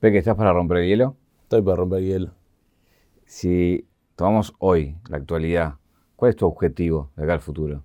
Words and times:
Peque, 0.00 0.16
¿estás 0.16 0.34
para 0.34 0.54
romper 0.54 0.78
el 0.78 0.88
hielo? 0.88 1.14
Estoy 1.42 1.60
para 1.60 1.76
romper 1.76 1.98
el 1.98 2.06
hielo. 2.06 2.30
Si 3.26 3.86
tomamos 4.16 4.54
hoy, 4.58 4.96
la 5.10 5.18
actualidad, 5.18 5.74
¿cuál 6.16 6.30
es 6.30 6.36
tu 6.36 6.46
objetivo 6.46 7.10
de 7.16 7.24
acá 7.24 7.34
al 7.34 7.40
futuro? 7.40 7.84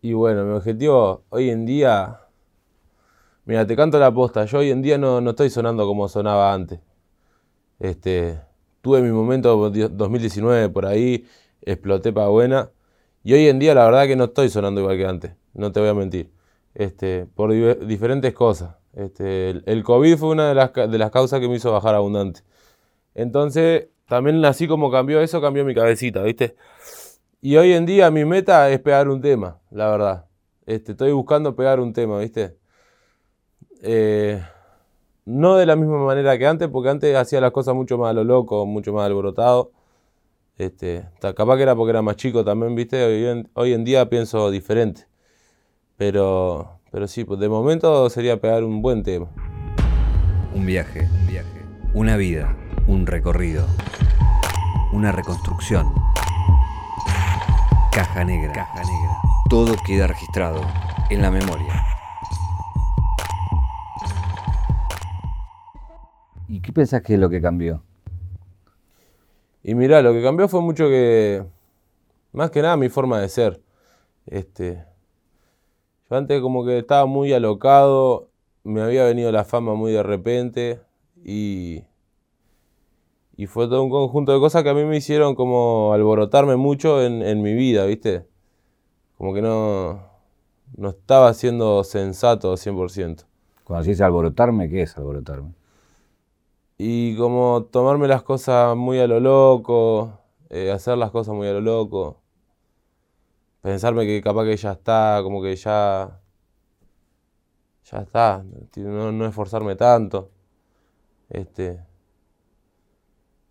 Y 0.00 0.14
bueno, 0.14 0.46
mi 0.46 0.52
objetivo 0.52 1.24
hoy 1.28 1.50
en 1.50 1.66
día. 1.66 2.20
Mira, 3.44 3.66
te 3.66 3.76
canto 3.76 3.98
la 3.98 4.14
posta. 4.14 4.46
Yo 4.46 4.60
hoy 4.60 4.70
en 4.70 4.80
día 4.80 4.96
no, 4.96 5.20
no 5.20 5.30
estoy 5.30 5.50
sonando 5.50 5.86
como 5.86 6.08
sonaba 6.08 6.54
antes. 6.54 6.80
Este, 7.78 8.40
tuve 8.80 9.02
mi 9.02 9.10
momento 9.10 9.70
2019 9.70 10.70
por 10.70 10.86
ahí, 10.86 11.26
exploté 11.60 12.14
para 12.14 12.28
buena. 12.28 12.70
Y 13.22 13.34
hoy 13.34 13.46
en 13.48 13.58
día 13.58 13.74
la 13.74 13.84
verdad 13.84 14.06
que 14.06 14.16
no 14.16 14.24
estoy 14.24 14.48
sonando 14.48 14.80
igual 14.80 14.96
que 14.96 15.06
antes, 15.06 15.32
no 15.52 15.70
te 15.70 15.80
voy 15.80 15.90
a 15.90 15.94
mentir. 15.94 16.32
Este, 16.74 17.26
por 17.26 17.52
diferentes 17.86 18.32
cosas. 18.32 18.76
Este, 18.96 19.50
el, 19.50 19.82
COVID 19.82 20.16
fue 20.16 20.28
una 20.30 20.48
de 20.48 20.54
las, 20.98 21.10
causas 21.10 21.40
que 21.40 21.48
me 21.48 21.56
hizo 21.56 21.72
bajar 21.72 21.94
abundante. 21.94 22.42
Entonces, 23.14 23.88
también 24.08 24.44
así 24.44 24.68
como 24.68 24.90
cambió 24.90 25.20
eso, 25.20 25.40
cambió 25.40 25.64
mi 25.64 25.74
cabecita, 25.74 26.22
¿viste? 26.22 26.56
Y 27.40 27.56
hoy 27.56 27.72
en 27.72 27.86
día 27.86 28.10
mi 28.10 28.24
meta 28.24 28.70
es 28.70 28.80
pegar 28.80 29.08
un 29.08 29.20
tema, 29.20 29.60
la 29.70 29.90
verdad. 29.90 30.26
Este, 30.66 30.92
estoy 30.92 31.12
buscando 31.12 31.56
pegar 31.56 31.80
un 31.80 31.92
tema, 31.92 32.18
¿viste? 32.18 32.56
Eh, 33.82 34.42
no 35.26 35.56
de 35.56 35.66
la 35.66 35.76
misma 35.76 36.04
manera 36.04 36.38
que 36.38 36.46
antes, 36.46 36.68
porque 36.68 36.90
antes 36.90 37.16
hacía 37.16 37.40
las 37.40 37.52
cosas 37.52 37.74
mucho 37.74 37.98
más 37.98 38.10
a 38.10 38.12
lo 38.14 38.24
loco, 38.24 38.66
mucho 38.66 38.92
más 38.92 39.06
alborotado. 39.06 39.72
Este, 40.56 41.08
capaz 41.20 41.56
que 41.56 41.62
era 41.62 41.74
porque 41.74 41.90
era 41.90 42.02
más 42.02 42.16
chico 42.16 42.44
también, 42.44 42.74
¿viste? 42.74 43.44
Hoy 43.54 43.72
en 43.72 43.84
día 43.84 44.08
pienso 44.08 44.50
diferente. 44.50 45.06
Pero, 45.96 46.73
pero 46.94 47.08
sí, 47.08 47.24
pues 47.24 47.40
de 47.40 47.48
momento 47.48 48.08
sería 48.08 48.40
pegar 48.40 48.62
un 48.62 48.80
buen 48.80 49.02
tema. 49.02 49.26
Un 50.54 50.64
viaje, 50.64 51.08
un 51.10 51.26
viaje. 51.26 51.66
Una 51.92 52.16
vida, 52.16 52.56
un 52.86 53.04
recorrido. 53.04 53.66
Una 54.92 55.10
reconstrucción. 55.10 55.92
Caja 57.90 58.22
negra. 58.22 58.52
Caja 58.52 58.84
negra. 58.84 59.18
Todo 59.50 59.74
queda 59.84 60.06
registrado 60.06 60.60
en 61.10 61.20
la 61.20 61.32
memoria. 61.32 61.84
¿Y 66.46 66.60
qué 66.60 66.72
pensás 66.72 67.02
que 67.02 67.14
es 67.14 67.18
lo 67.18 67.28
que 67.28 67.42
cambió? 67.42 67.82
Y 69.64 69.74
mirá, 69.74 70.00
lo 70.00 70.12
que 70.12 70.22
cambió 70.22 70.46
fue 70.46 70.60
mucho 70.60 70.86
que, 70.86 71.44
más 72.30 72.52
que 72.52 72.62
nada, 72.62 72.76
mi 72.76 72.88
forma 72.88 73.18
de 73.18 73.28
ser. 73.28 73.60
Este, 74.26 74.93
yo 76.10 76.16
antes 76.16 76.40
como 76.40 76.64
que 76.64 76.78
estaba 76.78 77.06
muy 77.06 77.32
alocado, 77.32 78.28
me 78.62 78.82
había 78.82 79.04
venido 79.04 79.30
la 79.32 79.44
fama 79.44 79.74
muy 79.74 79.92
de 79.92 80.02
repente 80.02 80.80
y, 81.24 81.84
y 83.36 83.46
fue 83.46 83.66
todo 83.66 83.82
un 83.82 83.90
conjunto 83.90 84.32
de 84.32 84.40
cosas 84.40 84.62
que 84.62 84.70
a 84.70 84.74
mí 84.74 84.84
me 84.84 84.96
hicieron 84.96 85.34
como 85.34 85.92
alborotarme 85.92 86.56
mucho 86.56 87.02
en, 87.02 87.22
en 87.22 87.42
mi 87.42 87.54
vida, 87.54 87.84
¿viste? 87.86 88.26
Como 89.16 89.34
que 89.34 89.42
no, 89.42 90.00
no 90.76 90.90
estaba 90.90 91.32
siendo 91.34 91.84
sensato 91.84 92.56
100%. 92.56 93.24
Cuando 93.64 93.84
decís 93.84 94.00
alborotarme, 94.00 94.68
¿qué 94.68 94.82
es 94.82 94.96
alborotarme? 94.96 95.54
Y 96.76 97.16
como 97.16 97.64
tomarme 97.70 98.08
las 98.08 98.22
cosas 98.22 98.76
muy 98.76 98.98
a 98.98 99.06
lo 99.06 99.20
loco, 99.20 100.18
eh, 100.50 100.70
hacer 100.70 100.98
las 100.98 101.10
cosas 101.10 101.34
muy 101.34 101.48
a 101.48 101.52
lo 101.52 101.60
loco. 101.60 102.20
Pensarme 103.64 104.04
que 104.04 104.20
capaz 104.20 104.44
que 104.44 104.58
ya 104.58 104.72
está, 104.72 105.20
como 105.22 105.42
que 105.42 105.56
ya. 105.56 106.20
Ya 107.90 107.98
está. 107.98 108.44
No, 108.76 109.10
no 109.10 109.26
esforzarme 109.26 109.74
tanto. 109.74 110.30
Este. 111.30 111.82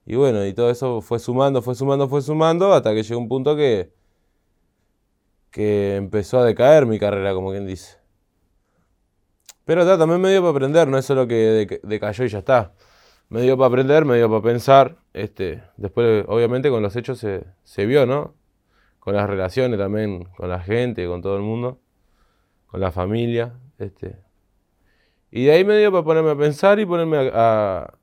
Y 0.05 0.15
bueno, 0.15 0.45
y 0.45 0.53
todo 0.53 0.69
eso 0.69 1.01
fue 1.01 1.17
sumando, 1.17 1.63
fue 1.63 1.73
sumando, 1.73 2.07
fue 2.07 2.21
sumando, 2.21 2.73
hasta 2.73 2.93
que 2.93 3.01
llegó 3.01 3.19
un 3.19 3.27
punto 3.27 3.55
que. 3.55 3.91
que 5.49 5.95
empezó 5.95 6.37
a 6.41 6.45
decaer 6.45 6.85
mi 6.85 6.99
carrera, 6.99 7.33
como 7.33 7.49
quien 7.49 7.65
dice. 7.65 7.97
Pero 9.65 9.97
también 9.97 10.21
me 10.21 10.29
dio 10.29 10.41
para 10.41 10.51
aprender, 10.51 10.87
no 10.87 10.99
es 10.99 11.05
solo 11.05 11.27
que 11.27 11.79
decayó 11.81 12.25
y 12.25 12.29
ya 12.29 12.37
está 12.39 12.73
me 13.29 13.41
dio 13.41 13.57
para 13.57 13.69
aprender, 13.69 14.05
me 14.05 14.17
dio 14.17 14.29
para 14.29 14.43
pensar. 14.43 14.97
Este, 15.11 15.63
después, 15.77 16.23
obviamente, 16.27 16.69
con 16.69 16.83
los 16.83 16.95
hechos 16.95 17.17
se, 17.17 17.45
se 17.63 17.87
vio, 17.87 18.05
¿no? 18.05 18.35
Con 19.03 19.15
las 19.15 19.29
relaciones 19.29 19.77
también, 19.77 20.23
con 20.37 20.47
la 20.47 20.61
gente, 20.61 21.05
con 21.07 21.21
todo 21.21 21.35
el 21.35 21.41
mundo, 21.41 21.77
con 22.67 22.79
la 22.79 22.89
familia. 22.89 23.51
Este. 23.77 24.15
Y 25.29 25.43
de 25.43 25.51
ahí 25.51 25.65
me 25.65 25.77
dio 25.77 25.91
para 25.91 26.05
ponerme 26.05 26.31
a 26.31 26.37
pensar 26.37 26.79
y 26.79 26.85
ponerme 26.85 27.29
a, 27.33 27.93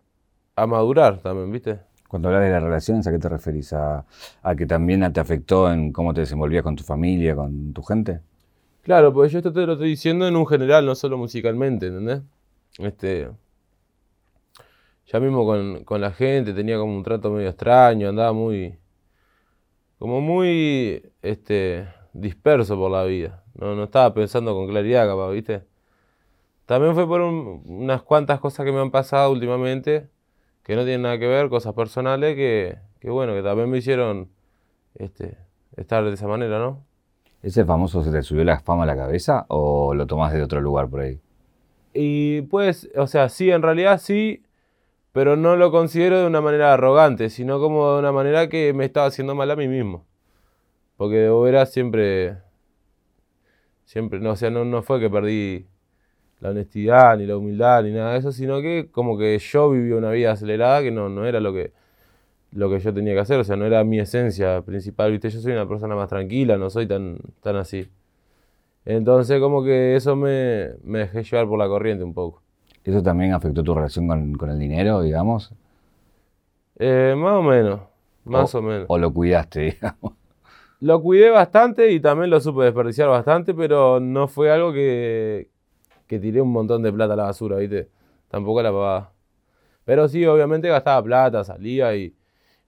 a, 0.54 0.66
madurar 0.66 1.22
también, 1.22 1.50
¿viste? 1.50 1.80
Cuando 2.06 2.28
hablas 2.28 2.42
de 2.42 2.50
las 2.50 2.62
relaciones, 2.62 3.06
¿a 3.06 3.12
qué 3.12 3.18
te 3.18 3.30
referís? 3.30 3.72
¿A, 3.72 4.04
¿A, 4.42 4.54
que 4.54 4.66
también 4.66 5.10
te 5.10 5.20
afectó 5.20 5.72
en 5.72 5.90
cómo 5.90 6.12
te 6.12 6.20
desenvolvías 6.20 6.62
con 6.62 6.76
tu 6.76 6.84
familia, 6.84 7.34
con 7.34 7.72
tu 7.72 7.82
gente? 7.82 8.20
Claro, 8.82 9.10
pues 9.10 9.32
yo 9.32 9.38
esto 9.38 9.54
te 9.54 9.64
lo 9.64 9.72
estoy 9.72 9.88
diciendo 9.88 10.28
en 10.28 10.36
un 10.36 10.46
general, 10.46 10.84
no 10.84 10.94
solo 10.94 11.16
musicalmente, 11.16 11.86
¿entendés? 11.86 12.20
Este, 12.78 13.30
ya 15.06 15.18
mismo 15.18 15.46
con, 15.46 16.00
la 16.00 16.12
gente 16.12 16.52
tenía 16.52 16.76
como 16.76 16.94
un 16.94 17.02
trato 17.02 17.30
medio 17.30 17.48
extraño, 17.48 18.10
andaba 18.10 18.34
muy, 18.34 18.78
como 20.00 20.22
muy, 20.22 21.12
este, 21.20 21.86
disperso 22.14 22.74
por 22.78 22.90
la 22.90 23.04
vida. 23.04 23.44
No, 23.54 23.74
no 23.74 23.84
estaba 23.84 24.14
pensando 24.14 24.54
con 24.54 24.66
claridad, 24.66 25.06
capaz, 25.06 25.30
¿viste? 25.32 25.62
También 26.64 26.94
fue 26.94 27.06
por 27.06 27.20
unas 27.20 28.00
cuantas 28.00 28.40
cosas 28.40 28.64
que 28.64 28.72
me 28.72 28.80
han 28.80 28.90
pasado 28.90 29.30
últimamente, 29.30 30.08
que 30.62 30.74
no 30.74 30.84
tienen 30.84 31.02
nada 31.02 31.18
que 31.18 31.26
ver, 31.26 31.50
cosas 31.50 31.74
personales, 31.74 32.34
que, 32.34 32.78
que 32.98 33.10
bueno, 33.10 33.34
que 33.34 33.42
también 33.42 33.68
me 33.68 33.76
hicieron 33.76 34.30
este, 34.94 35.36
estar 35.76 36.02
de 36.02 36.14
esa 36.14 36.26
manera, 36.26 36.58
¿no? 36.58 36.82
¿Ese 37.42 37.66
famoso 37.66 38.02
se 38.02 38.10
te 38.10 38.22
subió 38.22 38.42
la 38.42 38.58
fama 38.60 38.84
a 38.84 38.86
la 38.86 38.96
cabeza 38.96 39.44
o 39.48 39.92
lo 39.92 40.06
tomás 40.06 40.32
de 40.32 40.42
otro 40.42 40.62
lugar 40.62 40.88
por 40.88 41.00
ahí? 41.00 41.20
Y 41.92 42.40
pues, 42.42 42.88
o 42.96 43.06
sea, 43.06 43.28
sí, 43.28 43.50
en 43.50 43.60
realidad 43.60 44.00
sí, 44.00 44.44
pero 45.12 45.36
no 45.36 45.56
lo 45.56 45.70
considero 45.70 46.20
de 46.20 46.26
una 46.26 46.40
manera 46.40 46.74
arrogante, 46.74 47.30
sino 47.30 47.60
como 47.60 47.92
de 47.94 47.98
una 48.00 48.12
manera 48.12 48.48
que 48.48 48.72
me 48.72 48.84
estaba 48.84 49.06
haciendo 49.06 49.34
mal 49.34 49.50
a 49.50 49.56
mí 49.56 49.68
mismo. 49.68 50.06
Porque 50.96 51.16
de 51.16 51.30
veras 51.30 51.72
siempre, 51.72 52.38
siempre, 53.84 54.20
no, 54.20 54.32
o 54.32 54.36
sea, 54.36 54.50
no, 54.50 54.64
no 54.64 54.82
fue 54.82 55.00
que 55.00 55.10
perdí 55.10 55.66
la 56.40 56.50
honestidad, 56.50 57.18
ni 57.18 57.26
la 57.26 57.36
humildad, 57.36 57.82
ni 57.84 57.92
nada 57.92 58.12
de 58.12 58.18
eso, 58.20 58.32
sino 58.32 58.60
que 58.62 58.88
como 58.90 59.18
que 59.18 59.38
yo 59.38 59.70
viví 59.70 59.92
una 59.92 60.10
vida 60.10 60.32
acelerada 60.32 60.82
que 60.82 60.90
no, 60.90 61.08
no 61.08 61.26
era 61.26 61.40
lo 61.40 61.52
que, 61.52 61.72
lo 62.52 62.70
que 62.70 62.80
yo 62.80 62.94
tenía 62.94 63.14
que 63.14 63.20
hacer, 63.20 63.40
o 63.40 63.44
sea, 63.44 63.56
no 63.56 63.66
era 63.66 63.84
mi 63.84 64.00
esencia 64.00 64.62
principal, 64.62 65.12
viste, 65.12 65.30
yo 65.30 65.40
soy 65.40 65.52
una 65.52 65.68
persona 65.68 65.96
más 65.96 66.08
tranquila, 66.08 66.58
no 66.58 66.70
soy 66.70 66.86
tan, 66.86 67.18
tan 67.42 67.56
así. 67.56 67.88
Entonces 68.84 69.40
como 69.40 69.62
que 69.64 69.96
eso 69.96 70.16
me, 70.16 70.70
me 70.84 71.00
dejé 71.00 71.22
llevar 71.24 71.48
por 71.48 71.58
la 71.58 71.68
corriente 71.68 72.04
un 72.04 72.14
poco. 72.14 72.42
¿Eso 72.84 73.02
también 73.02 73.32
afectó 73.32 73.62
tu 73.62 73.74
relación 73.74 74.08
con, 74.36 74.50
el 74.50 74.58
dinero, 74.58 75.02
digamos? 75.02 75.52
Eh, 76.78 77.14
más 77.16 77.34
o 77.34 77.42
menos, 77.42 77.80
más 78.24 78.54
o, 78.54 78.62
menos. 78.62 78.86
¿O 78.88 78.96
lo 78.96 79.12
cuidaste, 79.12 79.60
digamos? 79.72 80.14
Lo 80.80 81.02
cuidé 81.02 81.30
bastante 81.30 81.92
y 81.92 82.00
también 82.00 82.30
lo 82.30 82.40
supe 82.40 82.64
desperdiciar 82.64 83.08
bastante, 83.08 83.52
pero 83.52 84.00
no 84.00 84.28
fue 84.28 84.50
algo 84.50 84.72
que, 84.72 85.50
que 86.06 86.18
tiré 86.18 86.40
un 86.40 86.52
montón 86.52 86.82
de 86.82 86.90
plata 86.90 87.12
a 87.12 87.16
la 87.16 87.24
basura, 87.24 87.58
¿viste? 87.58 87.90
Tampoco 88.28 88.62
la 88.62 88.70
pagaba. 88.70 89.12
Pero 89.84 90.08
sí, 90.08 90.24
obviamente 90.26 90.68
gastaba 90.68 91.02
plata, 91.02 91.44
salía 91.44 91.94
y... 91.96 92.14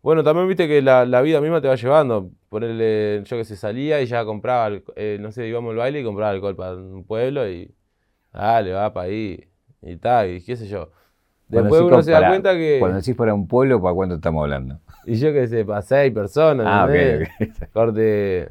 Bueno, 0.03 0.23
también 0.25 0.49
viste 0.49 0.69
que 0.69 0.83
la, 0.83 1.05
vida 1.23 1.41
misma 1.41 1.61
te 1.63 1.69
va 1.69 1.77
llevando. 1.77 2.31
Ponerle, 2.51 3.23
yo 3.25 3.37
que 3.39 3.45
sé, 3.45 3.57
salía 3.57 4.03
y 4.03 4.07
ya 4.07 4.25
compraba, 4.25 4.77
eh, 4.97 5.19
no 5.21 5.33
sé, 5.33 5.49
íbamos 5.49 5.71
al 5.71 5.77
baile 5.79 6.01
y 6.01 6.05
compraba 6.05 6.33
alcohol 6.33 6.57
para 6.57 6.75
un 6.77 7.05
pueblo 7.05 7.49
y... 7.49 7.75
Dale, 8.33 8.73
va 8.73 8.93
para 8.93 9.09
ahí 9.09 9.52
y 9.83 9.97
tal, 9.97 10.31
y 10.31 10.41
qué 10.43 10.57
sé 10.57 10.67
yo. 10.67 10.91
Después 11.49 11.83
uno 11.83 12.03
se 12.03 12.13
da 12.13 12.29
cuenta 12.29 12.55
que. 12.55 12.79
Cuando 12.79 12.99
decís 12.99 13.15
para 13.15 13.35
un 13.35 13.47
pueblo, 13.47 13.81
¿para 13.83 13.95
cuánto 13.95 14.15
estamos 14.15 14.43
hablando? 14.43 14.79
Y 15.05 15.17
yo 15.17 15.33
qué 15.33 15.47
sé, 15.49 15.65
para 15.65 15.83
seis 15.83 16.13
personas. 16.13 16.67
Ah, 16.69 16.87
ok, 16.87 17.71
Corte. 17.73 18.51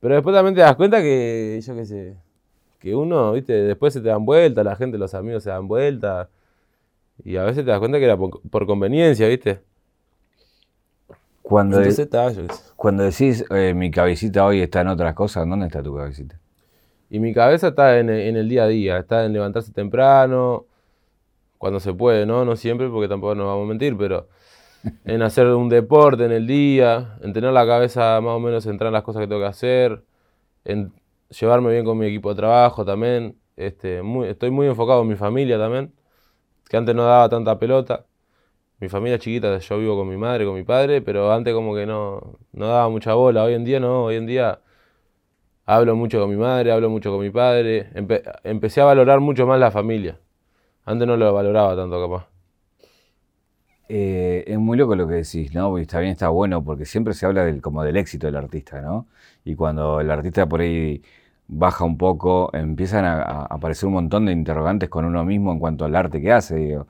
Pero 0.00 0.14
después 0.14 0.34
también 0.34 0.54
te 0.54 0.60
das 0.60 0.76
cuenta 0.76 1.00
que, 1.00 1.60
yo 1.60 1.74
qué 1.74 1.84
sé, 1.84 2.16
que 2.78 2.94
uno, 2.94 3.32
viste, 3.32 3.52
después 3.52 3.92
se 3.92 4.00
te 4.00 4.08
dan 4.08 4.24
vueltas, 4.24 4.64
la 4.64 4.76
gente, 4.76 4.96
los 4.96 5.12
amigos 5.14 5.42
se 5.42 5.50
dan 5.50 5.66
vueltas. 5.66 6.28
Y 7.24 7.36
a 7.36 7.42
veces 7.42 7.64
te 7.64 7.70
das 7.70 7.80
cuenta 7.80 7.98
que 7.98 8.04
era 8.04 8.16
por, 8.16 8.66
conveniencia, 8.66 9.26
viste. 9.26 9.60
Cuando, 11.42 11.80
cuando 12.76 13.02
decís 13.02 13.44
eh, 13.50 13.72
mi 13.74 13.90
cabecita 13.90 14.44
hoy 14.44 14.60
está 14.60 14.82
en 14.82 14.88
otras 14.88 15.14
cosas, 15.14 15.48
¿dónde 15.48 15.66
está 15.66 15.82
tu 15.82 15.96
cabecita? 15.96 16.38
Y 17.10 17.20
mi 17.20 17.32
cabeza 17.32 17.68
está 17.68 17.98
en, 17.98 18.10
el 18.10 18.48
día 18.48 18.64
a 18.64 18.68
día, 18.68 18.98
está 18.98 19.24
en 19.24 19.32
levantarse 19.32 19.72
temprano, 19.72 20.66
cuando 21.58 21.80
se 21.80 21.94
puede, 21.94 22.26
¿no? 22.26 22.44
No 22.44 22.56
siempre, 22.56 22.88
porque 22.88 23.08
tampoco 23.08 23.34
nos 23.34 23.46
vamos 23.46 23.64
a 23.66 23.68
mentir, 23.68 23.96
pero 23.96 24.28
en 25.04 25.22
hacer 25.22 25.46
un 25.48 25.68
deporte 25.68 26.24
en 26.24 26.32
el 26.32 26.46
día, 26.46 27.18
en 27.22 27.32
tener 27.32 27.52
la 27.52 27.66
cabeza 27.66 28.20
más 28.20 28.32
o 28.34 28.40
menos 28.40 28.64
centrada 28.64 28.90
en 28.90 28.94
las 28.94 29.02
cosas 29.04 29.20
que 29.20 29.28
tengo 29.28 29.40
que 29.40 29.46
hacer, 29.48 30.04
en 30.64 30.92
llevarme 31.30 31.72
bien 31.72 31.84
con 31.84 31.98
mi 31.98 32.06
equipo 32.06 32.30
de 32.30 32.36
trabajo 32.36 32.84
también. 32.84 33.38
Este, 33.56 34.02
muy, 34.02 34.28
estoy 34.28 34.50
muy 34.50 34.66
enfocado 34.68 35.02
en 35.02 35.08
mi 35.08 35.16
familia 35.16 35.58
también. 35.58 35.92
que 36.68 36.76
antes 36.76 36.94
no 36.94 37.04
daba 37.04 37.28
tanta 37.28 37.58
pelota. 37.58 38.06
Mi 38.80 38.88
familia 38.88 39.18
chiquita, 39.18 39.58
yo 39.58 39.78
vivo 39.78 39.96
con 39.98 40.08
mi 40.08 40.16
madre, 40.16 40.44
con 40.46 40.54
mi 40.54 40.64
padre, 40.64 41.02
pero 41.02 41.32
antes 41.32 41.54
como 41.54 41.74
que 41.74 41.86
no, 41.86 42.38
no 42.52 42.68
daba 42.68 42.88
mucha 42.90 43.14
bola. 43.14 43.44
Hoy 43.44 43.54
en 43.54 43.64
día 43.64 43.80
no, 43.80 44.04
hoy 44.04 44.16
en 44.16 44.26
día 44.26 44.60
hablo 45.68 45.94
mucho 45.96 46.18
con 46.18 46.30
mi 46.30 46.36
madre, 46.36 46.72
hablo 46.72 46.88
mucho 46.88 47.10
con 47.10 47.20
mi 47.20 47.30
padre. 47.30 47.90
empecé 48.42 48.80
a 48.80 48.84
valorar 48.84 49.20
mucho 49.20 49.46
más 49.46 49.60
la 49.60 49.70
familia. 49.70 50.18
Antes 50.86 51.06
no 51.06 51.16
lo 51.16 51.32
valoraba 51.34 51.76
tanto 51.76 52.00
capaz. 52.00 52.28
Eh, 53.90 54.44
es 54.46 54.58
muy 54.58 54.78
loco 54.78 54.96
lo 54.96 55.06
que 55.06 55.14
decís, 55.14 55.54
¿no? 55.54 55.76
Está 55.76 56.00
bien, 56.00 56.12
está 56.12 56.30
bueno, 56.30 56.64
porque 56.64 56.86
siempre 56.86 57.12
se 57.12 57.26
habla 57.26 57.44
del, 57.44 57.60
como 57.60 57.82
del 57.82 57.98
éxito 57.98 58.26
del 58.26 58.36
artista, 58.36 58.80
¿no? 58.80 59.06
Y 59.44 59.56
cuando 59.56 60.00
el 60.00 60.10
artista 60.10 60.46
por 60.46 60.62
ahí 60.62 61.02
baja 61.48 61.84
un 61.84 61.98
poco, 61.98 62.50
empiezan 62.54 63.04
a, 63.04 63.42
aparecer 63.44 63.88
un 63.88 63.94
montón 63.94 64.24
de 64.26 64.32
interrogantes 64.32 64.88
con 64.88 65.04
uno 65.04 65.24
mismo 65.24 65.52
en 65.52 65.58
cuanto 65.58 65.84
al 65.84 65.94
arte 65.96 66.20
que 66.22 66.32
hace, 66.32 66.56
digo, 66.56 66.86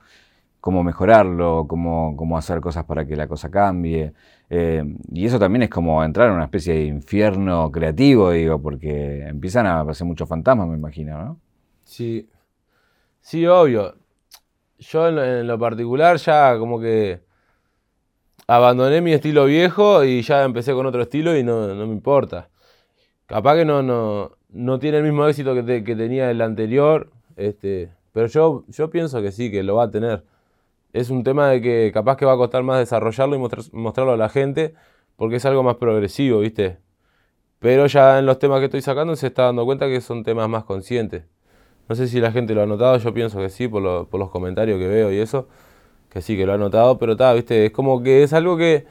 cómo 0.59 0.83
mejorarlo, 0.83 1.65
cómo, 1.67 2.15
cómo 2.17 2.37
hacer 2.37 2.61
cosas 2.61 2.85
para 2.85 3.05
que 3.05 3.15
la 3.15 3.27
cosa 3.27 3.49
cambie. 3.49 4.13
Eh, 4.49 4.83
y 5.11 5.25
eso 5.25 5.39
también 5.39 5.63
es 5.63 5.69
como 5.69 6.03
entrar 6.03 6.29
en 6.29 6.35
una 6.35 6.45
especie 6.45 6.73
de 6.73 6.85
infierno 6.85 7.71
creativo, 7.71 8.31
digo, 8.31 8.61
porque 8.61 9.27
empiezan 9.27 9.65
a 9.67 9.81
aparecer 9.81 10.07
muchos 10.07 10.27
fantasmas, 10.27 10.67
me 10.67 10.75
imagino, 10.75 11.17
¿no? 11.23 11.39
Sí, 11.83 12.29
sí, 13.21 13.45
obvio 13.47 13.95
yo 14.79 15.07
en 15.09 15.47
lo, 15.47 15.59
particular 15.59 16.17
ya 16.17 16.57
como 16.57 16.79
que 16.79 17.21
abandoné 18.47 19.01
mi 19.01 19.13
estilo 19.13 19.45
viejo 19.45 20.03
y 20.03 20.21
ya 20.21 20.43
empecé 20.43 20.73
con 20.73 20.85
otro 20.85 21.01
estilo 21.01 21.37
y 21.37 21.43
no, 21.43 21.67
me 21.75 21.93
importa. 21.93 22.49
Capaz 23.25 23.57
que 23.57 23.65
no, 23.65 23.83
no, 23.83 24.31
no 24.49 24.79
tiene 24.79 24.97
el 24.97 25.03
mismo 25.03 25.27
éxito 25.27 25.53
que, 25.53 25.83
que, 25.83 25.95
tenía 25.95 26.31
el 26.31 26.41
anterior, 26.41 27.11
este, 27.35 27.91
pero 28.11 28.27
yo, 28.27 28.63
yo 28.69 28.89
pienso 28.89 29.21
que 29.21 29.31
sí, 29.31 29.51
que 29.51 29.63
lo 29.63 29.75
va 29.75 29.83
a 29.85 29.91
tener. 29.91 30.23
Es 30.93 31.09
un 31.09 31.23
tema 31.23 31.49
de 31.49 31.61
que 31.61 31.91
capaz 31.93 32.17
que 32.17 32.25
va 32.25 32.33
a 32.33 32.37
costar 32.37 32.63
más 32.63 32.79
desarrollarlo 32.79 33.35
y 33.35 33.39
mostrarlo 33.73 34.13
a 34.13 34.17
la 34.17 34.29
gente 34.29 34.73
porque 35.15 35.35
es 35.37 35.45
algo 35.45 35.63
más 35.63 35.75
progresivo, 35.75 36.39
¿viste? 36.39 36.77
Pero 37.59 37.87
ya 37.87 38.19
en 38.19 38.25
los 38.25 38.39
temas 38.39 38.59
que 38.59 38.65
estoy 38.65 38.81
sacando 38.81 39.15
se 39.15 39.27
está 39.27 39.43
dando 39.43 39.65
cuenta 39.65 39.87
que 39.87 40.01
son 40.01 40.23
temas 40.23 40.47
más 40.49 40.63
conscientes. 40.63 41.25
No 41.89 41.95
sé 41.95 42.07
si 42.07 42.19
la 42.21 42.31
gente 42.31 42.53
lo 42.53 42.61
ha 42.61 42.65
notado, 42.67 42.97
yo 42.97 43.13
pienso 43.13 43.39
que 43.39 43.49
sí, 43.49 43.67
por, 43.67 43.81
los 43.81 44.29
comentarios 44.29 44.79
que 44.79 44.87
veo 44.87 45.11
y 45.11 45.17
eso, 45.17 45.47
que 46.09 46.21
sí, 46.21 46.37
que 46.37 46.45
lo 46.45 46.53
ha 46.53 46.57
notado, 46.57 46.99
pero 46.99 47.13
está, 47.13 47.33
viste, 47.33 47.65
es 47.65 47.71
como 47.71 48.03
que 48.03 48.23
es 48.23 48.31
algo 48.33 48.57
que 48.57 48.85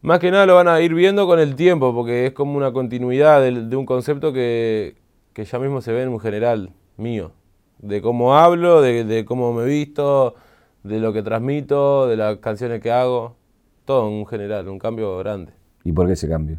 más 0.00 0.18
que 0.18 0.30
nada 0.30 0.46
lo 0.46 0.56
van 0.56 0.66
a 0.68 0.80
ir 0.80 0.94
viendo 0.94 1.26
con 1.26 1.38
el 1.38 1.54
tiempo, 1.54 1.94
porque 1.94 2.26
es 2.26 2.32
como 2.32 2.56
una 2.56 2.72
continuidad 2.72 3.42
de, 3.42 3.76
un 3.76 3.86
concepto 3.86 4.32
que, 4.32 4.96
ya 5.36 5.58
mismo 5.58 5.80
se 5.82 5.92
ve 5.92 6.02
en 6.02 6.08
un 6.08 6.20
general 6.20 6.72
mío, 6.96 7.32
de 7.78 8.02
cómo 8.02 8.36
hablo, 8.36 8.80
de, 8.80 9.24
cómo 9.26 9.52
me 9.52 9.64
visto, 9.66 10.34
de 10.82 10.98
lo 10.98 11.12
que 11.12 11.22
transmito, 11.22 12.06
de 12.06 12.16
las 12.16 12.38
canciones 12.38 12.80
que 12.80 12.90
hago, 12.90 13.36
todo 13.84 14.08
en 14.08 14.14
un 14.14 14.26
general, 14.26 14.68
un 14.68 14.78
cambio 14.78 15.16
grande. 15.18 15.52
¿Y 15.84 15.92
por 15.92 16.06
qué 16.06 16.12
ese 16.12 16.28
cambio? 16.28 16.58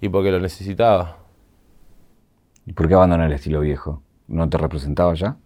Y 0.00 0.08
porque 0.08 0.30
lo 0.30 0.40
necesitaba. 0.40 1.18
¿Y 2.66 2.72
por 2.72 2.88
qué 2.88 2.94
abandonar 2.94 3.26
el 3.26 3.32
estilo 3.32 3.60
viejo? 3.60 4.02
¿No 4.28 4.48
te 4.48 4.58
representaba 4.58 5.14
ya? 5.14 5.36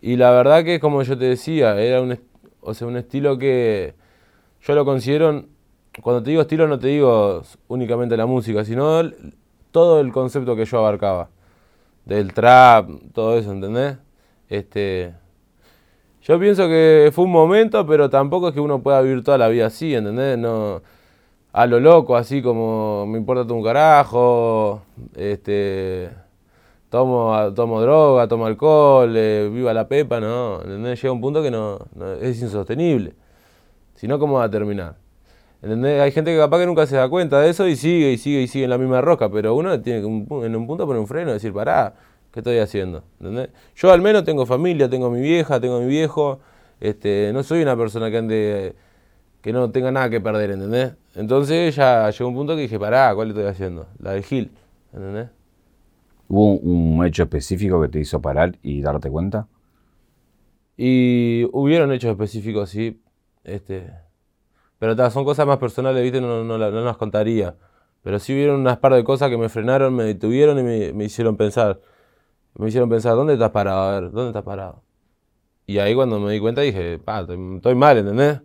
Y 0.00 0.16
la 0.16 0.30
verdad 0.30 0.64
que, 0.64 0.80
como 0.80 1.02
yo 1.02 1.18
te 1.18 1.26
decía, 1.26 1.78
era 1.80 2.00
un, 2.00 2.18
o 2.60 2.74
sea, 2.74 2.86
un 2.86 2.96
estilo 2.96 3.38
que 3.38 3.94
yo 4.62 4.74
lo 4.74 4.84
considero, 4.84 5.44
cuando 6.02 6.22
te 6.22 6.30
digo 6.30 6.42
estilo 6.42 6.66
no 6.68 6.78
te 6.78 6.88
digo 6.88 7.42
únicamente 7.68 8.16
la 8.16 8.26
música, 8.26 8.64
sino 8.64 9.02
todo 9.70 10.00
el 10.00 10.12
concepto 10.12 10.56
que 10.56 10.64
yo 10.64 10.78
abarcaba. 10.78 11.30
Del 12.04 12.32
trap, 12.32 12.88
todo 13.12 13.38
eso, 13.38 13.52
¿entendés? 13.52 13.98
Este, 14.48 15.14
yo 16.26 16.40
pienso 16.40 16.66
que 16.66 17.10
fue 17.12 17.24
un 17.24 17.30
momento, 17.30 17.86
pero 17.86 18.10
tampoco 18.10 18.48
es 18.48 18.54
que 18.54 18.60
uno 18.60 18.82
pueda 18.82 19.00
vivir 19.00 19.22
toda 19.22 19.38
la 19.38 19.46
vida 19.46 19.66
así, 19.66 19.94
¿entendés? 19.94 20.36
No, 20.36 20.82
a 21.52 21.66
lo 21.66 21.78
loco, 21.78 22.16
así 22.16 22.42
como 22.42 23.06
me 23.06 23.16
importa 23.16 23.44
todo 23.44 23.54
un 23.54 23.62
carajo, 23.62 24.82
este 25.14 26.10
tomo, 26.88 27.54
tomo 27.54 27.80
droga, 27.80 28.26
tomo 28.26 28.46
alcohol, 28.46 29.12
eh, 29.16 29.48
viva 29.52 29.72
la 29.72 29.86
pepa, 29.86 30.18
no, 30.18 30.62
Llega 30.64 31.12
un 31.12 31.20
punto 31.20 31.44
que 31.44 31.50
no, 31.52 31.78
es 32.20 32.42
insostenible. 32.42 33.14
Si 33.94 34.08
no, 34.08 34.18
¿cómo 34.18 34.38
va 34.38 34.44
a 34.44 34.50
terminar? 34.50 34.96
Hay 35.62 36.10
gente 36.10 36.32
que 36.32 36.38
capaz 36.38 36.58
que 36.58 36.66
nunca 36.66 36.86
se 36.86 36.96
da 36.96 37.08
cuenta 37.08 37.40
de 37.40 37.50
eso 37.50 37.68
y 37.68 37.76
sigue 37.76 38.10
y 38.10 38.18
sigue 38.18 38.42
y 38.42 38.48
sigue 38.48 38.64
en 38.64 38.70
la 38.70 38.78
misma 38.78 39.00
roca, 39.00 39.30
pero 39.30 39.54
uno 39.54 39.80
tiene 39.80 40.00
que 40.00 40.06
en 40.46 40.56
un 40.56 40.66
punto 40.66 40.86
poner 40.86 41.00
un 41.00 41.06
freno 41.06 41.30
y 41.30 41.34
decir, 41.34 41.52
pará, 41.52 41.94
¿qué 42.36 42.40
estoy 42.40 42.58
haciendo? 42.58 43.02
Yo 43.76 43.90
al 43.90 44.02
menos 44.02 44.22
tengo 44.24 44.44
familia, 44.44 44.90
tengo 44.90 45.10
mi 45.10 45.22
vieja, 45.22 45.58
tengo 45.58 45.80
mi 45.80 45.86
viejo, 45.86 46.40
este, 46.80 47.30
no 47.32 47.42
soy 47.42 47.62
una 47.62 47.74
persona 47.78 48.10
que 48.10 48.18
ande 48.18 48.76
que 49.40 49.54
no 49.54 49.70
tenga 49.70 49.90
nada 49.90 50.10
que 50.10 50.20
perder, 50.20 50.50
¿entendés? 50.50 50.92
Entonces 51.14 51.74
ya 51.74 52.10
llegó 52.10 52.28
un 52.28 52.34
punto 52.34 52.54
que 52.54 52.60
dije, 52.60 52.78
pará, 52.78 53.14
¿cuál 53.14 53.28
estoy 53.28 53.44
haciendo? 53.44 53.86
La 54.00 54.10
del 54.10 54.22
Gil, 54.22 54.50
¿entendés? 54.92 55.30
¿Hubo 56.28 56.58
un 56.58 57.06
hecho 57.06 57.22
específico 57.22 57.80
que 57.80 57.88
te 57.88 58.00
hizo 58.00 58.20
parar 58.20 58.58
y 58.62 58.82
darte 58.82 59.08
cuenta? 59.08 59.48
Y 60.76 61.48
hubieron 61.52 61.90
hechos 61.90 62.10
específicos, 62.10 62.68
sí. 62.68 63.00
Este, 63.44 63.90
pero 64.78 65.10
son 65.10 65.24
cosas 65.24 65.46
más 65.46 65.56
personales, 65.56 66.02
¿viste? 66.02 66.20
No, 66.20 66.44
no, 66.44 66.58
las 66.58 66.96
contaría. 66.98 67.54
Pero 68.02 68.18
sí 68.18 68.34
hubieron 68.34 68.60
unas 68.60 68.76
par 68.76 68.92
de 68.92 69.04
cosas 69.04 69.30
que 69.30 69.38
me 69.38 69.48
frenaron, 69.48 69.94
me 69.94 70.04
detuvieron 70.04 70.58
y 70.58 70.92
me, 70.92 71.04
hicieron 71.04 71.36
pensar. 71.36 71.80
Me 72.58 72.68
hicieron 72.68 72.88
pensar, 72.88 73.14
¿dónde 73.14 73.34
estás 73.34 73.50
parado? 73.50 73.82
A 73.82 74.00
ver, 74.00 74.10
¿dónde 74.10 74.28
estás 74.28 74.42
parado? 74.42 74.82
Y 75.66 75.78
ahí 75.78 75.94
cuando 75.94 76.18
me 76.20 76.32
di 76.32 76.40
cuenta 76.40 76.60
dije, 76.62 76.98
pa, 76.98 77.20
estoy, 77.20 77.74
mal, 77.74 77.98
¿entendés? 77.98 78.40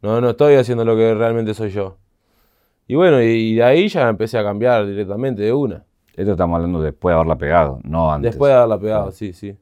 No, 0.00 0.20
no 0.20 0.30
estoy 0.30 0.54
haciendo 0.54 0.84
lo 0.84 0.96
que 0.96 1.14
realmente 1.14 1.52
soy 1.52 1.70
yo. 1.70 1.98
Y 2.86 2.94
bueno, 2.94 3.20
y 3.20 3.56
de 3.56 3.64
ahí 3.64 3.88
ya 3.88 4.08
empecé 4.08 4.38
a 4.38 4.44
cambiar 4.44 4.86
directamente 4.86 5.42
de 5.42 5.52
una. 5.52 5.84
Esto 6.14 6.32
estamos 6.32 6.56
hablando 6.56 6.80
después 6.80 7.12
de 7.12 7.16
haberla 7.16 7.36
pegado, 7.36 7.80
no 7.82 8.10
antes. 8.10 8.30
Después 8.32 8.50
de 8.50 8.56
haberla 8.56 8.78
pegado, 8.78 9.10
sí, 9.10 9.32
sí. 9.32 9.56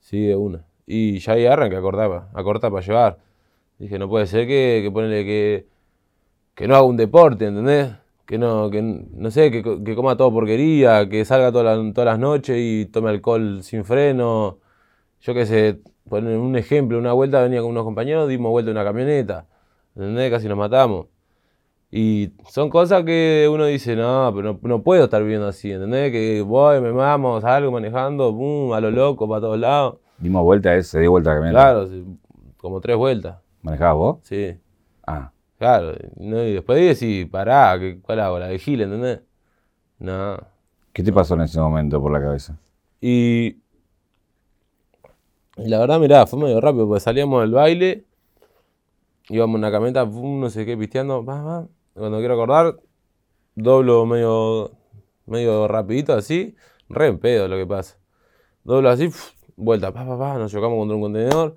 Sí, 0.00 0.26
de 0.26 0.34
una. 0.34 0.64
Y 0.86 1.18
ya 1.18 1.34
ahí 1.34 1.46
arranca 1.46 1.78
a 1.78 1.80
cortar, 1.82 2.30
a 2.32 2.42
cortar 2.42 2.72
para 2.72 2.84
llevar. 2.84 3.18
Dije, 3.78 3.98
no 3.98 4.08
puede 4.08 4.26
ser 4.26 4.46
que, 4.46 4.80
que 4.82 4.90
ponele 4.90 5.24
que, 5.24 5.66
que 6.54 6.66
no 6.66 6.74
haga 6.74 6.84
un 6.84 6.96
deporte, 6.96 7.46
¿entendés? 7.46 7.92
Que 8.32 8.38
no, 8.38 8.70
que 8.70 8.80
no 8.80 9.30
sé, 9.30 9.50
que, 9.50 9.62
que 9.62 9.94
coma 9.94 10.16
todo 10.16 10.32
porquería, 10.32 11.06
que 11.06 11.22
salga 11.26 11.52
todas 11.52 11.78
las 11.94 12.18
noches 12.18 12.56
y 12.58 12.86
tome 12.86 13.10
alcohol 13.10 13.62
sin 13.62 13.84
freno. 13.84 14.56
Yo 15.20 15.34
qué 15.34 15.44
sé, 15.44 15.80
poner 16.08 16.38
un 16.38 16.56
ejemplo, 16.56 16.98
una 16.98 17.12
vuelta 17.12 17.42
venía 17.42 17.60
con 17.60 17.72
unos 17.72 17.84
compañeros, 17.84 18.30
dimos 18.30 18.50
vuelta 18.50 18.70
en 18.70 18.78
una 18.78 18.86
camioneta, 18.86 19.44
¿entendés? 19.94 20.30
Casi 20.30 20.48
nos 20.48 20.56
matamos. 20.56 21.08
Y 21.90 22.32
son 22.48 22.70
cosas 22.70 23.04
que 23.04 23.50
uno 23.52 23.66
dice, 23.66 23.96
no, 23.96 24.32
pero 24.34 24.58
no, 24.62 24.82
puedo 24.82 25.04
estar 25.04 25.20
viviendo 25.20 25.48
así, 25.48 25.70
¿entendés? 25.70 26.10
Que 26.10 26.40
voy, 26.40 26.80
me 26.80 26.90
mamo, 26.90 27.38
salgo 27.42 27.70
manejando, 27.70 28.32
boom, 28.32 28.72
a 28.72 28.80
lo 28.80 28.90
loco, 28.90 29.28
para 29.28 29.42
todos 29.42 29.58
lados. 29.58 29.96
Dimos 30.16 30.42
vuelta, 30.42 30.74
¿eh? 30.74 30.82
se 30.82 31.00
dio 31.00 31.10
vuelta 31.10 31.34
la 31.34 31.36
camioneta. 31.36 31.62
Claro, 31.64 31.88
como 32.56 32.80
tres 32.80 32.96
vueltas. 32.96 33.40
¿Manejabas 33.60 33.96
vos? 33.96 34.18
Sí. 34.22 34.56
Ah. 35.06 35.32
Claro, 35.62 35.94
y 36.18 36.54
después 36.54 36.98
decís, 36.98 37.30
pará, 37.30 37.78
¿cuál 38.02 38.18
hago? 38.18 38.40
La 38.40 38.48
de 38.48 38.58
Gil, 38.58 38.80
¿entendés? 38.80 39.20
No. 40.00 40.36
¿Qué 40.92 41.04
te 41.04 41.12
pasó 41.12 41.34
en 41.34 41.42
ese 41.42 41.60
momento 41.60 42.02
por 42.02 42.10
la 42.10 42.20
cabeza? 42.20 42.58
Y, 43.00 43.58
y 45.56 45.68
la 45.68 45.78
verdad, 45.78 46.00
mirá, 46.00 46.26
fue 46.26 46.40
medio 46.40 46.60
rápido, 46.60 46.88
porque 46.88 46.98
salíamos 46.98 47.42
del 47.42 47.52
baile, 47.52 48.04
íbamos 49.28 49.54
en 49.54 49.58
una 49.60 49.70
camioneta, 49.70 50.02
boom, 50.02 50.40
no 50.40 50.50
sé 50.50 50.66
qué, 50.66 50.76
pisteando, 50.76 51.24
va, 51.24 51.40
va 51.40 51.68
cuando 51.94 52.18
quiero 52.18 52.34
acordar, 52.34 52.80
doblo 53.54 54.04
medio, 54.04 54.72
medio 55.26 55.68
rapidito 55.68 56.12
así, 56.12 56.56
re 56.88 57.06
en 57.06 57.20
pedo 57.20 57.46
lo 57.46 57.56
que 57.56 57.66
pasa. 57.66 57.98
Doblo 58.64 58.90
así, 58.90 59.10
vuelta, 59.54 59.92
pa, 59.92 60.04
pa, 60.04 60.18
pa, 60.18 60.38
nos 60.38 60.50
chocamos 60.50 60.76
contra 60.76 60.96
un 60.96 61.02
contenedor. 61.02 61.56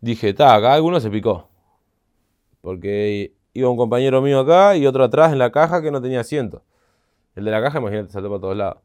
Dije, 0.00 0.32
ta, 0.34 0.54
acá 0.54 0.74
alguno 0.74 1.00
se 1.00 1.10
picó. 1.10 1.47
Porque 2.68 3.32
iba 3.54 3.70
un 3.70 3.78
compañero 3.78 4.20
mío 4.20 4.40
acá 4.40 4.76
y 4.76 4.86
otro 4.86 5.02
atrás 5.02 5.32
en 5.32 5.38
la 5.38 5.50
caja 5.50 5.80
que 5.80 5.90
no 5.90 6.02
tenía 6.02 6.20
asiento. 6.20 6.64
El 7.34 7.46
de 7.46 7.50
la 7.50 7.62
caja, 7.62 7.78
imagínate, 7.78 8.12
saltó 8.12 8.28
para 8.28 8.40
todos 8.42 8.56
lados. 8.58 8.76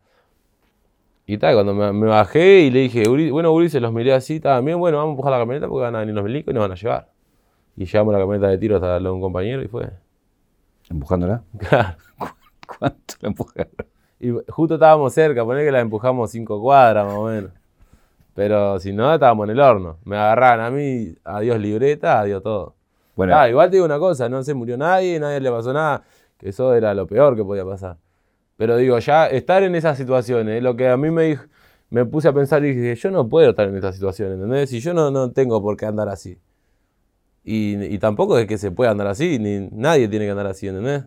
Y 1.26 1.38
tal, 1.38 1.54
cuando 1.56 1.74
me, 1.74 2.08
bajé 2.08 2.62
y 2.62 2.72
le 2.72 2.80
dije, 2.80 3.04
bueno, 3.30 3.52
Uri, 3.52 3.68
se 3.68 3.82
los 3.82 3.92
miré 3.92 4.14
así, 4.14 4.40
también, 4.40 4.80
bueno, 4.80 5.00
vamos 5.00 5.10
a 5.10 5.12
empujar 5.12 5.34
la 5.34 5.40
camioneta 5.40 5.68
porque 5.68 5.84
van 5.84 5.98
a 5.98 6.00
venir 6.00 6.16
los 6.16 6.24
milicos 6.24 6.54
y 6.54 6.54
nos 6.54 6.62
van 6.62 6.72
a 6.72 6.76
llevar. 6.76 7.10
Y 7.76 7.84
llevamos 7.84 8.14
la 8.14 8.20
camioneta 8.22 8.48
de 8.48 8.58
tiro 8.58 8.78
hasta 8.78 9.12
un 9.12 9.20
compañero 9.20 9.62
y 9.62 9.68
fue. 9.68 9.90
¿Empujándola? 10.90 11.44
Claro. 11.58 11.98
¿Cuánto 12.80 13.16
la 13.20 13.28
empujaron? 13.28 13.74
Y 14.18 14.30
justo 14.48 14.76
estábamos 14.76 15.14
cerca, 15.14 15.44
poner 15.44 15.66
que 15.66 15.74
la 15.74 15.82
empujamos 15.82 16.32
cinco 16.32 16.62
cuadras 16.62 17.06
más 17.06 17.16
o 17.16 17.26
menos. 17.26 17.52
Pero 18.34 18.80
si 18.80 18.94
no, 18.94 19.14
estábamos 19.14 19.44
en 19.50 19.52
el 19.52 19.60
horno. 19.60 19.98
Me 20.06 20.16
agarraban 20.16 20.62
a 20.62 20.72
mí, 20.72 21.16
adiós 21.26 21.60
libreta, 21.60 22.22
adiós 22.22 22.42
todo. 22.42 22.76
Bueno. 23.16 23.36
Ah, 23.36 23.50
igual 23.50 23.70
te 23.70 23.76
digo 23.78 23.86
una 23.86 24.00
cosa, 24.00 24.28
no 24.30 24.44
se 24.44 24.54
murió 24.54 24.78
nadie, 24.78 25.20
nadie 25.20 25.40
le 25.40 25.52
pasó 25.52 25.72
nada, 25.74 26.04
que 26.38 26.50
eso 26.50 26.74
era 26.74 26.94
lo 26.94 27.06
peor 27.08 27.36
que 27.36 27.44
podía 27.44 27.66
pasar. 27.66 27.98
Pero 28.58 28.78
digo, 28.78 28.98
ya 29.00 29.28
estar 29.28 29.64
en 29.64 29.76
esas 29.76 29.98
situaciones, 29.98 30.62
lo 30.64 30.76
que 30.76 30.88
a 30.88 30.98
mí 30.98 31.12
me, 31.12 31.40
me 31.90 32.06
puse 32.06 32.28
a 32.28 32.34
pensar 32.34 32.64
y 32.66 32.74
dije, 32.74 32.96
yo 32.96 33.12
no 33.12 33.28
puedo 33.28 33.50
estar 33.50 33.68
en 33.68 33.76
esta 33.76 33.92
situación, 33.92 34.34
¿entendés? 34.34 34.70
Si 34.70 34.80
yo 34.80 34.94
no, 34.94 35.12
no 35.12 35.32
tengo 35.32 35.62
por 35.62 35.78
qué 35.78 35.86
andar 35.86 36.10
así. 36.10 36.40
Y, 37.44 37.84
y 37.84 38.00
tampoco 38.00 38.38
es 38.38 38.48
que 38.48 38.58
se 38.58 38.72
pueda 38.72 38.92
andar 38.92 39.08
así, 39.08 39.38
ni 39.38 39.68
nadie 39.72 40.08
tiene 40.08 40.26
que 40.26 40.32
andar 40.32 40.48
así, 40.48 40.68
¿entendés? 40.68 41.06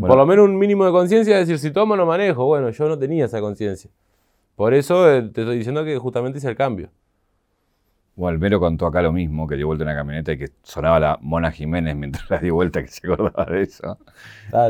Por 0.00 0.16
lo 0.16 0.26
menos 0.26 0.46
un 0.46 0.58
mínimo 0.58 0.84
de 0.86 0.90
conciencia, 0.90 1.38
es 1.38 1.48
decir, 1.48 1.58
si 1.58 1.70
tomo 1.72 1.96
no 1.96 2.06
manejo. 2.06 2.46
Bueno, 2.46 2.70
yo 2.70 2.88
no 2.88 2.98
tenía 2.98 3.26
esa 3.26 3.40
conciencia. 3.40 3.90
Por 4.56 4.74
eso 4.74 5.10
eh, 5.10 5.22
te 5.22 5.42
estoy 5.42 5.58
diciendo 5.58 5.84
que 5.84 5.98
justamente 5.98 6.38
hice 6.38 6.48
el 6.48 6.56
cambio. 6.56 6.90
Bueno, 8.14 8.34
Almero 8.34 8.60
contó 8.60 8.86
acá 8.86 9.00
lo 9.00 9.12
mismo, 9.12 9.46
que 9.46 9.56
dio 9.56 9.66
vuelta 9.66 9.84
una 9.84 9.94
camioneta 9.94 10.32
y 10.32 10.38
que 10.38 10.50
sonaba 10.62 11.00
la 11.00 11.18
Mona 11.22 11.50
Jiménez 11.50 11.96
mientras 11.96 12.28
la 12.30 12.38
dio 12.38 12.54
vuelta, 12.54 12.82
que 12.82 12.88
se 12.88 13.06
acordaba 13.06 13.46
de 13.46 13.62
eso. 13.62 13.98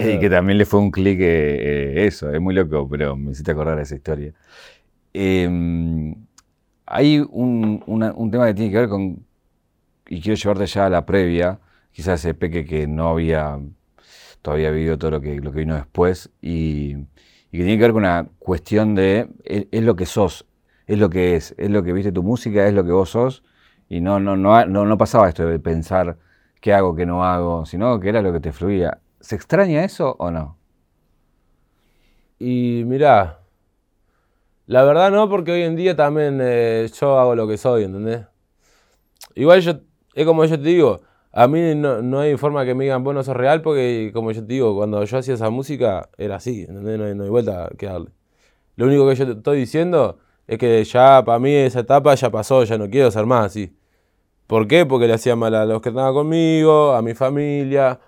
Y 0.00 0.18
que 0.20 0.30
también 0.30 0.58
le 0.58 0.64
fue 0.64 0.80
un 0.80 0.90
clic 0.90 1.18
eh, 1.20 1.94
eh, 2.02 2.06
eso, 2.06 2.30
es 2.32 2.40
muy 2.40 2.54
loco, 2.54 2.88
pero 2.88 3.16
me 3.16 3.32
hiciste 3.32 3.50
acordar 3.50 3.76
de 3.76 3.82
esa 3.82 3.96
historia. 3.96 4.32
Em, 5.12 6.14
hay 6.86 7.18
un, 7.18 7.82
un, 7.86 8.30
tema 8.30 8.46
que 8.46 8.54
tiene 8.54 8.70
que 8.70 8.78
ver 8.78 8.88
con, 8.88 9.24
y 10.08 10.20
quiero 10.20 10.36
llevarte 10.36 10.66
ya 10.66 10.86
a 10.86 10.90
la 10.90 11.04
previa, 11.04 11.58
quizás 11.90 12.20
ese 12.20 12.34
peque 12.34 12.64
que 12.64 12.86
no 12.86 13.08
había 13.08 13.58
todavía 14.40 14.70
vivido 14.70 14.98
todo 14.98 15.12
lo 15.12 15.20
que, 15.20 15.40
lo 15.40 15.52
que 15.52 15.60
vino 15.60 15.74
después, 15.74 16.30
y, 16.40 16.96
y 17.50 17.58
que 17.58 17.64
tiene 17.64 17.76
que 17.76 17.82
ver 17.82 17.92
con 17.92 18.02
una 18.04 18.28
cuestión 18.38 18.94
de, 18.94 19.28
es 19.44 19.82
lo 19.82 19.96
que 19.96 20.06
sos, 20.06 20.46
es 20.92 20.98
lo 20.98 21.08
que 21.08 21.36
es, 21.36 21.54
es 21.56 21.70
lo 21.70 21.82
que 21.82 21.92
viste 21.94 22.12
tu 22.12 22.22
música, 22.22 22.66
es 22.66 22.74
lo 22.74 22.84
que 22.84 22.92
vos 22.92 23.08
sos, 23.08 23.42
y 23.88 24.00
no, 24.00 24.20
no, 24.20 24.36
no, 24.36 24.66
no, 24.66 24.98
pasaba 24.98 25.28
esto 25.28 25.46
de 25.46 25.58
pensar 25.58 26.18
qué 26.60 26.74
hago, 26.74 26.94
qué 26.94 27.06
no 27.06 27.24
hago, 27.24 27.64
sino 27.64 27.98
que 27.98 28.10
era 28.10 28.20
lo 28.20 28.30
que 28.32 28.40
te 28.40 28.52
fluía. 28.52 29.00
¿Se 29.20 29.34
extraña 29.34 29.84
eso 29.84 30.16
o 30.18 30.30
no? 30.30 30.58
Y 32.38 32.82
mirá, 32.86 33.40
la 34.66 34.84
verdad 34.84 35.10
no, 35.10 35.30
porque 35.30 35.52
hoy 35.52 35.62
en 35.62 35.76
día 35.76 35.96
también 35.96 36.38
eh, 36.42 36.90
yo 37.00 37.18
hago 37.18 37.34
lo 37.34 37.48
que 37.48 37.56
soy, 37.56 37.84
¿entendés? 37.84 38.26
Igual 39.34 39.60
yo, 39.62 39.72
es 40.14 40.26
como 40.26 40.44
yo 40.44 40.60
te 40.60 40.68
digo, 40.68 41.00
a 41.32 41.48
mí 41.48 41.74
no, 41.74 42.02
no, 42.02 42.20
hay 42.20 42.36
forma 42.36 42.66
que 42.66 42.74
me 42.74 42.84
digan, 42.84 43.02
vos 43.02 43.14
no 43.14 43.22
sos 43.22 43.36
real, 43.36 43.62
porque 43.62 44.10
como 44.12 44.30
yo 44.32 44.42
te 44.42 44.52
digo, 44.52 44.76
cuando 44.76 45.02
yo 45.04 45.18
hacía 45.18 45.34
esa 45.34 45.48
música 45.48 46.10
era 46.18 46.36
así, 46.36 46.66
¿entendés? 46.68 46.98
No 46.98 47.06
hay, 47.06 47.14
no 47.14 47.24
hay 47.24 47.30
vuelta 47.30 47.70
que 47.78 47.86
darle. 47.86 48.10
Lo 48.76 48.86
único 48.86 49.08
que 49.08 49.14
yo 49.14 49.24
te 49.24 49.32
estoy 49.32 49.58
diciendo 49.58 50.18
es 50.52 50.58
que 50.58 50.84
ya 50.84 51.24
para 51.24 51.38
mí 51.38 51.50
esa 51.54 51.80
etapa 51.80 52.14
ya 52.14 52.30
pasó, 52.30 52.62
ya 52.64 52.76
no 52.76 52.90
quiero 52.90 53.10
ser 53.10 53.24
más 53.24 53.46
así. 53.46 53.74
¿Por 54.46 54.68
qué? 54.68 54.84
Porque 54.84 55.06
le 55.06 55.14
hacía 55.14 55.34
mal 55.34 55.54
a 55.54 55.64
los 55.64 55.80
que 55.80 55.88
estaban 55.88 56.12
conmigo, 56.12 56.92
a 56.92 57.00
mi 57.00 57.14
familia, 57.14 57.98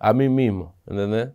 a 0.00 0.12
mí 0.12 0.28
mismo, 0.28 0.74
¿entendés? 0.84 1.30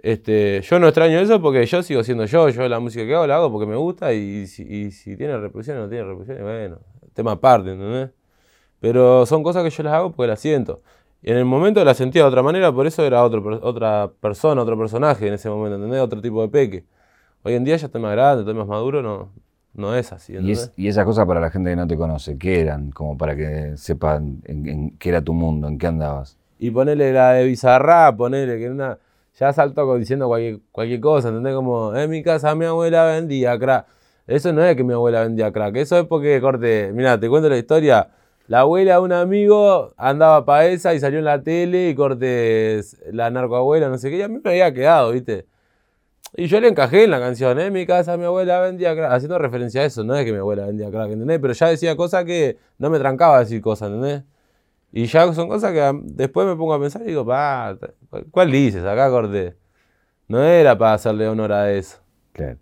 Este, 0.00 0.60
yo 0.60 0.78
no 0.78 0.88
extraño 0.88 1.18
eso 1.20 1.40
porque 1.40 1.64
yo 1.64 1.82
sigo 1.82 2.04
siendo 2.04 2.26
yo, 2.26 2.50
yo 2.50 2.68
la 2.68 2.80
música 2.80 3.06
que 3.06 3.14
hago 3.14 3.26
la 3.26 3.36
hago 3.36 3.50
porque 3.50 3.66
me 3.66 3.76
gusta 3.76 4.12
y, 4.12 4.46
si 4.46 5.16
tiene 5.16 5.38
reproducción 5.38 5.78
o 5.78 5.80
no 5.84 5.88
tiene 5.88 6.04
reproducción, 6.04 6.42
bueno, 6.42 6.78
tema 7.14 7.32
aparte, 7.32 7.72
¿entendés? 7.72 8.10
Pero 8.80 9.24
son 9.24 9.42
cosas 9.42 9.64
que 9.64 9.70
yo 9.70 9.82
las 9.84 9.94
hago 9.94 10.12
porque 10.12 10.28
las 10.28 10.40
siento. 10.40 10.82
Y 11.22 11.30
en 11.30 11.38
el 11.38 11.46
momento 11.46 11.82
las 11.82 11.96
sentía 11.96 12.22
de 12.22 12.28
otra 12.28 12.42
manera, 12.42 12.72
por 12.72 12.86
eso 12.86 13.04
era 13.06 13.24
otro, 13.24 13.58
otra 13.62 14.12
persona, 14.20 14.60
otro 14.60 14.76
personaje 14.78 15.26
en 15.28 15.34
ese 15.34 15.48
momento, 15.48 15.76
¿entendés? 15.76 16.02
Otro 16.02 16.20
tipo 16.20 16.42
de 16.42 16.48
peque. 16.48 16.84
Hoy 17.42 17.54
en 17.54 17.64
día 17.64 17.76
ya 17.76 17.86
estoy 17.86 18.02
más 18.02 18.12
grande, 18.12 18.42
estoy 18.42 18.54
más 18.54 18.66
maduro, 18.66 19.02
no, 19.02 19.32
no 19.76 19.94
es 19.94 20.12
así. 20.12 20.34
¿Y, 20.40 20.52
es, 20.52 20.72
y, 20.76 20.88
esas 20.88 21.04
cosas 21.04 21.26
para 21.26 21.38
la 21.38 21.50
gente 21.50 21.70
que 21.70 21.76
no 21.76 21.86
te 21.86 21.96
conoce, 21.96 22.38
¿qué 22.38 22.60
eran? 22.60 22.90
Como 22.90 23.16
para 23.18 23.36
que 23.36 23.76
sepan 23.76 24.40
en, 24.44 24.96
qué 24.98 25.10
era 25.10 25.20
tu 25.20 25.34
mundo, 25.34 25.68
en 25.68 25.78
qué 25.78 25.86
andabas. 25.86 26.38
Y 26.58 26.70
ponerle 26.70 27.12
la 27.12 27.32
de 27.32 27.44
Bizarra, 27.44 28.16
ponerle 28.16 28.58
que 28.58 28.70
una. 28.70 28.98
Ya 29.38 29.52
saltó 29.52 29.94
diciendo 29.98 30.28
cualquier, 30.28 30.60
cualquier 30.72 31.00
cosa, 31.00 31.28
¿entendés? 31.28 31.54
Como, 31.54 31.94
en 31.94 32.08
mi 32.08 32.22
casa 32.22 32.54
mi 32.54 32.64
abuela 32.64 33.04
vendía 33.04 33.58
crack. 33.58 33.86
Eso 34.26 34.50
no 34.52 34.64
es 34.64 34.74
que 34.76 34.82
mi 34.82 34.94
abuela 34.94 35.20
vendía 35.20 35.52
crack, 35.52 35.76
eso 35.76 35.98
es 35.98 36.06
porque, 36.06 36.40
corte, 36.40 36.90
mira, 36.94 37.20
te 37.20 37.28
cuento 37.28 37.48
la 37.50 37.58
historia. 37.58 38.08
La 38.48 38.60
abuela 38.60 38.94
de 38.94 39.00
un 39.00 39.12
amigo 39.12 39.92
andaba 39.98 40.44
para 40.46 40.66
esa 40.66 40.94
y 40.94 41.00
salió 41.00 41.18
en 41.18 41.26
la 41.26 41.42
tele 41.42 41.90
y 41.90 41.94
corte 41.94 42.80
la 43.12 43.28
narcoabuela, 43.28 43.88
no 43.90 43.98
sé 43.98 44.08
qué, 44.08 44.16
y 44.18 44.22
a 44.22 44.28
mí 44.28 44.38
me 44.42 44.50
había 44.50 44.72
quedado, 44.72 45.12
¿viste? 45.12 45.46
Y 46.38 46.48
yo 46.48 46.60
le 46.60 46.68
encajé 46.68 47.04
en 47.04 47.10
la 47.10 47.18
canción, 47.18 47.58
¿eh? 47.58 47.66
En 47.66 47.72
mi 47.72 47.86
casa 47.86 48.18
mi 48.18 48.24
abuela 48.24 48.60
vendía 48.60 48.94
crack, 48.94 49.10
haciendo 49.10 49.38
referencia 49.38 49.80
a 49.80 49.84
eso, 49.86 50.04
no 50.04 50.14
es 50.14 50.24
que 50.26 50.32
mi 50.32 50.38
abuela 50.38 50.66
vendía 50.66 50.90
crack, 50.90 51.12
¿entendés? 51.12 51.38
Pero 51.40 51.54
ya 51.54 51.68
decía 51.68 51.96
cosas 51.96 52.24
que 52.24 52.58
no 52.76 52.90
me 52.90 52.98
trancaba 52.98 53.38
decir 53.38 53.62
cosas, 53.62 53.88
¿entendés? 53.88 54.22
Y 54.92 55.06
ya 55.06 55.32
son 55.32 55.48
cosas 55.48 55.72
que 55.72 56.00
después 56.04 56.46
me 56.46 56.54
pongo 56.54 56.74
a 56.74 56.80
pensar 56.80 57.02
y 57.02 57.06
digo, 57.06 57.24
pa, 57.24 57.78
¿cuál 58.30 58.50
dices 58.50 58.84
acá, 58.84 59.08
corte? 59.08 59.56
No 60.28 60.42
era 60.42 60.76
para 60.76 60.94
hacerle 60.94 61.26
honor 61.26 61.52
a 61.52 61.72
eso. 61.72 61.98
Claro. 62.32 62.58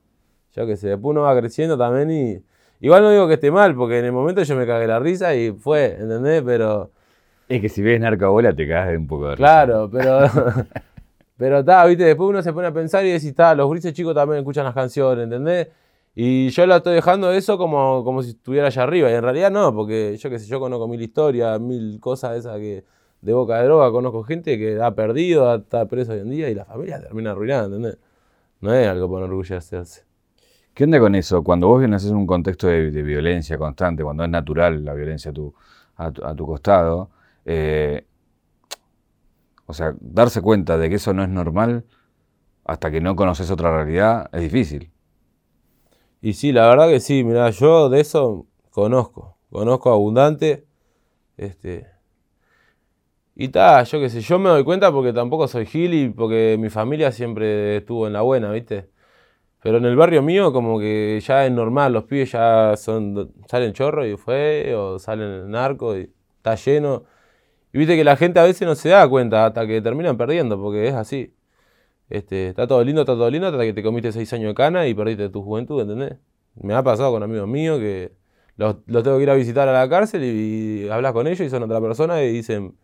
Yo 0.52 0.66
qué 0.66 0.76
sé, 0.76 0.88
después 0.88 1.11
uno 1.11 1.23
va 1.23 1.37
creciendo 1.37 1.76
también 1.76 2.11
y... 2.11 2.45
Igual 2.81 3.02
no 3.02 3.11
digo 3.11 3.26
que 3.26 3.35
esté 3.35 3.50
mal, 3.50 3.75
porque 3.75 3.99
en 3.99 4.04
el 4.04 4.12
momento 4.12 4.43
yo 4.43 4.57
me 4.57 4.66
cagué 4.66 4.87
la 4.87 5.00
risa 5.00 5.35
y 5.35 5.52
fue, 5.52 5.97
¿entendés? 5.99 6.43
Pero... 6.43 6.93
Es 7.49 7.61
que 7.61 7.69
si 7.69 7.83
ves 7.83 8.00
narcoabuela 8.00 8.54
te 8.54 8.69
cagas 8.69 8.90
de 8.90 8.99
un 8.99 9.07
poco 9.07 9.25
de 9.31 9.37
risa. 9.37 9.37
Claro, 9.37 9.90
pero... 9.90 10.28
Pero 11.37 11.61
está, 11.61 11.85
viste, 11.87 12.05
después 12.05 12.31
uno 12.31 12.43
se 12.43 12.53
pone 12.53 12.69
a 12.69 12.73
pensar 12.73 13.05
y 13.05 13.11
decís, 13.11 13.31
está, 13.31 13.55
los 13.55 13.69
grises 13.71 13.93
chicos 13.93 14.14
también 14.14 14.38
escuchan 14.38 14.64
las 14.64 14.75
canciones, 14.75 15.25
¿entendés? 15.25 15.69
Y 16.14 16.50
yo 16.50 16.67
la 16.67 16.76
estoy 16.76 16.95
dejando 16.95 17.33
eso 17.33 17.59
como, 17.59 18.05
como 18.05 18.23
si 18.23 18.31
estuviera 18.31 18.69
allá 18.69 18.85
arriba. 18.85 19.11
Y 19.11 19.14
en 19.14 19.23
realidad 19.23 19.50
no, 19.50 19.75
porque 19.75 20.17
yo 20.17 20.31
qué 20.31 20.38
sé, 20.38 20.47
yo 20.47 20.61
conozco 20.61 20.87
mil 20.87 21.03
historias, 21.03 21.61
mil 21.61 21.99
cosas 22.00 22.37
esas 22.37 22.57
que 22.59 22.85
de 23.21 23.33
boca 23.33 23.59
de 23.59 23.64
droga, 23.64 23.91
conozco 23.91 24.23
gente 24.23 24.59
que 24.59 24.81
ha 24.81 24.95
perdido, 24.95 25.55
está 25.55 25.87
preso 25.87 26.12
hoy 26.12 26.21
en 26.21 26.31
día 26.31 26.50
y 26.50 26.55
la 26.55 26.67
familia 26.67 27.00
termina 27.00 27.31
arruinada, 27.31 27.64
¿entendés? 27.64 27.99
No 28.61 28.73
es 28.75 28.87
algo 28.87 29.11
para 29.11 29.26
hacerse. 29.57 30.05
¿Qué 30.75 30.85
onda 30.85 31.00
con 31.00 31.14
eso? 31.14 31.43
Cuando 31.43 31.69
vos 31.69 31.81
vienes 31.81 32.05
en 32.05 32.17
un 32.17 32.26
contexto 32.26 32.67
de, 32.67 32.91
violencia 33.03 33.57
constante, 33.57 34.03
cuando 34.03 34.25
es 34.25 34.31
natural 34.31 34.85
la 34.85 34.93
violencia 34.93 35.31
a 35.31 35.35
tu, 35.35 35.55
a 35.97 36.35
tu, 36.35 36.47
costado, 36.47 37.11
eh, 37.47 38.05
o 39.66 39.75
sea, 39.75 39.94
darse 40.00 40.40
cuenta 40.42 40.78
de 40.78 40.88
que 40.88 40.97
eso 40.97 41.12
no 41.14 41.23
es 41.23 41.28
normal 41.28 41.85
hasta 42.64 42.90
que 42.90 43.00
no 43.00 43.16
conoces 43.16 43.50
otra 43.50 43.75
realidad 43.75 44.28
es 44.33 44.42
difícil. 44.42 44.90
Y 46.21 46.35
sí, 46.35 46.52
la 46.52 46.66
verdad 46.68 46.88
que 46.88 47.00
sí, 47.00 47.25
mira, 47.25 47.50
yo 47.50 47.90
de 47.90 48.00
eso 48.00 48.47
conozco, 48.71 49.37
conozco 49.50 49.92
abundante. 49.92 50.66
Este, 51.37 51.87
y 53.37 53.49
tal, 53.49 53.85
yo 53.87 54.00
qué 54.00 54.09
sé, 54.09 54.21
yo 54.21 54.38
me 54.38 54.49
doy 54.49 54.64
cuenta 54.64 54.92
porque 54.92 55.12
tampoco 55.12 55.49
soy 55.49 55.66
gil 55.66 55.92
y 55.92 56.09
porque 56.09 56.56
mi 56.59 56.71
familia 56.71 57.11
siempre 57.12 57.78
estuvo 57.78 58.06
en 58.06 58.12
la 58.12 58.23
buena, 58.23 58.50
¿viste? 58.52 58.90
Pero 59.62 59.78
en 59.78 59.87
el 59.87 59.97
barrio 59.97 60.23
mío 60.23 60.52
como 60.52 60.78
que 60.78 61.21
ya 61.26 61.47
es 61.47 61.52
normal, 61.52 61.92
los 61.92 62.04
pibes 62.04 62.33
ya 62.33 62.76
son 62.76 63.33
salen 63.49 63.73
chorro 63.73 64.06
y 64.06 64.16
fue, 64.16 64.75
o 64.76 64.99
salen 64.99 65.50
narco 65.50 65.97
y 65.97 66.12
está 66.37 66.54
lleno. 66.54 67.04
Y 67.75 67.78
viste 67.78 67.97
que 67.97 68.04
la 68.04 68.16
gente 68.16 68.38
a 68.38 68.45
veces 68.45 68.69
no 68.69 68.76
se 68.76 68.90
da 68.90 69.09
cuenta 69.09 69.47
hasta 69.47 69.66
que 69.66 69.83
terminan 69.83 70.16
perdiendo, 70.16 70.62
porque 70.62 70.87
es 70.87 70.95
así. 70.95 71.35
Este, 72.09 72.50
está 72.50 72.69
todo 72.69 72.85
lindo, 72.85 73.00
está 73.00 73.14
todo 73.14 73.28
lindo, 73.28 73.49
hasta 73.49 73.64
que 73.64 73.73
te 73.73 73.83
comiste 73.83 74.12
seis 74.12 74.33
años 74.33 74.50
de 74.50 74.54
cana 74.54 74.87
y 74.87 74.95
perdiste 74.95 75.28
tu 75.28 75.43
juventud, 75.43 75.83
¿entendés? 75.83 76.16
Me 76.54 76.73
ha 76.73 76.85
pasado 76.85 77.11
con 77.11 77.25
amigos 77.25 77.49
míos 77.49 77.81
que 77.81 78.12
los, 78.57 78.76
tengo 78.85 79.16
que 79.16 79.25
ir 79.25 79.31
a 79.31 79.35
visitar 79.35 79.66
a 79.66 79.73
la 79.73 79.88
cárcel 79.88 80.23
y, 80.23 80.88
hablas 80.88 81.12
con 81.14 81.26
ellos 81.26 81.40
y 81.40 81.50
son 81.50 81.64
otra 81.64 81.81
persona 81.81 82.23
y 82.23 82.31
dicen, 82.31 82.76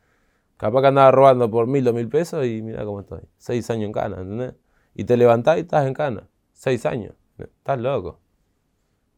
capaz 0.56 0.80
que 0.80 0.88
andaba 0.88 1.12
robando 1.12 1.48
por 1.48 1.68
mil, 1.68 1.84
dos 1.84 1.94
mil 1.94 2.08
pesos 2.08 2.44
y 2.44 2.60
mira 2.60 2.84
cómo 2.84 2.98
estoy. 2.98 3.20
Seis 3.38 3.70
años 3.70 3.86
en 3.86 3.92
cana, 3.92 4.16
¿entendés? 4.20 4.54
Y 4.96 5.04
te 5.04 5.16
levantás 5.16 5.58
y 5.58 5.60
estás 5.60 5.86
en 5.86 5.94
cana. 5.94 6.26
Seis 6.52 6.84
años. 6.84 7.14
Estás 7.38 7.78
loco. 7.78 8.18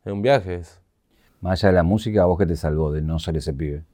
Es 0.05 0.13
un 0.13 0.21
viaje 0.21 0.57
eso. 0.57 0.83
Más 1.41 1.65
allá 1.65 1.71
de 1.71 1.77
la 1.77 1.83
música, 1.83 2.27
¿vos 2.27 2.39
qué 2.39 2.45
te 2.45 2.57
salvó 2.57 2.93
de 2.93 3.01
no 3.01 3.19
ser 3.19 3.39
ese 3.39 3.55
pibe? 3.55 3.85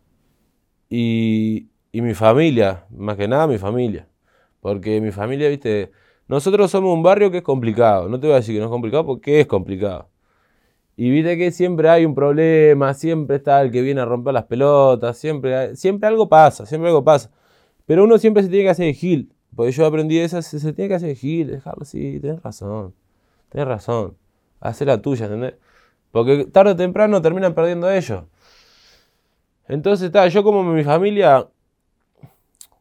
Y, 0.91 1.69
mi 1.93 2.15
familia, 2.15 2.87
más 2.91 3.17
que 3.17 3.29
nada 3.29 3.47
mi 3.47 3.59
familia. 3.59 4.09
Porque 4.61 5.01
mi 5.01 5.11
familia, 5.11 5.49
viste, 5.49 5.91
nosotros 6.29 6.71
somos 6.71 6.95
un 6.95 7.03
barrio 7.03 7.31
que 7.31 7.39
es 7.39 7.43
complicado. 7.43 8.09
No 8.09 8.21
te 8.21 8.27
voy 8.27 8.35
a 8.35 8.37
decir 8.37 8.55
que 8.55 8.61
no 8.61 8.67
es 8.67 8.71
complicado 8.71 9.07
porque 9.07 9.41
es 9.41 9.47
complicado. 9.47 10.09
Y 10.97 11.11
viste 11.11 11.39
que 11.39 11.53
siempre 11.53 11.89
hay 11.89 12.05
un 12.05 12.15
problema, 12.15 12.93
siempre 12.95 13.37
está 13.37 13.63
el 13.63 13.71
que 13.71 13.83
viene 13.83 14.01
a 14.01 14.05
romper 14.05 14.35
las 14.35 14.45
pelotas, 14.45 15.17
siempre, 15.17 15.77
siempre 15.77 16.09
algo 16.09 16.29
pasa, 16.29 16.67
siempre 16.67 16.89
algo 16.89 17.05
pasa. 17.05 17.31
Pero 17.87 18.05
uno 18.05 18.19
siempre 18.19 18.43
se 18.43 18.49
tiene 18.49 18.65
que 18.65 18.71
hacer 18.71 18.95
gil. 18.95 19.33
Porque 19.55 19.73
yo 19.73 19.87
aprendí 19.87 20.19
eso, 20.19 20.41
se, 20.43 20.61
se 20.61 20.73
tiene 20.73 20.89
que 20.89 20.95
hacer 20.97 21.17
gil, 21.17 21.49
dejarlo 21.49 21.83
así, 21.83 22.21
tenés 22.21 22.43
razón, 22.43 22.95
tenés 23.49 23.69
razón. 23.69 24.17
Hacer 24.61 24.89
la 24.89 25.01
tuya, 25.01 25.27
¿entendés? 25.27 25.55
Porque 26.11 26.47
tarde 26.47 26.73
o 26.73 26.77
temprano 26.77 27.23
terminan 27.23 27.55
perdiendo 27.55 27.91
ellos. 27.91 28.25
Entonces, 29.69 30.07
está, 30.07 30.27
yo 30.29 30.43
como 30.43 30.65
mi 30.65 30.83
familia, 30.83 31.47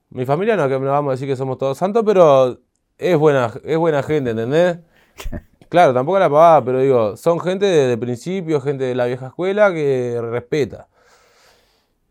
mi 0.10 0.26
familia 0.26 0.56
no 0.56 0.70
que 0.70 0.80
no 0.80 0.92
vamos 0.92 1.12
a 1.12 1.14
decir 1.14 1.28
que 1.28 1.36
somos 1.36 1.58
todos 1.58 1.78
santos, 1.78 2.04
pero 2.06 2.60
es 2.98 3.18
buena, 3.18 3.52
es 3.64 3.78
buena 3.78 4.02
gente, 4.04 4.32
¿entendés? 4.32 4.80
Claro, 5.70 5.94
tampoco 5.94 6.18
la 6.18 6.30
pavada, 6.30 6.64
pero 6.64 6.80
digo, 6.80 7.18
son 7.18 7.42
gente 7.42 7.66
de, 7.66 7.98
principio, 7.98 8.62
gente 8.62 8.86
de 8.86 8.96
la 8.96 9.06
vieja 9.06 9.28
escuela 9.28 9.74
que 9.74 10.18
respeta. 10.22 10.88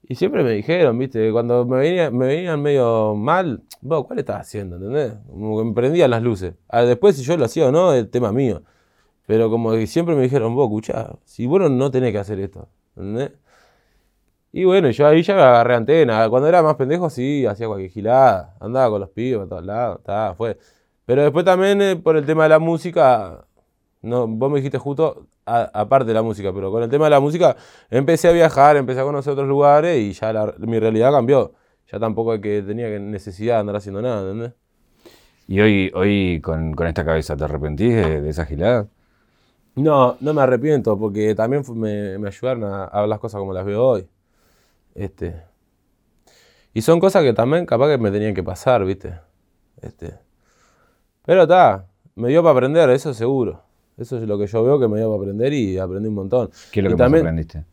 Y 0.07 0.15
siempre 0.17 0.45
me 0.45 0.51
dijeron, 0.51 0.99
viste, 0.99 1.33
cuando 1.33 1.65
me, 1.65 1.79
venía, 1.79 2.11
me 2.11 2.27
venían 2.27 2.61
medio 2.61 3.15
mal, 3.15 3.63
vos, 3.81 4.05
¿cuál 4.07 4.19
estás 4.19 4.43
haciendo? 4.43 4.77
¿Entendés? 4.77 5.15
Como 5.27 5.59
que 5.59 5.65
me 5.65 5.73
prendían 5.73 6.11
las 6.11 6.23
luces. 6.23 6.53
Ah, 6.69 6.83
después, 6.83 7.17
si 7.17 7.23
yo 7.23 7.35
lo 7.39 7.47
hacía 7.47 7.69
o 7.69 7.73
no, 7.73 7.95
el 7.95 8.11
tema 8.11 8.31
mío. 8.31 8.63
Pero 9.27 9.49
como 9.49 9.73
que 9.73 9.87
siempre 9.87 10.15
me 10.15 10.23
dijeron, 10.23 10.55
vos, 10.55 10.67
escuchá, 10.67 11.17
si 11.25 11.47
vos 11.47 11.71
no 11.71 11.91
tenés 11.91 12.13
que 12.13 12.19
hacer 12.19 12.39
esto, 12.41 12.69
¿entendés? 12.95 13.33
Y 14.57 14.65
bueno, 14.65 14.91
yo 14.91 15.07
ahí 15.07 15.23
ya 15.23 15.35
me 15.35 15.43
agarré 15.43 15.75
antena. 15.75 16.31
Cuando 16.31 16.49
era 16.49 16.63
más 16.63 16.77
pendejo, 16.77 17.11
sí, 17.11 17.45
hacía 17.45 17.67
cualquier 17.67 17.91
gilada. 17.91 18.57
Andaba 18.59 18.89
con 18.89 19.01
los 19.03 19.11
pibes 19.11 19.43
a 19.43 19.47
todos 19.47 19.63
lados, 19.67 19.99
estaba, 19.99 20.35
fue. 20.35 20.57
Pero 21.05 21.23
después 21.23 21.45
también, 21.45 21.83
eh, 21.83 21.97
por 21.97 22.17
el 22.17 22.25
tema 22.25 22.45
de 22.45 22.49
la 22.49 22.59
música, 22.59 23.45
no, 24.01 24.27
vos 24.27 24.51
me 24.51 24.57
dijiste 24.57 24.79
justo, 24.79 25.27
aparte 25.45 26.07
de 26.07 26.15
la 26.15 26.23
música, 26.23 26.55
pero 26.55 26.71
con 26.73 26.83
el 26.83 26.89
tema 26.89 27.05
de 27.05 27.11
la 27.11 27.21
música, 27.21 27.55
empecé 27.91 28.29
a 28.29 28.33
viajar, 28.33 28.79
empecé 28.79 29.01
a 29.01 29.05
conocer 29.05 29.35
otros 29.35 29.47
lugares 29.47 29.99
y 29.99 30.15
ya 30.15 30.55
mi 30.61 30.79
realidad 30.79 31.13
cambió. 31.13 31.53
Ya 31.93 31.99
tampoco 31.99 32.33
es 32.33 32.41
que 32.41 32.63
tenía 32.63 32.99
necesidad 32.99 33.57
de 33.57 33.61
andar 33.61 33.77
haciendo 33.77 34.01
nada, 34.01 34.23
¿entendés? 34.23 34.55
¿Y 35.49 35.61
hoy, 35.61 35.93
hoy 35.95 36.41
con, 36.41 36.75
esta 36.87 37.05
cabeza 37.05 37.37
te 37.37 37.45
arrepentís 37.45 37.95
de, 37.95 38.27
esa 38.31 38.47
gilada? 38.47 38.89
No, 39.75 40.17
no 40.21 40.33
me 40.33 40.41
arrepiento, 40.41 40.99
porque 40.99 41.35
también 41.35 41.63
me, 41.75 42.19
me 42.19 42.29
ayudaron 42.29 42.65
a, 42.65 42.85
a, 42.85 43.01
ver 43.03 43.11
las 43.11 43.19
cosas 43.19 43.39
como 43.39 43.53
las 43.53 43.67
veo 43.67 43.85
hoy. 43.85 44.09
Este. 44.97 45.43
Y 46.73 46.83
son 46.83 47.01
cosas 47.01 47.23
que 47.23 47.33
también 47.33 47.67
capaz 47.67 47.89
que 47.89 47.99
me 47.99 48.11
tenían 48.11 48.35
que 48.35 48.43
pasar, 48.43 48.85
¿viste? 48.85 49.19
Este. 49.81 50.15
Pero 51.25 51.43
está, 51.43 51.87
me 52.15 52.29
dio 52.29 52.43
para 52.43 52.53
aprender, 52.53 52.89
eso 52.91 53.13
seguro. 53.15 53.63
Eso 53.97 54.19
es 54.19 54.29
lo 54.29 54.39
que 54.39 54.47
yo 54.47 54.63
veo 54.63 54.79
que 54.79 54.89
me 54.89 54.99
dio 54.99 55.09
para 55.09 55.23
aprender 55.23 55.53
y 55.53 55.79
aprendí 55.79 56.09
un 56.09 56.15
montón. 56.15 56.51
¿Qué 56.71 56.81
es 56.81 56.85
lo 56.85 56.91
que 56.91 56.97
también, 56.97 57.25
aprendiste? 57.25 57.65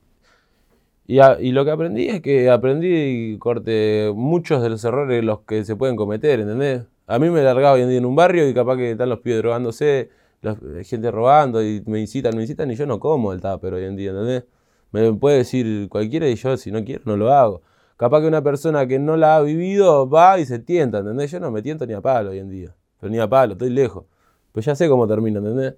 Y, 1.05 1.19
y, 1.19 1.51
lo 1.51 1.65
que 1.65 1.71
aprendí 1.71 2.07
es 2.07 2.21
que 2.21 2.49
aprendí, 2.49 3.37
corte, 3.39 4.11
muchos 4.15 4.61
de 4.61 4.69
los 4.69 4.83
errores 4.85 5.23
los 5.23 5.41
que 5.41 5.65
se 5.65 5.75
pueden 5.75 5.97
cometer, 5.97 6.39
¿entendés? 6.39 6.83
A 7.07 7.19
mí 7.19 7.29
me 7.29 7.43
largaba 7.43 7.73
hoy 7.73 7.81
en 7.81 7.89
día 7.89 7.97
en 7.97 8.05
un 8.05 8.15
barrio 8.15 8.47
y 8.47 8.53
capaz 8.53 8.77
que 8.77 8.91
están 8.91 9.09
los 9.09 9.19
pibes 9.19 9.39
drogándose, 9.39 10.09
la 10.41 10.55
gente 10.83 11.11
robando 11.11 11.61
y 11.61 11.83
me 11.85 11.99
incitan, 11.99 12.35
me 12.35 12.43
incitan 12.43 12.71
y 12.71 12.75
yo 12.75 12.85
no 12.85 12.99
como 12.99 13.33
el 13.33 13.41
pero 13.61 13.75
hoy 13.75 13.83
en 13.83 13.97
día, 13.97 14.11
¿entendés? 14.11 14.45
Me 14.93 15.11
puede 15.13 15.39
decir 15.39 15.89
cualquiera 15.89 16.29
y 16.29 16.35
yo 16.35 16.55
si 16.55 16.71
no 16.71 16.85
quiero 16.85 17.01
no 17.05 17.17
lo 17.17 17.33
hago. 17.33 17.61
Capaz 17.97 18.21
que 18.21 18.27
una 18.27 18.43
persona 18.43 18.87
que 18.87 18.99
no 18.99 19.17
la 19.17 19.37
ha 19.37 19.41
vivido 19.41 20.07
va 20.09 20.39
y 20.39 20.45
se 20.45 20.59
tienta, 20.59 20.99
¿entendés? 20.99 21.31
Yo 21.31 21.39
no 21.39 21.51
me 21.51 21.61
tiento 21.61 21.85
ni 21.85 21.93
a 21.93 22.01
palo 22.01 22.29
hoy 22.29 22.39
en 22.39 22.49
día. 22.49 22.75
Pero 22.99 23.11
ni 23.11 23.19
a 23.19 23.27
palo, 23.27 23.53
estoy 23.53 23.71
lejos. 23.71 24.05
Pues 24.51 24.65
ya 24.65 24.75
sé 24.75 24.87
cómo 24.87 25.07
termina, 25.07 25.39
¿entendés? 25.39 25.75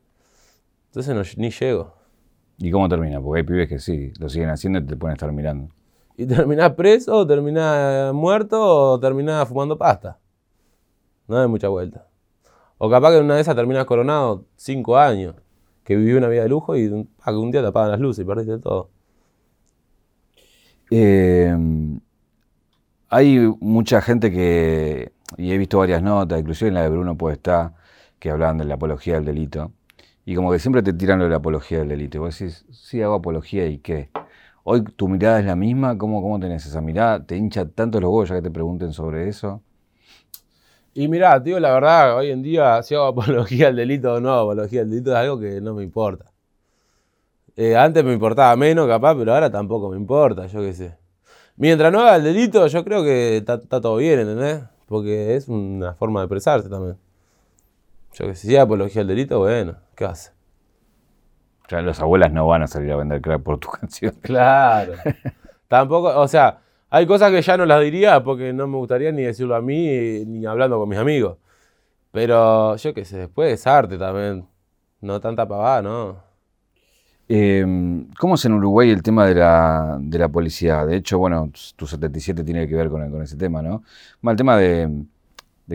Entonces 0.88 1.38
ni 1.38 1.50
llego. 1.50 1.93
¿Y 2.57 2.69
cómo 2.72 2.89
termina? 2.89 3.22
Porque 3.22 3.39
hay 3.39 3.45
pibes 3.45 3.69
que 3.69 3.79
sí, 3.79 4.12
lo 4.19 4.27
siguen 4.27 4.50
haciendo 4.50 4.79
y 4.79 4.86
te 4.86 4.98
pueden 4.98 5.13
estar 5.13 5.31
mirando. 5.31 5.74
Y 6.17 6.25
terminás 6.25 6.74
preso, 6.74 7.15
o 7.15 7.27
terminás 7.27 8.13
muerto, 8.13 8.62
o 8.62 9.00
terminás 9.00 9.48
fumando 9.48 9.77
pasta. 9.77 10.19
No 11.27 11.38
hay 11.38 11.48
mucha 11.48 11.69
vuelta. 11.69 12.07
O 12.77 12.89
capaz 12.89 13.12
que 13.12 13.17
en 13.17 13.25
una 13.25 13.36
de 13.36 13.41
esas 13.41 13.55
terminas 13.55 13.86
coronado 13.86 14.45
cinco 14.55 14.98
años, 14.98 15.36
que 15.86 15.95
viví 15.95 16.13
una 16.13 16.27
vida 16.27 16.43
de 16.43 16.50
lujo 16.50 16.75
y 16.75 16.88
un 16.88 17.51
día 17.51 17.62
te 17.62 17.67
apagan 17.67 17.91
las 17.91 18.00
luces 18.00 18.24
y 18.24 18.27
perdiste 18.27 18.57
todo. 18.60 18.89
Eh, 20.92 21.56
hay 23.10 23.39
mucha 23.60 24.01
gente 24.01 24.32
que, 24.32 25.13
y 25.38 25.51
he 25.51 25.58
visto 25.58 25.80
varias 25.80 26.01
notas, 26.01 26.39
inclusive 26.39 26.70
en 26.70 26.75
la 26.75 26.84
de 26.84 26.89
Bruno 26.89 27.18
puede 27.18 27.36
estar, 27.36 27.74
que 28.20 28.30
hablaban 28.30 28.58
de 28.58 28.65
la 28.65 28.75
apología 28.75 29.15
del 29.15 29.25
delito. 29.25 29.72
Y 30.25 30.36
como 30.36 30.51
que 30.51 30.60
siempre 30.60 30.82
te 30.82 30.94
tiran 30.94 31.20
lo 31.20 31.25
de 31.25 31.32
la 31.32 31.38
apología 31.38 31.80
del 31.80 31.89
delito. 31.89 32.18
Y 32.18 32.20
vos 32.20 32.38
decís, 32.38 32.65
sí, 32.72 33.01
hago 33.01 33.15
apología 33.15 33.68
y 33.68 33.77
qué. 33.77 34.10
Hoy 34.63 34.84
tu 34.84 35.08
mirada 35.08 35.39
es 35.39 35.46
la 35.46 35.56
misma, 35.56 35.98
¿cómo, 35.98 36.22
cómo 36.22 36.39
tenés 36.39 36.65
esa 36.65 36.82
mirada? 36.82 37.24
¿Te 37.25 37.38
hincha 37.38 37.70
tanto 37.70 38.01
los 38.01 38.10
huevos 38.10 38.30
ya 38.30 38.36
que 38.36 38.42
te 38.42 38.51
pregunten 38.51 38.94
sobre 38.94 39.30
eso? 39.30 39.62
Y 40.96 41.08
mirá, 41.08 41.39
digo 41.39 41.60
la 41.60 41.74
verdad, 41.74 42.18
hoy 42.18 42.32
en 42.32 42.42
día 42.42 42.82
si 42.82 42.96
hago 42.96 43.06
apología 43.08 43.68
al 43.68 43.75
delito 43.75 44.13
o 44.15 44.20
no 44.20 44.34
apología 44.34 44.82
al 44.82 44.89
delito 44.89 45.12
es 45.12 45.18
algo 45.18 45.39
que 45.39 45.62
no 45.62 45.75
me 45.75 45.84
importa. 45.84 46.35
Eh, 47.56 47.76
antes 47.76 48.04
me 48.04 48.14
importaba 48.14 48.56
menos, 48.56 48.88
capaz, 48.88 49.16
pero 49.16 49.34
ahora 49.34 49.50
tampoco 49.50 49.90
me 49.90 49.98
importa, 49.98 50.48
yo 50.48 50.62
qué 50.62 50.74
sé. 50.74 50.98
Mientras 51.56 51.92
no 51.92 52.02
haga 52.02 52.18
el 52.18 52.24
delito, 52.24 52.68
yo 52.68 52.84
creo 52.84 53.04
que 53.04 53.38
está 53.38 53.60
todo 53.60 53.98
bien, 53.98 54.20
¿entendés? 54.20 54.63
Porque 54.88 55.36
es 55.36 55.48
una 55.48 55.94
forma 55.94 56.20
de 56.20 56.26
expresarse 56.26 56.70
también. 56.70 56.98
Yo 58.13 58.28
que 58.28 58.36
sé, 58.36 58.48
si 58.48 58.58
apología 58.58 59.02
al 59.02 59.08
delito, 59.08 59.39
bueno, 59.39 59.78
¿qué 59.96 60.06
hace? 60.06 60.32
Ya 61.70 61.82
las 61.82 62.00
abuelas 62.00 62.32
no 62.32 62.46
van 62.48 62.63
a 62.63 62.68
salir 62.68 62.91
a 62.91 62.98
vender 62.98 63.22
crack 63.22 63.41
por 63.41 63.58
tu 63.58 63.70
canción. 63.80 64.13
Claro. 64.22 64.94
Tampoco, 65.68 66.20
o 66.20 66.28
sea, 66.28 66.60
hay 66.89 67.06
cosas 67.08 67.32
que 67.32 67.41
ya 67.41 67.58
no 67.58 67.65
las 67.65 67.82
diría 67.82 68.24
porque 68.24 68.54
no 68.54 68.68
me 68.68 68.78
gustaría 68.78 69.12
ni 69.12 69.24
decirlo 69.24 69.56
a 69.56 69.62
mí 69.62 70.24
ni 70.26 70.46
hablando 70.46 70.78
con 70.80 70.89
mis 70.89 71.00
amigos. 71.00 71.38
Pero 72.12 72.76
yo 72.78 72.94
qué 72.94 73.04
sé, 73.06 73.18
después 73.18 73.52
es 73.54 73.68
arte 73.68 73.98
también. 73.98 74.48
No 75.02 75.20
tanta 75.20 75.48
pavada, 75.48 75.82
¿no? 75.82 76.24
Em, 77.28 78.08
¿Cómo 78.20 78.36
es 78.36 78.46
en 78.46 78.54
Uruguay 78.54 78.92
el 78.92 79.02
tema 79.02 79.26
de 79.26 79.36
la, 79.36 79.98
de 80.00 80.20
la 80.20 80.30
policía? 80.30 80.86
De 80.86 80.96
hecho, 80.98 81.18
bueno, 81.18 81.52
tu 81.76 81.88
77 81.88 82.44
tiene 82.44 82.68
que 82.68 82.76
ver 82.76 82.90
con, 82.90 83.22
ese 83.22 83.36
tema, 83.36 83.64
¿no? 83.64 83.84
el 84.24 84.36
tema 84.36 84.58
de, 84.58 85.06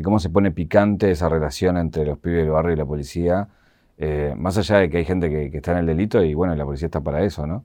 cómo 0.05 0.21
se 0.21 0.31
pone 0.31 0.53
picante 0.53 1.11
esa 1.11 1.29
relación 1.29 1.77
entre 1.77 2.07
los 2.07 2.19
pibes 2.19 2.43
del 2.43 2.51
barrio 2.51 2.75
y 2.75 2.77
la 2.77 2.87
policía, 2.87 3.49
eh, 3.99 4.33
más 4.37 4.57
allá 4.59 4.79
de 4.79 4.91
que 4.91 4.99
hay 4.99 5.05
gente 5.05 5.29
que, 5.29 5.57
está 5.57 5.73
en 5.73 5.79
el 5.79 5.87
delito 5.87 6.23
y 6.23 6.35
bueno, 6.35 6.55
la 6.55 6.65
policía 6.65 6.87
está 6.87 7.01
para 7.01 7.25
eso, 7.25 7.47
¿no? 7.47 7.65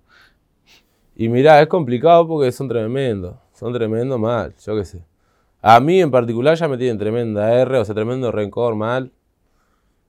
Y 1.15 1.29
mirá, 1.29 1.61
es 1.61 1.67
complicado 1.67 2.27
porque 2.27 2.51
son 2.51 2.67
tremendos, 2.67 3.35
son 3.53 3.71
tremendos 3.71 4.19
mal, 4.19 4.53
yo 4.65 4.75
qué 4.75 4.85
sé. 4.85 5.03
A 5.61 5.79
mí 5.79 6.01
en 6.01 6.11
particular 6.11 6.57
ya 6.57 6.67
me 6.67 6.77
tienen 6.77 6.97
tremenda 6.97 7.53
R, 7.53 7.77
o 7.77 7.85
sea, 7.85 7.95
tremendo 7.95 8.31
rencor 8.31 8.75
mal. 8.75 9.11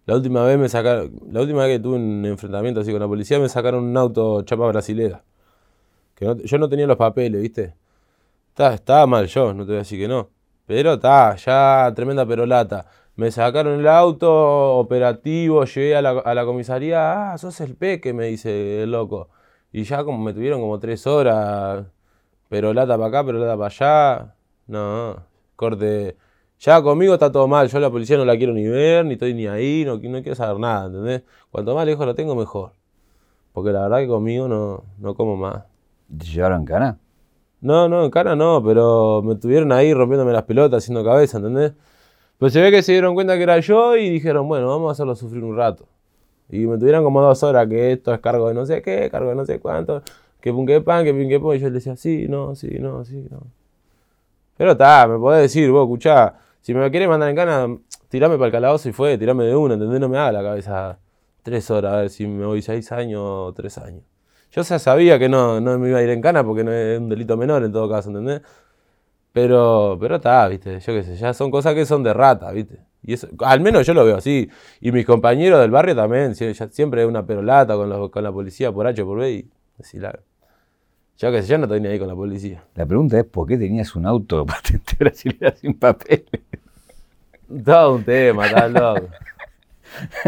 La 0.07 0.15
última 0.15 0.45
vez 0.45 0.59
me 0.59 0.69
sacaron, 0.69 1.21
la 1.31 1.41
última 1.41 1.67
que 1.67 1.81
tuve 1.81 1.97
un 1.97 2.25
enfrentamiento 2.25 2.81
así 2.81 2.93
con 2.93 3.01
la 3.01 3.09
policía 3.09 3.41
me 3.41 3.49
sacaron 3.49 3.85
un 3.85 3.97
auto 3.97 4.43
chapa 4.43 4.67
brasilera. 4.69 5.25
Que 6.15 6.35
yo 6.45 6.59
no 6.59 6.69
tenía 6.69 6.87
los 6.87 6.97
papeles, 6.97 7.43
¿viste? 7.43 7.75
estaba 8.57 9.07
mal 9.07 9.27
yo, 9.27 9.53
no 9.53 9.65
te 9.65 9.69
voy 9.69 9.77
a 9.77 9.79
decir 9.81 10.01
que 10.01 10.09
no. 10.09 10.31
Pero 10.67 10.95
está, 10.95 11.37
ya 11.37 11.93
tremenda 11.95 12.27
perolata. 12.27 12.87
Me 13.17 13.31
sacaron 13.31 13.81
el 13.81 13.89
auto 13.89 14.77
operativo, 14.79 15.65
llegué 15.65 15.97
a 15.97 16.03
la, 16.03 16.45
comisaría, 16.45 17.33
ah, 17.33 17.39
sos 17.39 17.61
el 17.61 17.77
peque, 17.77 18.13
me 18.13 18.27
dice 18.27 18.83
el 18.83 18.93
loco. 18.93 19.31
Y 19.73 19.85
ya 19.85 20.05
como 20.05 20.23
me 20.23 20.33
tuvieron 20.35 20.61
como 20.61 20.79
tres 20.79 21.07
horas, 21.07 21.87
perolata 22.49 22.97
para 22.97 23.09
acá, 23.09 23.25
perolata 23.27 23.57
para 23.57 23.67
allá. 23.67 24.35
No, 24.67 25.27
corte. 25.57 26.17
Ya 26.59 26.81
conmigo 26.83 27.15
está 27.15 27.31
todo 27.31 27.47
mal, 27.47 27.69
yo 27.69 27.79
la 27.79 27.91
policía 27.91 28.17
no 28.17 28.25
la 28.25 28.37
quiero 28.37 28.53
ni 28.53 28.67
ver, 28.67 29.05
ni 29.05 29.13
estoy 29.15 29.35
ni 29.35 29.47
ahí, 29.47 29.85
no, 29.85 29.97
no 29.97 30.23
quiero 30.23 30.35
saber 30.35 30.59
nada, 30.59 30.87
¿entendés? 30.87 31.23
Cuanto 31.51 31.75
más 31.75 31.85
lejos 31.87 32.07
la 32.07 32.15
tengo, 32.15 32.35
mejor. 32.35 32.73
Porque 33.53 33.73
la 33.73 33.83
verdad 33.83 33.99
que 33.99 34.09
conmigo 34.09 34.49
no, 34.49 34.85
no 34.99 35.15
como 35.15 35.37
más. 35.37 35.65
¿Te 36.19 36.25
llevaron 36.27 36.65
cana? 36.65 36.99
No, 37.61 37.89
no, 37.89 38.05
en 38.05 38.11
cara 38.11 38.37
no, 38.37 38.63
pero 38.65 39.23
me 39.23 39.35
tuvieron 39.35 39.73
ahí 39.73 39.93
rompiéndome 39.93 40.33
las 40.33 40.45
pelotas, 40.45 40.85
haciendo 40.85 41.05
cabeza, 41.05 41.39
¿entendés? 41.39 41.73
Pues 42.39 42.53
se 42.53 42.61
ve 42.61 42.71
que 42.71 42.83
se 42.83 42.93
dieron 42.93 43.15
cuenta 43.15 43.37
que 43.37 43.43
era 43.43 43.59
yo 43.61 43.97
y 43.97 44.11
dijeron, 44.11 44.47
bueno, 44.49 44.69
vamos 44.69 44.89
a 44.91 44.93
hacerlo 44.93 45.17
sufrir 45.17 45.43
un 45.43 45.57
rato. 45.57 45.87
Y 46.51 46.67
me 46.67 46.79
tuvieron 46.79 47.03
como 47.03 47.21
dos 47.23 47.43
horas 47.43 47.67
que 47.69 47.93
esto 47.93 48.15
es 48.15 48.21
cargo 48.21 48.49
de 48.49 48.55
no 48.55 48.67
sé 48.67 48.83
qué, 48.83 49.09
cargo 49.11 49.31
de 49.31 49.37
no 49.37 49.45
sé 49.45 49.59
cuánto, 49.59 50.03
que 50.41 50.53
pun 50.53 50.67
que 50.67 50.81
pan, 50.81 51.05
que 51.05 51.13
pin 51.13 51.29
que 51.29 51.41
pon. 51.41 51.57
Y 51.57 51.59
yo 51.59 51.69
le 51.69 51.75
decía, 51.75 51.97
sí, 51.97 52.27
no, 52.29 52.55
sí, 52.55 52.77
no, 52.79 53.05
sí, 53.05 53.27
no. 53.31 53.41
Pero 54.57 54.73
está, 54.73 55.07
me 55.07 55.19
podés 55.19 55.43
decir, 55.43 55.71
vos, 55.71 55.85
escuchá, 55.85 56.35
si 56.67 56.75
me 56.75 56.91
querés 56.91 57.09
mandar 57.09 57.31
en 57.31 57.37
cana, 57.37 57.79
tirame 58.09 58.35
para 58.35 58.47
el 58.47 58.53
calabozo 58.53 58.89
y 58.89 58.93
fue, 58.93 59.17
tirame 59.19 59.45
de 59.45 59.55
una, 59.55 59.75
¿entendés? 59.75 60.01
No 60.01 60.09
me 60.09 60.19
haga 60.19 60.33
la 60.33 60.43
cabeza 60.43 60.99
tres 61.45 61.71
horas, 61.71 61.93
a 61.93 61.97
ver 61.99 62.11
si 62.11 62.27
me 62.27 62.45
voy 62.45 62.61
seis 62.61 62.91
años 62.91 63.21
o 63.23 63.53
tres 63.55 63.79
años. 63.79 64.03
Yo 64.51 64.63
ya 64.63 64.81
sabía 64.81 65.17
que 65.17 65.29
no, 65.29 65.61
no 65.61 65.79
me 65.79 65.91
iba 65.91 66.01
a 66.01 66.03
ir 66.03 66.11
en 66.11 66.21
cana 66.21 66.43
porque 66.43 66.65
no 66.65 66.73
es 66.73 66.99
un 66.99 67.09
delito 67.09 67.37
menor 67.37 67.63
en 67.63 67.71
todo 67.71 67.89
caso, 67.89 68.09
¿entendés? 68.09 68.43
Pero, 69.31 69.97
pero 70.01 70.17
está, 70.17 70.49
viste, 70.49 70.81
yo 70.81 70.93
qué 70.93 71.05
sé, 71.05 71.15
ya 71.15 71.33
son 71.35 71.53
cosas 71.53 71.73
que 71.73 71.87
son 71.87 72.03
de 72.03 72.13
rata, 72.13 72.51
viste. 72.51 72.81
Y 73.05 73.13
eso, 73.13 73.29
al 73.45 73.61
menos 73.61 73.87
yo 73.87 73.95
lo 73.95 74.05
veo 74.05 74.17
así. 74.17 74.51
Y 74.81 74.91
mis 74.91 75.07
compañeros 75.07 75.61
del 75.61 75.71
barrio 75.71 75.95
también, 75.95 76.35
siempre 76.35 77.03
es 77.03 77.07
una 77.07 77.25
perolata 77.25 77.77
con, 77.77 78.11
con 78.11 78.25
la 78.25 78.33
policía 78.33 78.73
por 78.73 78.89
H 78.89 79.05
por 79.05 79.21
B 79.21 79.31
y 79.31 79.51
así 79.79 80.01
la. 80.01 80.19
Yo 81.19 81.33
qué 81.33 81.43
sé, 81.43 81.49
yo 81.49 81.59
no 81.59 81.65
estoy 81.65 81.81
ni 81.81 81.89
ahí 81.89 81.99
con 81.99 82.09
la 82.09 82.15
policía. 82.15 82.63
La 82.75 82.85
pregunta 82.85 83.19
es, 83.19 83.25
¿por 83.25 83.49
qué 83.49 83.57
tenías 83.57 83.95
un 83.97 84.05
auto 84.05 84.45
patente 84.45 84.97
brasileña 84.99 85.55
sin 85.57 85.75
papeles? 85.75 86.27
Todo 87.65 87.95
un 87.95 88.05
tema, 88.05 88.51
tal 88.51 88.73
loco. 88.73 89.09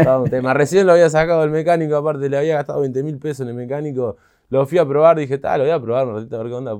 Todo 0.03 0.23
un 0.23 0.29
tema. 0.29 0.53
Recién 0.53 0.87
lo 0.87 0.93
había 0.93 1.09
sacado 1.09 1.43
el 1.43 1.51
mecánico, 1.51 1.95
aparte 1.95 2.27
le 2.27 2.37
había 2.37 2.55
gastado 2.55 2.81
20 2.81 3.03
mil 3.03 3.17
pesos 3.19 3.41
en 3.41 3.49
el 3.49 3.53
mecánico. 3.53 4.17
Lo 4.49 4.65
fui 4.65 4.79
a 4.79 4.85
probar, 4.87 5.17
dije, 5.17 5.37
tal, 5.37 5.59
lo 5.59 5.65
voy 5.65 5.73
a 5.73 5.79
probar 5.79 6.07
un 6.07 6.15
ratito 6.15 6.35
a 6.35 6.39
ver 6.39 6.47
qué 6.47 6.55
onda. 6.55 6.71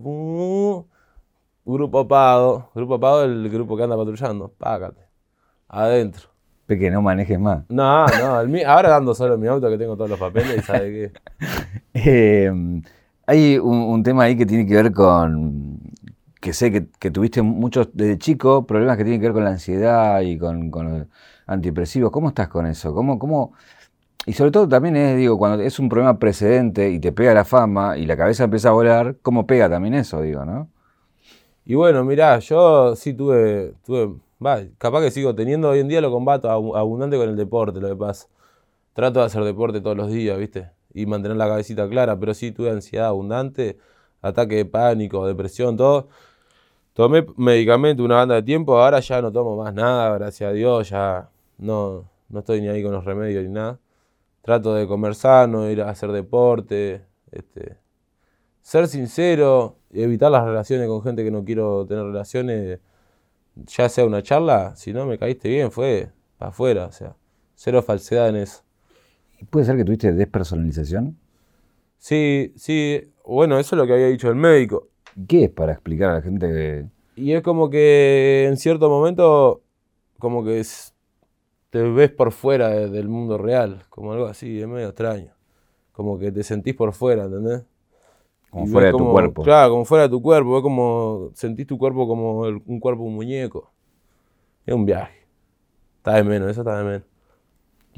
Grupo 1.65 2.07
Pago. 2.07 2.71
Grupo 2.73 2.99
Pago 2.99 3.21
es 3.21 3.29
el 3.29 3.49
grupo 3.49 3.77
que 3.77 3.83
anda 3.83 3.95
patrullando. 3.95 4.51
Págate. 4.57 5.01
Adentro. 5.67 6.29
Que 6.67 6.89
no 6.89 7.01
manejes 7.01 7.39
más. 7.39 7.63
No, 7.69 8.05
no. 8.07 8.57
ahora 8.67 8.89
dando 8.89 9.13
solo 9.13 9.37
mi 9.37 9.47
auto 9.47 9.69
que 9.69 9.77
tengo 9.77 9.95
todos 9.95 10.09
los 10.09 10.19
papeles 10.19 10.57
y 10.57 10.61
sabe 10.61 10.91
qué. 10.91 11.11
Eh, 11.93 12.51
hay 13.29 13.57
un, 13.59 14.03
tema 14.03 14.23
ahí 14.23 14.35
que 14.37 14.45
tiene 14.45 14.65
que 14.65 14.73
ver 14.75 14.91
con. 14.93 15.79
que 16.41 16.53
sé 16.53 16.71
que, 16.71 17.11
tuviste 17.11 17.41
muchos 17.41 17.89
desde 17.93 18.17
chico 18.17 18.65
problemas 18.65 18.97
que 18.97 19.03
tienen 19.03 19.21
que 19.21 19.27
ver 19.27 19.33
con 19.33 19.43
la 19.43 19.51
ansiedad 19.51 20.21
y 20.21 20.37
con, 20.37 20.71
con 20.71 20.99
los 20.99 21.07
antidepresivos. 21.47 22.11
¿Cómo 22.11 22.29
estás 22.29 22.47
con 22.49 22.65
eso? 22.65 22.93
¿Cómo, 22.93 23.53
Y 24.25 24.33
sobre 24.33 24.51
todo 24.51 24.67
también 24.69 24.95
es, 24.97 25.17
digo, 25.17 25.37
cuando 25.37 25.63
es 25.63 25.79
un 25.79 25.89
problema 25.89 26.19
precedente 26.19 26.89
y 26.91 26.99
te 26.99 27.11
pega 27.11 27.33
la 27.33 27.45
fama 27.45 27.97
y 27.97 28.05
la 28.05 28.17
cabeza 28.17 28.45
empieza 28.45 28.69
a 28.69 28.73
volar, 28.73 29.17
¿cómo 29.21 29.47
pega 29.47 29.69
también 29.69 29.95
eso, 29.95 30.21
digo, 30.21 30.45
no? 30.45 30.69
Y 31.65 31.75
bueno, 31.75 32.03
mirá, 32.03 32.39
yo 32.39 32.95
sí 32.95 33.13
tuve, 33.13 33.73
tuve, 33.85 34.15
va, 34.45 34.61
capaz 34.77 35.01
que 35.01 35.11
sigo 35.11 35.35
teniendo, 35.35 35.69
hoy 35.69 35.79
en 35.79 35.87
día 35.87 36.01
lo 36.01 36.11
combato 36.11 36.49
abu- 36.49 36.75
abundante 36.75 37.17
con 37.17 37.29
el 37.29 37.35
deporte, 37.35 37.79
lo 37.79 37.89
que 37.89 37.95
pasa. 37.95 38.27
Trato 38.93 39.19
de 39.21 39.25
hacer 39.27 39.43
deporte 39.45 39.81
todos 39.81 39.97
los 39.97 40.11
días, 40.11 40.37
¿viste? 40.39 40.71
Y 40.93 41.05
mantener 41.05 41.37
la 41.37 41.47
cabecita 41.47 41.87
clara, 41.87 42.19
pero 42.19 42.33
sí 42.33 42.51
tuve 42.51 42.71
ansiedad 42.71 43.07
abundante, 43.07 43.77
ataque 44.21 44.55
de 44.55 44.65
pánico, 44.65 45.25
depresión, 45.27 45.77
todo. 45.77 46.09
Tomé 46.93 47.25
medicamento 47.37 48.03
una 48.03 48.15
banda 48.15 48.35
de 48.35 48.43
tiempo, 48.43 48.77
ahora 48.77 48.99
ya 48.99 49.21
no 49.21 49.31
tomo 49.31 49.55
más 49.55 49.73
nada, 49.73 50.17
gracias 50.17 50.49
a 50.49 50.53
Dios, 50.53 50.89
ya 50.89 51.29
no, 51.57 52.09
no 52.29 52.39
estoy 52.39 52.61
ni 52.61 52.67
ahí 52.67 52.83
con 52.83 52.91
los 52.91 53.05
remedios 53.05 53.43
ni 53.43 53.51
nada. 53.51 53.79
Trato 54.41 54.73
de 54.73 54.87
comer 54.87 55.15
sano, 55.15 55.69
ir 55.69 55.81
a 55.81 55.89
hacer 55.89 56.11
deporte, 56.11 57.05
este, 57.31 57.77
ser 58.61 58.87
sincero, 58.87 59.77
evitar 59.91 60.31
las 60.31 60.45
relaciones 60.45 60.87
con 60.87 61.01
gente 61.01 61.23
que 61.23 61.31
no 61.31 61.43
quiero 61.45 61.85
tener 61.85 62.03
relaciones, 62.05 62.79
ya 63.55 63.89
sea 63.89 64.05
una 64.05 64.21
charla, 64.23 64.75
si 64.75 64.93
no 64.93 65.05
me 65.05 65.17
caíste 65.17 65.49
bien, 65.49 65.71
fue 65.71 66.11
para 66.37 66.49
afuera, 66.49 66.85
o 66.85 66.91
sea, 66.91 67.15
cero 67.55 67.81
falsedad 67.81 68.29
en 68.29 68.37
eso. 68.37 68.63
¿Y 69.41 69.45
¿Puede 69.45 69.65
ser 69.65 69.77
que 69.77 69.85
tuviste 69.85 70.11
despersonalización? 70.13 71.17
Sí, 71.97 72.53
sí, 72.55 73.11
bueno, 73.25 73.59
eso 73.59 73.75
es 73.75 73.77
lo 73.79 73.85
que 73.87 73.93
había 73.93 74.07
dicho 74.07 74.29
el 74.29 74.35
médico. 74.35 74.87
¿Qué 75.27 75.45
es 75.45 75.49
para 75.49 75.73
explicar 75.73 76.11
a 76.11 76.13
la 76.15 76.21
gente 76.21 76.47
que... 76.47 76.85
Y 77.15 77.33
es 77.33 77.41
como 77.41 77.69
que 77.69 78.45
en 78.47 78.57
cierto 78.57 78.89
momento, 78.89 79.61
como 80.17 80.43
que 80.43 80.59
es- 80.59 80.93
te 81.69 81.81
ves 81.83 82.09
por 82.11 82.31
fuera 82.31 82.69
de- 82.69 82.89
del 82.89 83.09
mundo 83.09 83.37
real, 83.37 83.83
como 83.89 84.13
algo 84.13 84.27
así, 84.27 84.61
es 84.61 84.67
medio 84.67 84.87
extraño. 84.87 85.33
Como 85.91 86.17
que 86.17 86.31
te 86.31 86.43
sentís 86.43 86.75
por 86.75 86.93
fuera, 86.93 87.25
¿entendés? 87.25 87.63
como 88.49 88.65
Y 88.65 88.69
fuera 88.69 88.87
de 88.87 88.93
tu 88.93 89.11
cuerpo? 89.11 89.43
Claro, 89.43 89.71
como 89.71 89.85
fuera 89.85 90.03
de 90.05 90.09
tu 90.09 90.21
cuerpo, 90.21 90.53
ves 90.53 90.63
como 90.63 91.31
sentís 91.33 91.67
tu 91.67 91.77
cuerpo 91.77 92.07
como 92.07 92.45
el- 92.45 92.61
un 92.65 92.79
cuerpo 92.79 93.03
un 93.03 93.15
muñeco. 93.15 93.71
Es 94.65 94.73
un 94.73 94.85
viaje. 94.85 95.27
Está 95.97 96.15
de 96.15 96.23
menos, 96.23 96.49
eso 96.49 96.61
está 96.61 96.77
de 96.77 96.83
menos. 96.83 97.03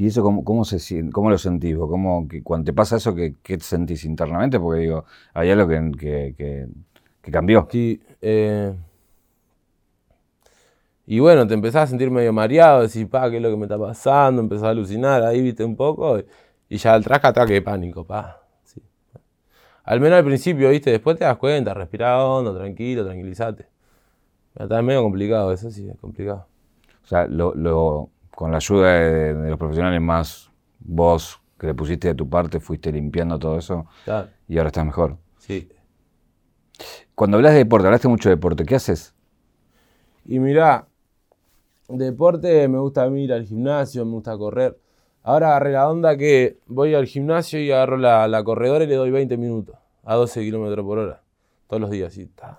¿Y 0.01 0.07
eso 0.07 0.23
cómo, 0.23 0.43
cómo, 0.43 0.65
se, 0.65 0.79
cómo 1.11 1.29
lo 1.29 1.37
sentís 1.37 1.77
vos? 1.77 1.89
¿Cómo, 1.89 2.27
que, 2.27 2.41
cuando 2.43 2.65
te 2.65 2.73
pasa 2.73 2.97
eso, 2.97 3.13
¿qué, 3.15 3.35
qué 3.43 3.57
te 3.57 3.63
sentís 3.63 4.03
internamente? 4.05 4.59
Porque 4.59 4.81
digo, 4.81 5.05
hay 5.33 5.51
algo 5.51 5.67
que, 5.67 5.91
que, 5.99 6.35
que- 6.37 6.67
que 7.21 7.31
cambió. 7.31 7.67
Sí, 7.69 8.01
eh, 8.21 8.73
y 11.05 11.19
bueno, 11.19 11.47
te 11.47 11.53
empezás 11.53 11.83
a 11.83 11.87
sentir 11.87 12.09
medio 12.11 12.31
mareado, 12.31 12.81
decís, 12.83 13.05
pa, 13.07 13.29
¿qué 13.29 13.37
es 13.37 13.41
lo 13.43 13.49
que 13.49 13.57
me 13.57 13.63
está 13.65 13.77
pasando? 13.77 14.41
Empezás 14.41 14.65
a 14.65 14.69
alucinar, 14.69 15.23
ahí 15.23 15.41
viste 15.41 15.63
un 15.65 15.75
poco, 15.75 16.19
y, 16.19 16.25
y 16.69 16.77
ya 16.77 16.93
al 16.93 17.03
traje 17.03 17.27
ataque 17.27 17.53
de 17.53 17.61
pánico, 17.61 18.05
pa. 18.05 18.41
sí. 18.63 18.81
Al 19.83 19.99
menos 19.99 20.17
al 20.19 20.25
principio, 20.25 20.69
viste, 20.69 20.91
después 20.91 21.17
te 21.17 21.25
das 21.25 21.37
cuenta, 21.37 21.73
respirá 21.73 22.23
hondo, 22.23 22.55
tranquilo, 22.55 23.03
tranquilízate. 23.05 23.67
Pero 24.53 24.65
Está 24.65 24.81
medio 24.83 25.03
complicado, 25.03 25.51
eso 25.53 25.71
sí, 25.71 25.87
es 25.89 25.97
complicado. 25.99 26.47
O 27.05 27.07
sea, 27.07 27.27
lo, 27.27 27.53
lo- 27.55 28.09
con 28.31 28.51
la 28.51 28.57
ayuda 28.57 28.93
de, 28.93 29.33
de 29.35 29.49
los 29.49 29.59
profesionales 29.59 30.01
más 30.01 30.51
vos 30.79 31.41
que 31.59 31.67
le 31.67 31.73
pusiste 31.75 32.09
de 32.09 32.15
tu 32.15 32.29
parte, 32.29 32.59
fuiste 32.59 32.91
limpiando 32.91 33.37
todo 33.39 33.57
eso 33.57 33.85
Claro, 34.03 34.29
y 34.47 34.57
ahora 34.57 34.69
estás 34.69 34.85
mejor. 34.85 35.17
sí. 35.37 35.69
Cuando 37.15 37.37
hablas 37.37 37.53
de 37.53 37.59
deporte, 37.59 37.87
hablaste 37.87 38.07
mucho 38.07 38.29
de 38.29 38.35
deporte, 38.35 38.65
¿qué 38.65 38.75
haces? 38.75 39.13
Y 40.25 40.39
mirá, 40.39 40.87
deporte 41.89 42.67
me 42.67 42.79
gusta 42.79 43.03
a 43.03 43.09
mí 43.09 43.23
ir 43.25 43.33
al 43.33 43.45
gimnasio, 43.45 44.05
me 44.05 44.13
gusta 44.13 44.37
correr. 44.37 44.77
Ahora 45.23 45.49
agarré 45.49 45.73
la 45.73 45.89
onda 45.89 46.17
que 46.17 46.59
voy 46.67 46.95
al 46.95 47.05
gimnasio 47.05 47.59
y 47.61 47.71
agarro 47.71 47.97
la, 47.97 48.27
la 48.27 48.43
corredora 48.43 48.83
y 48.83 48.87
le 48.87 48.95
doy 48.95 49.11
20 49.11 49.37
minutos 49.37 49.75
a 50.03 50.15
12 50.15 50.41
kilómetros 50.41 50.85
por 50.85 50.97
hora. 50.99 51.21
Todos 51.67 51.81
los 51.81 51.91
días, 51.91 52.17
ta. 52.35 52.55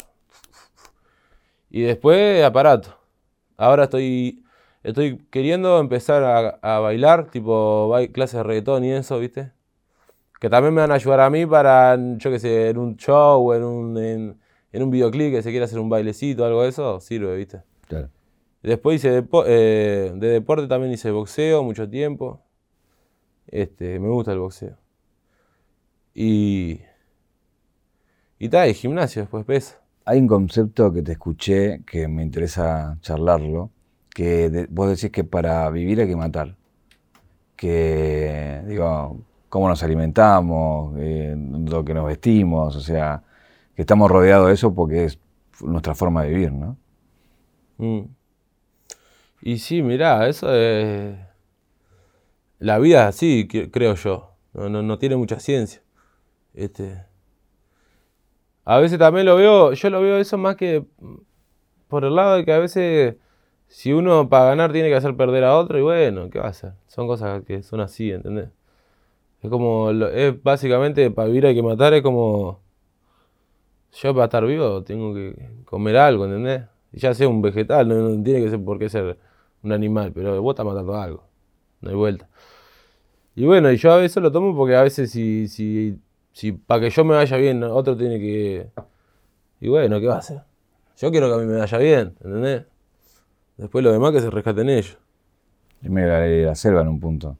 Y 1.70 1.82
después 1.82 2.44
aparato. 2.44 2.96
Ahora 3.56 3.84
estoy, 3.84 4.41
estoy 4.82 5.18
queriendo 5.30 5.78
empezar 5.80 6.22
a, 6.24 6.48
a 6.76 6.78
bailar, 6.80 7.30
tipo 7.30 7.94
clases 8.12 8.38
de 8.38 8.42
reggaetón 8.42 8.84
y 8.84 8.92
eso, 8.92 9.18
¿viste? 9.18 9.52
Que 10.40 10.50
también 10.50 10.74
me 10.74 10.80
van 10.80 10.90
a 10.90 10.94
ayudar 10.94 11.20
a 11.20 11.30
mí 11.30 11.46
para, 11.46 11.96
yo 12.16 12.30
qué 12.30 12.38
sé, 12.38 12.70
en 12.70 12.78
un 12.78 12.96
show, 12.96 13.52
en 13.52 13.62
un, 13.62 13.98
en, 13.98 14.40
en 14.72 14.82
un 14.82 14.90
videoclip 14.90 15.32
que 15.32 15.42
se 15.42 15.50
quiera 15.50 15.66
hacer 15.66 15.78
un 15.78 15.88
bailecito, 15.88 16.44
algo 16.44 16.62
de 16.62 16.70
eso, 16.70 17.00
sirve, 17.00 17.36
¿viste? 17.36 17.62
Claro. 17.86 18.08
Después 18.62 18.96
hice 18.96 19.22
depo- 19.22 19.44
eh, 19.46 20.12
de 20.14 20.28
deporte 20.28 20.66
también 20.66 20.92
hice 20.92 21.10
boxeo 21.10 21.62
mucho 21.62 21.88
tiempo. 21.88 22.42
Este, 23.46 23.98
me 23.98 24.08
gusta 24.08 24.32
el 24.32 24.38
boxeo. 24.38 24.76
Y. 26.14 26.80
Y 28.38 28.48
tal, 28.48 28.68
y 28.70 28.74
gimnasio 28.74 29.22
después 29.22 29.44
pesa. 29.44 29.80
Hay 30.04 30.18
un 30.18 30.26
concepto 30.26 30.92
que 30.92 31.02
te 31.02 31.12
escuché 31.12 31.82
que 31.84 32.08
me 32.08 32.22
interesa 32.22 32.98
charlarlo, 33.00 33.70
que 34.14 34.50
de- 34.50 34.66
vos 34.70 34.88
decís 34.88 35.10
que 35.10 35.24
para 35.24 35.68
vivir 35.70 36.00
hay 36.00 36.06
que 36.08 36.16
matar. 36.16 36.56
Que, 37.56 38.62
digo, 38.66 39.18
cómo 39.48 39.68
nos 39.68 39.82
alimentamos, 39.82 40.94
eh, 40.98 41.34
lo 41.36 41.84
que 41.84 41.94
nos 41.94 42.06
vestimos, 42.06 42.74
o 42.76 42.80
sea, 42.80 43.22
que 43.76 43.82
estamos 43.82 44.10
rodeados 44.10 44.48
de 44.48 44.54
eso 44.54 44.74
porque 44.74 45.04
es 45.04 45.18
nuestra 45.60 45.94
forma 45.94 46.24
de 46.24 46.28
vivir, 46.30 46.52
¿no? 46.52 46.76
Mm. 47.78 48.02
Y 49.42 49.58
sí, 49.58 49.82
mirá, 49.82 50.28
eso 50.28 50.52
es. 50.54 51.16
La 52.58 52.78
vida 52.78 53.02
es 53.02 53.16
así, 53.16 53.48
cre- 53.48 53.70
creo 53.70 53.94
yo. 53.94 54.30
No, 54.54 54.68
no, 54.68 54.82
no 54.82 54.98
tiene 54.98 55.16
mucha 55.16 55.40
ciencia. 55.40 55.82
Este. 56.54 57.04
A 58.64 58.78
veces 58.78 58.98
también 58.98 59.26
lo 59.26 59.36
veo, 59.36 59.72
yo 59.72 59.90
lo 59.90 60.00
veo 60.00 60.18
eso 60.18 60.38
más 60.38 60.54
que 60.56 60.84
por 61.88 62.04
el 62.04 62.14
lado 62.14 62.36
de 62.36 62.44
que 62.44 62.52
a 62.52 62.58
veces 62.58 63.16
si 63.72 63.90
uno 63.94 64.28
para 64.28 64.44
ganar 64.50 64.70
tiene 64.70 64.90
que 64.90 64.94
hacer 64.96 65.16
perder 65.16 65.44
a 65.44 65.56
otro, 65.56 65.78
y 65.78 65.82
bueno, 65.82 66.28
¿qué 66.28 66.38
va 66.38 66.44
a 66.44 66.50
hacer? 66.50 66.74
Son 66.88 67.06
cosas 67.06 67.42
que 67.44 67.62
son 67.62 67.80
así, 67.80 68.12
¿entendés? 68.12 68.50
Es 69.40 69.48
como, 69.48 69.90
es 69.90 70.42
básicamente 70.42 71.10
para 71.10 71.28
vivir 71.28 71.46
hay 71.46 71.54
que 71.54 71.62
matar, 71.62 71.94
es 71.94 72.02
como. 72.02 72.60
Yo 73.92 74.12
para 74.12 74.26
estar 74.26 74.44
vivo 74.44 74.82
tengo 74.82 75.14
que 75.14 75.34
comer 75.64 75.96
algo, 75.96 76.26
¿entendés? 76.26 76.64
Y 76.92 77.00
Ya 77.00 77.14
sea 77.14 77.28
un 77.28 77.40
vegetal, 77.40 77.88
no, 77.88 77.94
no 77.94 78.22
tiene 78.22 78.42
que 78.42 78.50
ser 78.50 78.62
por 78.62 78.78
qué 78.78 78.90
ser 78.90 79.18
un 79.62 79.72
animal, 79.72 80.12
pero 80.12 80.42
vos 80.42 80.52
estás 80.52 80.66
matando 80.66 80.94
algo. 80.94 81.24
No 81.80 81.90
hay 81.90 81.96
vuelta. 81.96 82.28
Y 83.34 83.46
bueno, 83.46 83.72
y 83.72 83.78
yo 83.78 83.90
a 83.92 83.96
veces 83.96 84.22
lo 84.22 84.30
tomo 84.30 84.54
porque 84.54 84.76
a 84.76 84.82
veces 84.82 85.10
si, 85.10 85.48
si, 85.48 85.98
si 86.32 86.52
para 86.52 86.82
que 86.82 86.90
yo 86.90 87.04
me 87.06 87.14
vaya 87.14 87.38
bien, 87.38 87.62
otro 87.62 87.96
tiene 87.96 88.18
que. 88.18 88.68
Y 89.62 89.68
bueno, 89.68 89.98
¿qué 89.98 90.08
va 90.08 90.16
a 90.16 90.18
hacer? 90.18 90.42
Yo 90.98 91.10
quiero 91.10 91.28
que 91.28 91.34
a 91.36 91.38
mí 91.38 91.46
me 91.46 91.58
vaya 91.58 91.78
bien, 91.78 92.14
¿entendés? 92.22 92.66
Después 93.56 93.84
lo 93.84 93.92
demás 93.92 94.12
que 94.12 94.20
se 94.20 94.30
rescaten 94.30 94.68
ellos. 94.68 94.98
Es 95.82 95.90
medio 95.90 96.08
la 96.08 96.20
ley 96.20 96.40
de 96.40 96.46
la 96.46 96.54
selva 96.54 96.80
en 96.82 96.88
un 96.88 97.00
punto. 97.00 97.36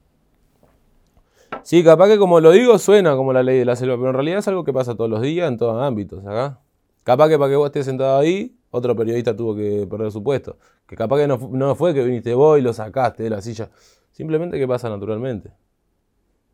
Sí, 1.62 1.84
capaz 1.84 2.08
que 2.08 2.18
como 2.18 2.40
lo 2.40 2.50
digo 2.50 2.78
suena 2.78 3.14
como 3.14 3.32
la 3.32 3.42
ley 3.42 3.58
de 3.58 3.64
la 3.64 3.76
selva, 3.76 3.96
pero 3.96 4.08
en 4.08 4.14
realidad 4.14 4.38
es 4.38 4.48
algo 4.48 4.64
que 4.64 4.72
pasa 4.72 4.94
todos 4.94 5.08
los 5.08 5.20
días 5.20 5.48
en 5.48 5.58
todos 5.58 5.80
ámbitos 5.82 6.26
acá. 6.26 6.60
Capaz 7.04 7.28
que 7.28 7.38
para 7.38 7.50
que 7.50 7.56
vos 7.56 7.66
estés 7.66 7.86
sentado 7.86 8.18
ahí, 8.18 8.56
otro 8.70 8.96
periodista 8.96 9.36
tuvo 9.36 9.54
que 9.54 9.86
perder 9.88 10.10
su 10.10 10.22
puesto. 10.22 10.56
Que 10.86 10.96
capaz 10.96 11.18
que 11.18 11.26
no, 11.28 11.38
no 11.52 11.74
fue 11.74 11.94
que 11.94 12.02
viniste 12.04 12.34
vos 12.34 12.58
y 12.58 12.62
lo 12.62 12.72
sacaste 12.72 13.22
de 13.22 13.30
la 13.30 13.40
silla. 13.40 13.70
Simplemente 14.12 14.58
que 14.58 14.66
pasa 14.66 14.88
naturalmente. 14.88 15.52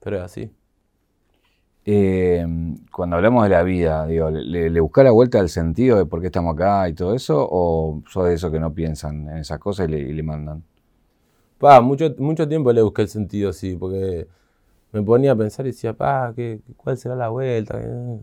Pero 0.00 0.16
es 0.16 0.22
así. 0.22 0.50
Eh, 1.90 2.46
cuando 2.92 3.16
hablamos 3.16 3.44
de 3.44 3.48
la 3.48 3.62
vida, 3.62 4.06
digo, 4.06 4.28
¿le, 4.30 4.68
le 4.68 4.80
buscás 4.80 5.04
la 5.04 5.10
vuelta 5.10 5.40
al 5.40 5.48
sentido 5.48 5.96
de 5.96 6.04
por 6.04 6.20
qué 6.20 6.26
estamos 6.26 6.52
acá 6.54 6.86
y 6.86 6.92
todo 6.92 7.14
eso? 7.14 7.48
¿O 7.50 8.02
sos 8.06 8.26
de 8.26 8.34
esos 8.34 8.52
que 8.52 8.60
no 8.60 8.74
piensan 8.74 9.26
en 9.26 9.38
esas 9.38 9.58
cosas 9.58 9.88
y 9.88 9.92
le, 9.92 9.98
y 10.00 10.12
le 10.12 10.22
mandan? 10.22 10.62
Pa, 11.56 11.80
mucho, 11.80 12.14
mucho 12.18 12.46
tiempo 12.46 12.72
le 12.74 12.82
busqué 12.82 13.02
el 13.02 13.08
sentido, 13.08 13.54
sí, 13.54 13.74
porque 13.74 14.28
me 14.92 15.02
ponía 15.02 15.32
a 15.32 15.36
pensar 15.36 15.64
y 15.64 15.70
decía, 15.70 15.94
pa, 15.94 16.30
¿qué, 16.36 16.60
¿cuál 16.76 16.98
será 16.98 17.16
la 17.16 17.30
vuelta? 17.30 17.80
Eh. 17.80 18.20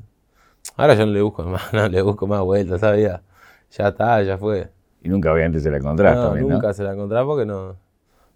Ahora 0.78 0.94
ya 0.94 1.06
no 1.08 1.12
le 1.12 1.24
busco 1.24 1.42
más, 1.46 1.74
no 1.74 1.90
le 1.90 2.02
busco 2.04 2.28
más 2.28 2.42
vueltas, 2.42 2.82
¿sabía? 2.82 3.24
Ya 3.72 3.88
está, 3.88 4.22
ya 4.22 4.38
fue. 4.38 4.70
Y 5.02 5.10
nunca 5.10 5.34
obviamente 5.34 5.60
se 5.60 5.72
la 5.72 5.78
encontrás 5.78 6.16
No, 6.16 6.26
también, 6.28 6.48
¿no? 6.48 6.54
nunca 6.54 6.72
se 6.72 6.84
la 6.84 6.94
encontrás 6.94 7.26
porque 7.26 7.48
no. 7.48 7.78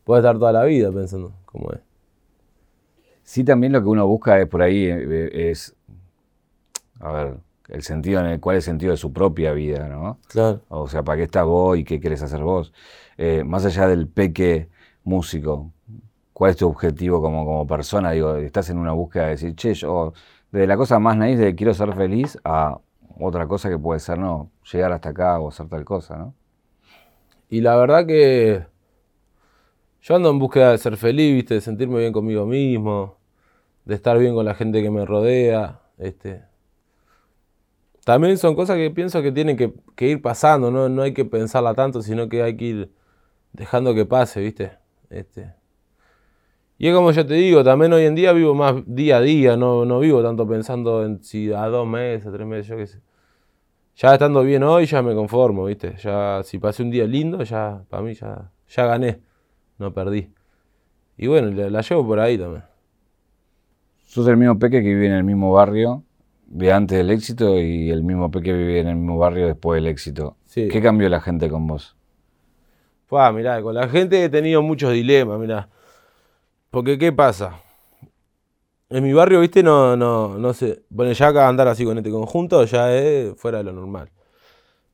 Puede 0.03 0.21
estar 0.21 0.39
toda 0.39 0.51
la 0.51 0.63
vida 0.63 0.91
pensando 0.91 1.33
cómo 1.45 1.71
es. 1.71 1.81
Sí, 3.29 3.43
también 3.43 3.73
lo 3.73 3.83
que 3.83 3.89
uno 3.89 4.07
busca 4.07 4.39
es 4.39 4.47
por 4.47 4.63
ahí, 4.63 4.85
eh, 4.87 5.51
es, 5.51 5.75
a 6.99 7.11
ver, 7.11 7.37
el 7.67 7.83
sentido 7.83 8.21
en 8.21 8.25
el 8.25 8.39
cuál 8.39 8.57
es 8.57 8.67
el 8.67 8.71
sentido 8.71 8.91
de 8.91 8.97
su 8.97 9.13
propia 9.13 9.51
vida, 9.51 9.87
¿no? 9.87 10.17
Claro. 10.29 10.61
O 10.67 10.87
sea, 10.87 11.03
¿para 11.03 11.17
qué 11.17 11.23
estás 11.25 11.45
vos 11.45 11.77
y 11.77 11.83
qué 11.83 11.99
querés 11.99 12.23
hacer 12.23 12.41
vos? 12.41 12.73
Eh, 13.17 13.43
más 13.43 13.63
allá 13.65 13.87
del 13.87 14.07
peque 14.07 14.69
músico, 15.03 15.71
¿cuál 16.33 16.49
es 16.49 16.57
tu 16.57 16.67
objetivo 16.67 17.21
como, 17.21 17.45
como 17.45 17.67
persona? 17.67 18.09
Digo, 18.09 18.35
estás 18.37 18.71
en 18.71 18.79
una 18.79 18.93
búsqueda 18.93 19.25
de 19.25 19.29
decir, 19.29 19.53
che, 19.53 19.75
yo, 19.75 20.11
de 20.51 20.65
la 20.65 20.75
cosa 20.75 20.97
más 20.97 21.15
naif 21.15 21.37
de 21.37 21.53
quiero 21.53 21.75
ser 21.75 21.93
feliz 21.93 22.35
a 22.43 22.79
otra 23.19 23.45
cosa 23.45 23.69
que 23.69 23.77
puede 23.77 23.99
ser, 23.99 24.17
no, 24.17 24.49
llegar 24.71 24.91
hasta 24.91 25.09
acá 25.09 25.39
o 25.39 25.49
hacer 25.49 25.67
tal 25.67 25.85
cosa, 25.85 26.17
¿no? 26.17 26.33
Y 27.47 27.61
la 27.61 27.75
verdad 27.75 28.07
que. 28.07 28.65
Yo 30.01 30.15
ando 30.15 30.31
en 30.31 30.39
búsqueda 30.39 30.71
de 30.71 30.79
ser 30.79 30.97
feliz, 30.97 31.35
¿viste? 31.35 31.53
De 31.53 31.61
sentirme 31.61 31.99
bien 31.99 32.13
conmigo 32.13 32.47
mismo, 32.47 33.18
de 33.89 33.95
estar 33.95 34.19
bien 34.19 34.36
con 34.36 34.45
la 34.45 34.54
gente 34.54 34.84
que 34.84 34.91
me 34.91 35.04
rodea, 35.04 35.82
este. 35.97 36.43
También 38.06 38.38
son 38.38 38.54
cosas 38.54 38.78
que 38.78 38.91
pienso 38.91 39.23
que 39.23 39.32
tienen 39.32 39.58
que, 39.58 40.08
ir 40.08 40.21
pasando, 40.21 40.69
¿no? 40.69 40.89
no 40.89 41.02
hay 41.02 41.12
que 41.12 41.25
pensarla 41.25 41.73
tanto, 41.73 42.04
sino 42.04 42.30
que 42.30 42.43
hay 42.43 42.56
que 42.56 42.65
ir 42.65 42.93
dejando 43.52 43.95
que 43.95 44.06
pase, 44.06 44.41
¿viste? 44.41 44.73
Este. 45.10 45.56
Y 46.78 46.88
es 46.88 46.95
como 46.95 47.12
yo 47.12 47.25
te 47.25 47.34
digo, 47.34 47.63
también 47.63 47.91
hoy 47.91 48.06
en 48.06 48.13
día 48.13 48.32
vivo 48.32 48.54
más 48.54 48.75
día 48.86 49.17
a 49.17 49.21
día, 49.21 49.58
no, 49.58 49.86
no 49.86 49.99
vivo 49.99 50.21
tanto 50.21 50.47
pensando 50.47 51.04
en 51.04 51.23
si 51.23 51.52
a 51.52 51.65
dos 51.65 51.88
meses, 51.88 52.28
a 52.28 52.32
tres 52.32 52.45
meses, 52.45 52.67
yo 52.67 52.78
qué 52.78 52.86
sé. 52.86 53.02
Ya 53.95 54.13
estando 54.13 54.43
bien 54.43 54.62
hoy, 54.62 54.86
ya 54.86 55.02
me 55.02 55.15
conformo, 55.15 55.65
¿viste? 55.65 55.95
Ya 55.97 56.41
si 56.43 56.60
pasé 56.60 56.84
un 56.84 56.91
día 56.91 57.06
lindo, 57.06 57.41
ya 57.41 57.84
para 57.89 58.04
mí 58.04 58.13
ya, 58.13 58.52
ya 58.67 58.86
gané, 58.86 59.23
no 59.80 59.91
perdí. 59.91 60.32
Y 61.17 61.25
bueno, 61.25 61.49
la, 61.49 61.71
la 61.71 61.82
llevo 61.82 62.06
por 62.06 62.19
ahí 62.19 62.38
también. 62.38 62.68
Sos 64.10 64.28
el 64.28 64.38
mismo 64.38 64.58
Peque 64.58 64.82
que 64.82 64.88
vive 64.88 65.06
en 65.06 65.12
el 65.12 65.24
mismo 65.24 65.54
barrio 65.54 66.04
de 66.48 66.74
antes 66.74 66.98
del 66.98 67.12
éxito 67.12 67.60
y 67.60 67.91
el 67.91 68.02
mismo 68.02 68.32
Peque 68.32 68.52
vive 68.54 68.80
en 68.80 68.88
el 68.88 68.95
mismo 68.95 69.19
barrio 69.19 69.45
después 69.45 69.80
del 69.80 69.86
éxito. 69.86 70.36
Sí. 70.45 70.67
¿Qué 70.67 70.82
cambió 70.82 71.08
la 71.10 71.22
gente 71.22 71.48
con 71.48 71.67
vos? 71.67 71.95
Fua, 73.06 73.32
mirá, 73.32 73.62
con 73.62 73.76
la 73.76 73.88
gente 73.88 74.24
he 74.24 74.30
tenido 74.30 74.63
muchos 74.63 74.93
dilemas, 74.93 75.39
mirá. 75.39 75.69
Porque, 76.72 76.98
¿qué 76.98 77.13
pasa? 77.13 77.62
En 78.89 79.04
mi 79.04 79.13
barrio, 79.13 79.41
viste, 79.41 79.62
no, 79.62 79.95
no, 79.95 80.39
no 80.39 80.54
sé. 80.56 80.82
Bueno, 80.89 81.12
ya 81.12 81.28
acá 81.28 81.48
andar 81.48 81.67
así 81.67 81.86
con 81.86 81.95
este 81.95 82.10
conjunto 82.10 82.65
ya 82.65 82.91
es 82.91 83.36
fuera 83.36 83.60
de 83.60 83.65
lo 83.65 83.74
normal. 83.74 84.10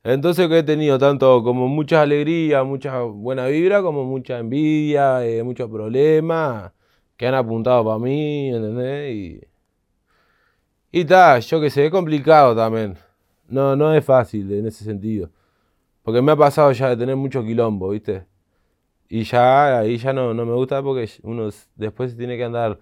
Entonces 0.03 0.49
que 0.49 0.57
he 0.57 0.63
tenido 0.63 0.99
tanto 0.99 1.41
como 1.41 1.69
mucha 1.69 2.01
alegría, 2.01 2.65
mucha 2.65 2.99
buena 3.03 3.47
vibra, 3.47 3.81
como 3.81 4.03
mucha 4.03 4.39
envidia, 4.39 5.25
eh, 5.25 5.41
muchos 5.41 5.69
problemas 5.71 6.73
que 7.17 7.27
han 7.27 7.35
apuntado 7.35 7.83
para 7.85 7.99
mí, 7.99 8.49
¿entendés? 8.49 9.15
Y, 9.15 9.41
y 10.91 11.05
yo 11.05 11.61
que 11.61 11.69
sé, 11.69 11.85
es 11.85 11.91
complicado 11.91 12.55
también. 12.55 12.97
No, 13.47 13.75
no 13.75 13.93
es 13.93 14.03
fácil 14.03 14.51
en 14.51 14.67
ese 14.67 14.83
sentido. 14.83 15.29
Porque 16.03 16.21
me 16.21 16.31
ha 16.31 16.35
pasado 16.35 16.71
ya 16.71 16.89
de 16.89 16.97
tener 16.97 17.15
mucho 17.15 17.43
quilombo, 17.43 17.89
¿viste? 17.89 18.25
Y 19.09 19.23
ya 19.23 19.79
ahí 19.79 19.97
ya 19.97 20.13
no, 20.13 20.33
no 20.33 20.45
me 20.45 20.53
gusta 20.53 20.81
porque 20.83 21.09
uno 21.23 21.49
después 21.75 22.17
tiene 22.17 22.37
que 22.37 22.43
andar 22.43 22.79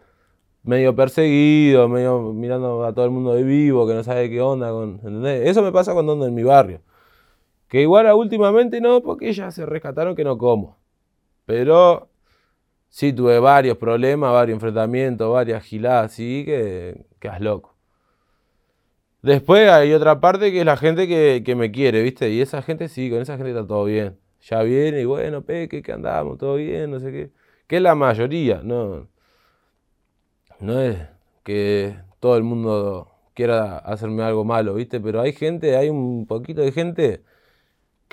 medio 0.63 0.95
perseguido, 0.95 1.89
medio 1.89 2.33
mirando 2.33 2.85
a 2.85 2.93
todo 2.93 3.05
el 3.05 3.11
mundo 3.11 3.33
de 3.33 3.43
vivo, 3.43 3.87
que 3.87 3.93
no 3.93 4.03
sabe 4.03 4.29
qué 4.29 4.41
onda 4.41 4.71
con. 4.71 4.95
¿Entendés? 4.95 5.49
Eso 5.49 5.61
me 5.61 5.71
pasa 5.71 5.93
cuando 5.93 6.13
ando 6.13 6.27
en 6.27 6.33
mi 6.33 6.43
barrio. 6.43 6.81
Que 7.67 7.81
igual 7.81 8.11
últimamente 8.13 8.81
no, 8.81 9.01
porque 9.01 9.33
ya 9.33 9.51
se 9.51 9.65
rescataron 9.65 10.15
que 10.15 10.23
no 10.23 10.37
como. 10.37 10.77
Pero 11.45 12.09
sí 12.93 13.11
tuve 13.11 13.39
varios 13.39 13.77
problemas, 13.77 14.31
varios 14.31 14.57
enfrentamientos, 14.57 15.33
varias 15.33 15.63
giladas 15.63 16.11
así 16.11 16.43
que 16.45 17.07
quedas 17.19 17.41
loco. 17.41 17.75
Después 19.23 19.67
hay 19.69 19.93
otra 19.93 20.19
parte 20.19 20.51
que 20.51 20.59
es 20.59 20.65
la 20.65 20.77
gente 20.77 21.07
que, 21.07 21.41
que 21.43 21.55
me 21.55 21.71
quiere, 21.71 22.03
¿viste? 22.03 22.29
Y 22.29 22.39
esa 22.39 22.61
gente 22.61 22.89
sí, 22.89 23.09
con 23.09 23.19
esa 23.19 23.35
gente 23.37 23.49
está 23.49 23.65
todo 23.65 23.85
bien. 23.85 24.19
Ya 24.41 24.61
viene 24.61 25.01
y 25.01 25.05
bueno, 25.05 25.41
Peque, 25.43 25.81
que 25.81 25.91
andamos, 25.91 26.37
todo 26.37 26.55
bien, 26.57 26.91
no 26.91 26.99
sé 26.99 27.11
qué. 27.11 27.31
Que 27.67 27.77
es 27.77 27.81
la 27.81 27.95
mayoría, 27.95 28.61
no. 28.63 29.07
No 30.59 30.79
es 30.79 30.99
que 31.43 31.97
todo 32.19 32.37
el 32.37 32.43
mundo 32.43 33.11
quiera 33.33 33.77
hacerme 33.79 34.21
algo 34.23 34.45
malo, 34.45 34.75
¿viste? 34.75 34.99
Pero 34.99 35.19
hay 35.21 35.33
gente, 35.33 35.77
hay 35.77 35.89
un 35.89 36.27
poquito 36.27 36.61
de 36.61 36.71
gente 36.71 37.23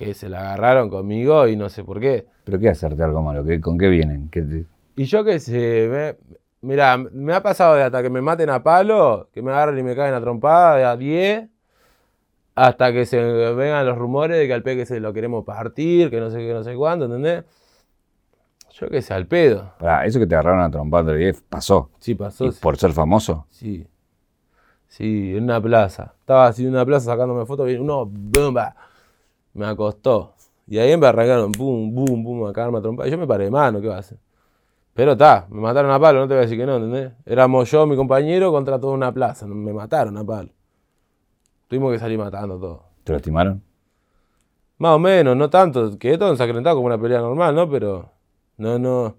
que 0.01 0.15
se 0.15 0.31
la 0.31 0.41
agarraron 0.41 0.89
conmigo 0.89 1.47
y 1.47 1.57
no 1.57 1.69
sé 1.69 1.85
por 1.85 2.01
qué. 2.01 2.27
¿Pero 2.45 2.59
qué 2.59 2.71
hacerte 2.71 3.03
algo 3.03 3.21
malo? 3.23 3.45
¿Qué- 3.45 3.61
¿Con 3.61 3.77
qué 3.77 3.89
vienen? 3.89 4.31
¿Qué 4.31 4.41
te- 4.41 4.65
Y 4.97 5.05
yo 5.05 5.23
qué 5.25 5.39
sé, 5.39 5.89
me, 5.91 6.37
mirá, 6.67 6.97
me 6.97 7.35
ha 7.35 7.43
pasado 7.43 7.75
de 7.75 7.83
hasta 7.83 8.03
que 8.03 8.09
me 8.09 8.23
maten 8.23 8.49
a 8.49 8.63
palo, 8.63 9.29
que 9.31 9.43
me 9.43 9.51
agarren 9.51 9.79
y 9.79 9.83
me 9.83 9.95
caen 9.95 10.15
a 10.15 10.21
trompada 10.23 10.77
de 10.77 10.85
a 10.85 10.97
10, 10.97 11.49
hasta 12.55 12.93
que 12.95 13.05
se 13.05 13.19
vengan 13.53 13.85
los 13.85 13.99
rumores 13.99 14.39
de 14.39 14.47
que 14.47 14.55
al 14.55 14.63
peque 14.63 14.87
se 14.87 15.01
lo 15.01 15.13
queremos 15.13 15.45
partir, 15.45 16.09
que 16.09 16.19
no 16.19 16.31
sé 16.31 16.39
qué, 16.39 16.55
no 16.55 16.65
sé 16.65 16.75
cuándo, 16.77 17.05
¿entendés? 17.05 17.45
Yo 18.73 18.89
qué 18.89 19.03
sé, 19.03 19.13
al 19.13 19.27
pedo. 19.27 19.73
Pará, 19.79 20.07
eso 20.07 20.19
que 20.19 20.27
te 20.27 20.35
agarraron 20.35 20.63
a 20.63 20.71
trompar 20.71 21.05
de 21.05 21.15
10 21.17 21.43
pasó. 21.47 21.91
Sí, 21.99 22.15
pasó. 22.15 22.47
¿Y 22.47 22.53
por 22.53 22.79
ser 22.79 22.93
famoso? 22.93 23.45
Sí. 23.51 23.87
Sí, 24.89 25.35
en 25.37 25.45
una 25.45 25.61
plaza. 25.61 26.15
Estaba 26.21 26.47
así 26.47 26.65
en 26.65 26.71
una 26.71 26.87
plaza 26.87 27.13
sacándome 27.13 27.45
fotos, 27.45 27.71
y 27.71 27.75
uno, 27.75 28.07
¡bumba! 28.07 28.75
Me 29.55 29.67
acostó. 29.67 30.35
Y 30.67 30.79
ahí 30.79 30.97
me 30.97 31.07
arrancaron, 31.07 31.53
pum, 31.53 31.93
pum, 31.95 32.23
pum, 32.25 32.47
a 32.47 32.53
cagarme 32.53 32.79
a 32.79 32.83
trompar. 32.83 33.09
Y 33.09 33.11
yo 33.11 33.19
me 33.19 33.27
paré 33.27 33.45
de 33.45 33.51
mano, 33.51 33.81
¿qué 33.81 33.89
va 33.89 33.97
a 33.97 34.01
hacer? 34.01 34.19
Pero 34.95 35.13
está, 35.13 35.47
me 35.51 35.61
mataron 35.61 35.91
a 35.91 35.99
palo, 36.01 36.21
no 36.21 36.29
te 36.29 36.35
voy 36.35 36.41
a 36.41 36.43
decir 36.43 36.59
que 36.59 36.67
no, 36.67 36.77
¿entendés? 36.77 37.13
Éramos 37.27 37.71
yo, 37.71 37.87
mi 37.87 37.97
compañero, 37.97 38.53
contra 38.53 38.79
toda 38.79 38.93
una 38.95 39.13
plaza. 39.13 39.47
Me 39.47 39.73
mataron 39.73 40.17
a 40.19 40.25
palo. 40.25 40.51
Tuvimos 41.69 41.93
que 41.93 41.99
salir 41.99 42.19
matando 42.19 42.59
todo. 42.59 42.83
¿Te 43.05 43.13
lastimaron? 43.13 43.63
Más 44.79 44.93
o 44.97 44.99
menos, 44.99 45.37
no 45.37 45.49
tanto. 45.51 45.99
Quedé 45.99 46.19
todo 46.19 46.31
ensangrentado 46.31 46.77
como 46.77 46.87
una 46.87 47.01
pelea 47.01 47.21
normal, 47.21 47.55
¿no? 47.55 47.69
Pero. 47.71 48.11
No, 48.57 48.79
no. 48.79 49.17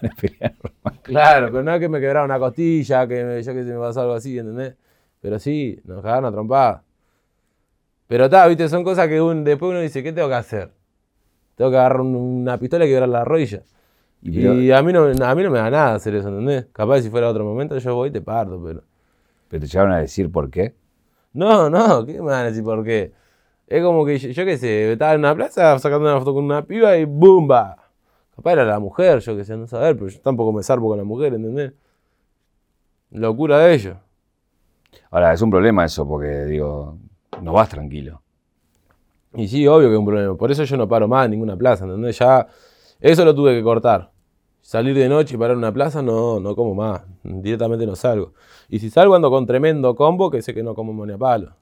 Claro, 1.02 1.46
pero 1.50 1.62
no 1.62 1.72
es 1.72 1.80
que 1.80 1.88
me 1.88 2.00
quebrara 2.00 2.24
una 2.24 2.38
costilla, 2.38 3.06
que 3.08 3.24
me- 3.24 3.42
yo 3.42 3.52
que 3.54 3.64
se 3.64 3.72
me 3.72 3.78
pasó 3.78 4.02
algo 4.02 4.12
así, 4.14 4.38
¿entendés? 4.38 4.76
Pero 5.20 5.38
sí, 5.38 5.80
nos 5.84 6.02
cagaron 6.02 6.26
a 6.26 6.32
trompada. 6.32 6.84
Pero 8.08 8.24
está, 8.24 8.46
viste, 8.48 8.68
son 8.68 8.82
cosas 8.84 9.06
que 9.08 9.20
un- 9.20 9.44
después 9.44 9.70
uno 9.70 9.80
dice, 9.80 10.02
¿qué 10.02 10.12
tengo 10.12 10.28
que 10.28 10.34
hacer? 10.34 10.72
Tengo 11.56 11.70
que 11.70 11.76
agarrar 11.76 12.00
un- 12.00 12.16
una 12.16 12.58
pistola 12.58 12.84
y 12.86 12.88
quebrar 12.88 13.08
la 13.08 13.24
rodilla. 13.24 13.62
Y 14.22 14.70
a 14.72 14.82
mí, 14.82 14.92
no, 14.92 15.04
a 15.04 15.34
mí 15.34 15.42
no 15.42 15.50
me 15.50 15.58
da 15.58 15.70
nada 15.70 15.94
hacer 15.94 16.14
eso, 16.14 16.28
¿entendés? 16.28 16.66
Capaz 16.72 17.02
si 17.02 17.10
fuera 17.10 17.28
otro 17.28 17.44
momento 17.44 17.78
yo 17.78 17.94
voy 17.94 18.08
y 18.08 18.12
te 18.12 18.20
parto, 18.20 18.60
pero... 18.64 18.82
¿Pero 19.48 19.60
te 19.62 19.66
llegaron 19.66 19.92
a 19.92 19.98
decir 19.98 20.30
por 20.30 20.50
qué? 20.50 20.74
No, 21.32 21.70
no, 21.70 22.04
¿qué 22.04 22.14
me 22.14 22.20
van 22.30 22.40
a 22.40 22.44
decir 22.44 22.64
por 22.64 22.84
qué? 22.84 23.12
Es 23.66 23.82
como 23.82 24.04
que 24.04 24.18
yo, 24.18 24.30
yo 24.30 24.44
qué 24.44 24.58
sé, 24.58 24.92
estaba 24.92 25.14
en 25.14 25.20
una 25.20 25.34
plaza 25.34 25.78
sacando 25.78 26.08
una 26.08 26.18
foto 26.18 26.34
con 26.34 26.44
una 26.44 26.64
piba 26.64 26.96
y 26.96 27.04
¡bumba! 27.04 27.76
Capaz 28.36 28.52
era 28.52 28.64
la 28.64 28.78
mujer, 28.78 29.20
yo 29.20 29.36
qué 29.36 29.44
sé, 29.44 29.56
no 29.56 29.66
saber, 29.66 29.96
pero 29.96 30.08
yo 30.08 30.20
tampoco 30.20 30.52
me 30.52 30.62
salvo 30.62 30.88
con 30.88 30.98
la 30.98 31.04
mujer, 31.04 31.34
¿entendés? 31.34 31.72
Locura 33.10 33.58
de 33.58 33.74
ellos. 33.74 33.96
Ahora, 35.10 35.32
es 35.32 35.42
un 35.42 35.50
problema 35.50 35.84
eso, 35.84 36.06
porque 36.06 36.44
digo, 36.44 36.98
no 37.42 37.52
vas 37.52 37.68
tranquilo. 37.68 38.22
Y 39.34 39.48
sí, 39.48 39.66
obvio 39.66 39.88
que 39.88 39.94
es 39.94 39.98
un 39.98 40.06
problema. 40.06 40.34
Por 40.36 40.50
eso 40.50 40.64
yo 40.64 40.76
no 40.76 40.88
paro 40.88 41.06
más 41.06 41.26
en 41.26 41.32
ninguna 41.32 41.56
plaza, 41.56 41.84
¿entendés? 41.84 42.18
Ya, 42.18 42.46
eso 43.00 43.24
lo 43.24 43.34
tuve 43.34 43.54
que 43.54 43.62
cortar. 43.62 44.10
Salir 44.60 44.94
de 44.94 45.08
noche 45.08 45.34
y 45.34 45.38
parar 45.38 45.52
en 45.52 45.58
una 45.58 45.72
plaza, 45.72 46.02
no, 46.02 46.40
no 46.40 46.54
como 46.54 46.74
más. 46.74 47.02
Directamente 47.22 47.86
no 47.86 47.96
salgo. 47.96 48.34
Y 48.68 48.78
si 48.78 48.90
salgo 48.90 49.14
ando 49.14 49.30
con 49.30 49.46
tremendo 49.46 49.94
combo, 49.94 50.30
que 50.30 50.42
sé 50.42 50.54
que 50.54 50.62
no 50.62 50.74
como 50.74 51.06
ni 51.06 51.12
a 51.12 51.18
palo. 51.18 51.54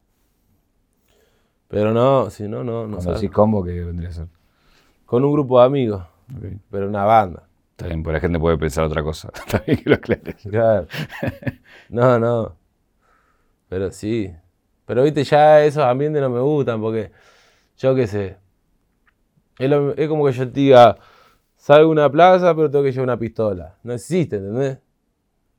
Pero 1.69 1.93
no, 1.93 2.31
si 2.31 2.49
no, 2.49 2.63
no, 2.63 2.87
no 2.87 2.97
Cuando 2.97 3.15
decís 3.15 3.31
combo, 3.31 3.65
¿qué 3.65 3.85
vendría 3.85 4.11
a 4.11 4.13
ser? 4.13 4.27
Con 5.05 5.25
un 5.25 5.33
grupo 5.33 5.59
de 5.61 5.67
amigos, 5.67 6.03
pero 6.71 6.89
una 6.89 7.05
banda. 7.05 7.45
Está 7.71 7.89
bien, 7.89 8.03
la 8.03 8.21
gente 8.21 8.39
puede 8.39 8.57
pensar 8.57 8.85
otra 8.85 9.03
cosa. 9.03 9.31
Está 9.35 9.63
bien 9.67 9.79
que 9.79 9.91
lo 9.91 9.97
aclares. 9.97 10.37
Claro. 10.49 10.87
No, 11.89 12.19
no. 12.19 12.57
Pero 13.69 13.93
sí. 13.93 14.33
Pero 14.87 15.03
viste, 15.03 15.25
ya 15.25 15.65
esos 15.65 15.83
ambientes 15.83 16.23
no 16.23 16.31
me 16.31 16.41
gustan 16.41 16.81
porque 16.81 17.11
yo 17.77 17.95
qué 17.95 18.07
sé. 18.07 18.39
Es, 19.59 20.09
como 20.09 20.27
que 20.27 20.33
yo 20.33 20.47
te 20.47 20.61
diga, 20.61 20.97
salgo 21.57 21.89
a 21.89 21.93
una 21.93 22.11
plaza, 22.11 22.55
pero 22.55 22.71
tengo 22.71 22.85
que 22.85 22.93
llevar 22.93 23.05
una 23.05 23.19
pistola. 23.19 23.79
No 23.83 23.93
existe, 23.93 24.37
¿entendés? 24.37 24.79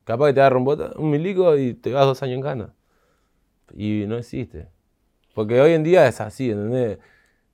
Capaz 0.04 0.28
que 0.28 0.34
te 0.34 0.40
agarra 0.40 0.58
un, 0.58 0.92
un 0.96 1.10
milico 1.10 1.56
y 1.56 1.74
te 1.74 1.92
vas 1.92 2.06
dos 2.06 2.22
años 2.22 2.36
en 2.36 2.42
cana. 2.42 2.74
Y 3.74 4.04
no 4.08 4.16
existe. 4.16 4.68
Porque 5.34 5.60
hoy 5.60 5.72
en 5.72 5.84
día 5.84 6.08
es 6.08 6.20
así, 6.20 6.50
¿entendés? 6.50 6.98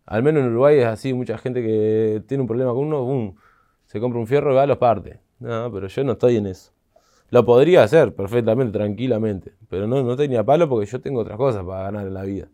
Al 0.07 0.23
menos 0.23 0.43
en 0.43 0.51
Uruguay 0.51 0.79
es 0.79 0.87
así, 0.87 1.15
mucha 1.15 1.39
gente 1.39 1.63
que 1.63 2.23
tiene 2.27 2.43
un 2.43 2.47
problema 2.47 2.73
con 2.73 2.93
uno, 2.93 3.35
se 3.87 4.01
compra 4.01 4.21
un 4.21 4.27
fierro 4.27 4.53
y 4.53 4.55
va 4.55 4.63
a 4.63 4.67
los 4.67 4.79
parte. 4.79 5.21
No, 5.39 5.71
pero 5.73 5.89
yo 5.89 6.05
no 6.05 6.13
estoy 6.13 6.37
en 6.37 6.47
eso. 6.47 6.74
Lo 7.35 7.45
podría 7.45 7.83
hacer 7.83 8.15
perfectamente, 8.15 8.79
tranquilamente. 8.79 9.55
Pero 9.69 9.89
no, 9.89 10.05
no 10.05 10.15
tenía 10.15 10.45
palo 10.45 10.69
porque 10.69 10.87
yo 10.87 11.01
tengo 11.01 11.19
otras 11.19 11.37
cosas 11.37 11.65
para 11.65 11.83
ganar 11.83 12.07
en 12.07 12.15
la 12.15 12.23
vida. 12.23 12.47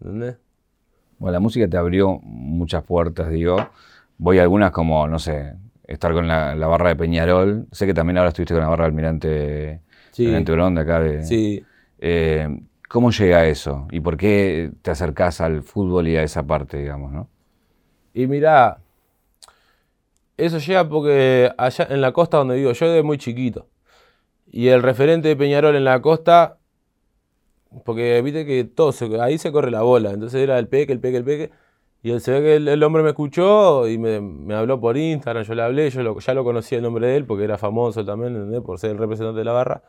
¿Entendés? 0.00 0.38
Bueno, 1.18 1.32
la 1.34 1.40
música 1.40 1.68
te 1.68 1.76
abrió 1.76 2.20
muchas 2.22 2.82
puertas, 2.84 3.28
digo. 3.28 3.58
Voy 4.16 4.38
a 4.38 4.42
algunas 4.42 4.70
como, 4.70 5.06
no 5.08 5.18
sé, 5.18 5.52
estar 5.86 6.14
con 6.14 6.26
la, 6.26 6.54
la 6.54 6.66
barra 6.66 6.88
de 6.88 6.96
Peñarol. 6.96 7.66
Sé 7.70 7.84
que 7.84 7.92
también 7.92 8.16
ahora 8.16 8.28
estuviste 8.28 8.54
con 8.54 8.62
la 8.62 8.70
barra 8.70 8.84
de 8.84 8.88
Almirante, 8.88 9.80
Sí. 10.12 10.24
Almirante 10.24 10.52
Brón 10.52 10.74
de 10.74 10.80
acá. 10.80 11.00
De, 11.00 11.22
Sí. 11.22 11.62
Eh, 11.98 12.48
¿Cómo 12.88 13.10
llega 13.10 13.40
a 13.40 13.46
eso? 13.46 13.88
¿Y 13.90 14.00
por 14.00 14.16
qué 14.16 14.70
te 14.80 14.90
acercás 14.90 15.42
al 15.42 15.62
fútbol 15.62 16.08
y 16.08 16.16
a 16.16 16.22
esa 16.22 16.46
parte, 16.46 16.78
digamos, 16.78 17.12
no? 17.12 17.28
Y 18.14 18.26
mirá, 18.26 18.78
eso 20.38 20.56
llega 20.56 20.88
porque 20.88 21.52
allá 21.58 21.88
en 21.90 22.00
la 22.00 22.12
costa 22.12 22.38
donde 22.38 22.56
vivo 22.56 22.72
yo 22.72 22.86
desde 22.86 23.02
muy 23.02 23.18
chiquito. 23.18 23.66
Y 24.56 24.68
el 24.68 24.84
referente 24.84 25.26
de 25.26 25.34
Peñarol 25.34 25.74
en 25.74 25.82
la 25.82 26.00
costa, 26.00 26.58
porque 27.84 28.22
viste 28.22 28.46
que 28.46 28.62
todo 28.62 28.92
se- 28.92 29.20
ahí 29.20 29.36
se 29.36 29.50
corre 29.50 29.72
la 29.72 29.82
bola. 29.82 30.12
Entonces 30.12 30.40
era 30.40 30.60
el 30.60 30.68
peque, 30.68 30.92
el 30.92 31.00
peque, 31.00 31.16
el 31.16 31.24
peque. 31.24 31.50
Y 32.04 32.12
él, 32.12 32.20
se 32.20 32.30
ve 32.30 32.40
que 32.40 32.56
el, 32.72 32.82
hombre 32.84 33.02
me 33.02 33.08
escuchó 33.08 33.88
y 33.88 33.98
me, 33.98 34.54
habló 34.54 34.80
por 34.80 34.96
Instagram, 34.96 35.42
yo 35.42 35.54
le 35.56 35.62
hablé, 35.62 35.90
yo 35.90 36.18
ya 36.20 36.34
lo 36.34 36.44
conocía 36.44 36.78
el 36.78 36.84
nombre 36.84 37.08
de 37.08 37.16
él 37.16 37.26
porque 37.26 37.42
era 37.42 37.58
famoso 37.58 38.04
también, 38.04 38.36
¿entendés? 38.36 38.60
Por 38.60 38.78
ser 38.78 38.92
el 38.92 38.98
representante 38.98 39.38
de 39.40 39.44
la 39.44 39.52
barra. 39.52 39.82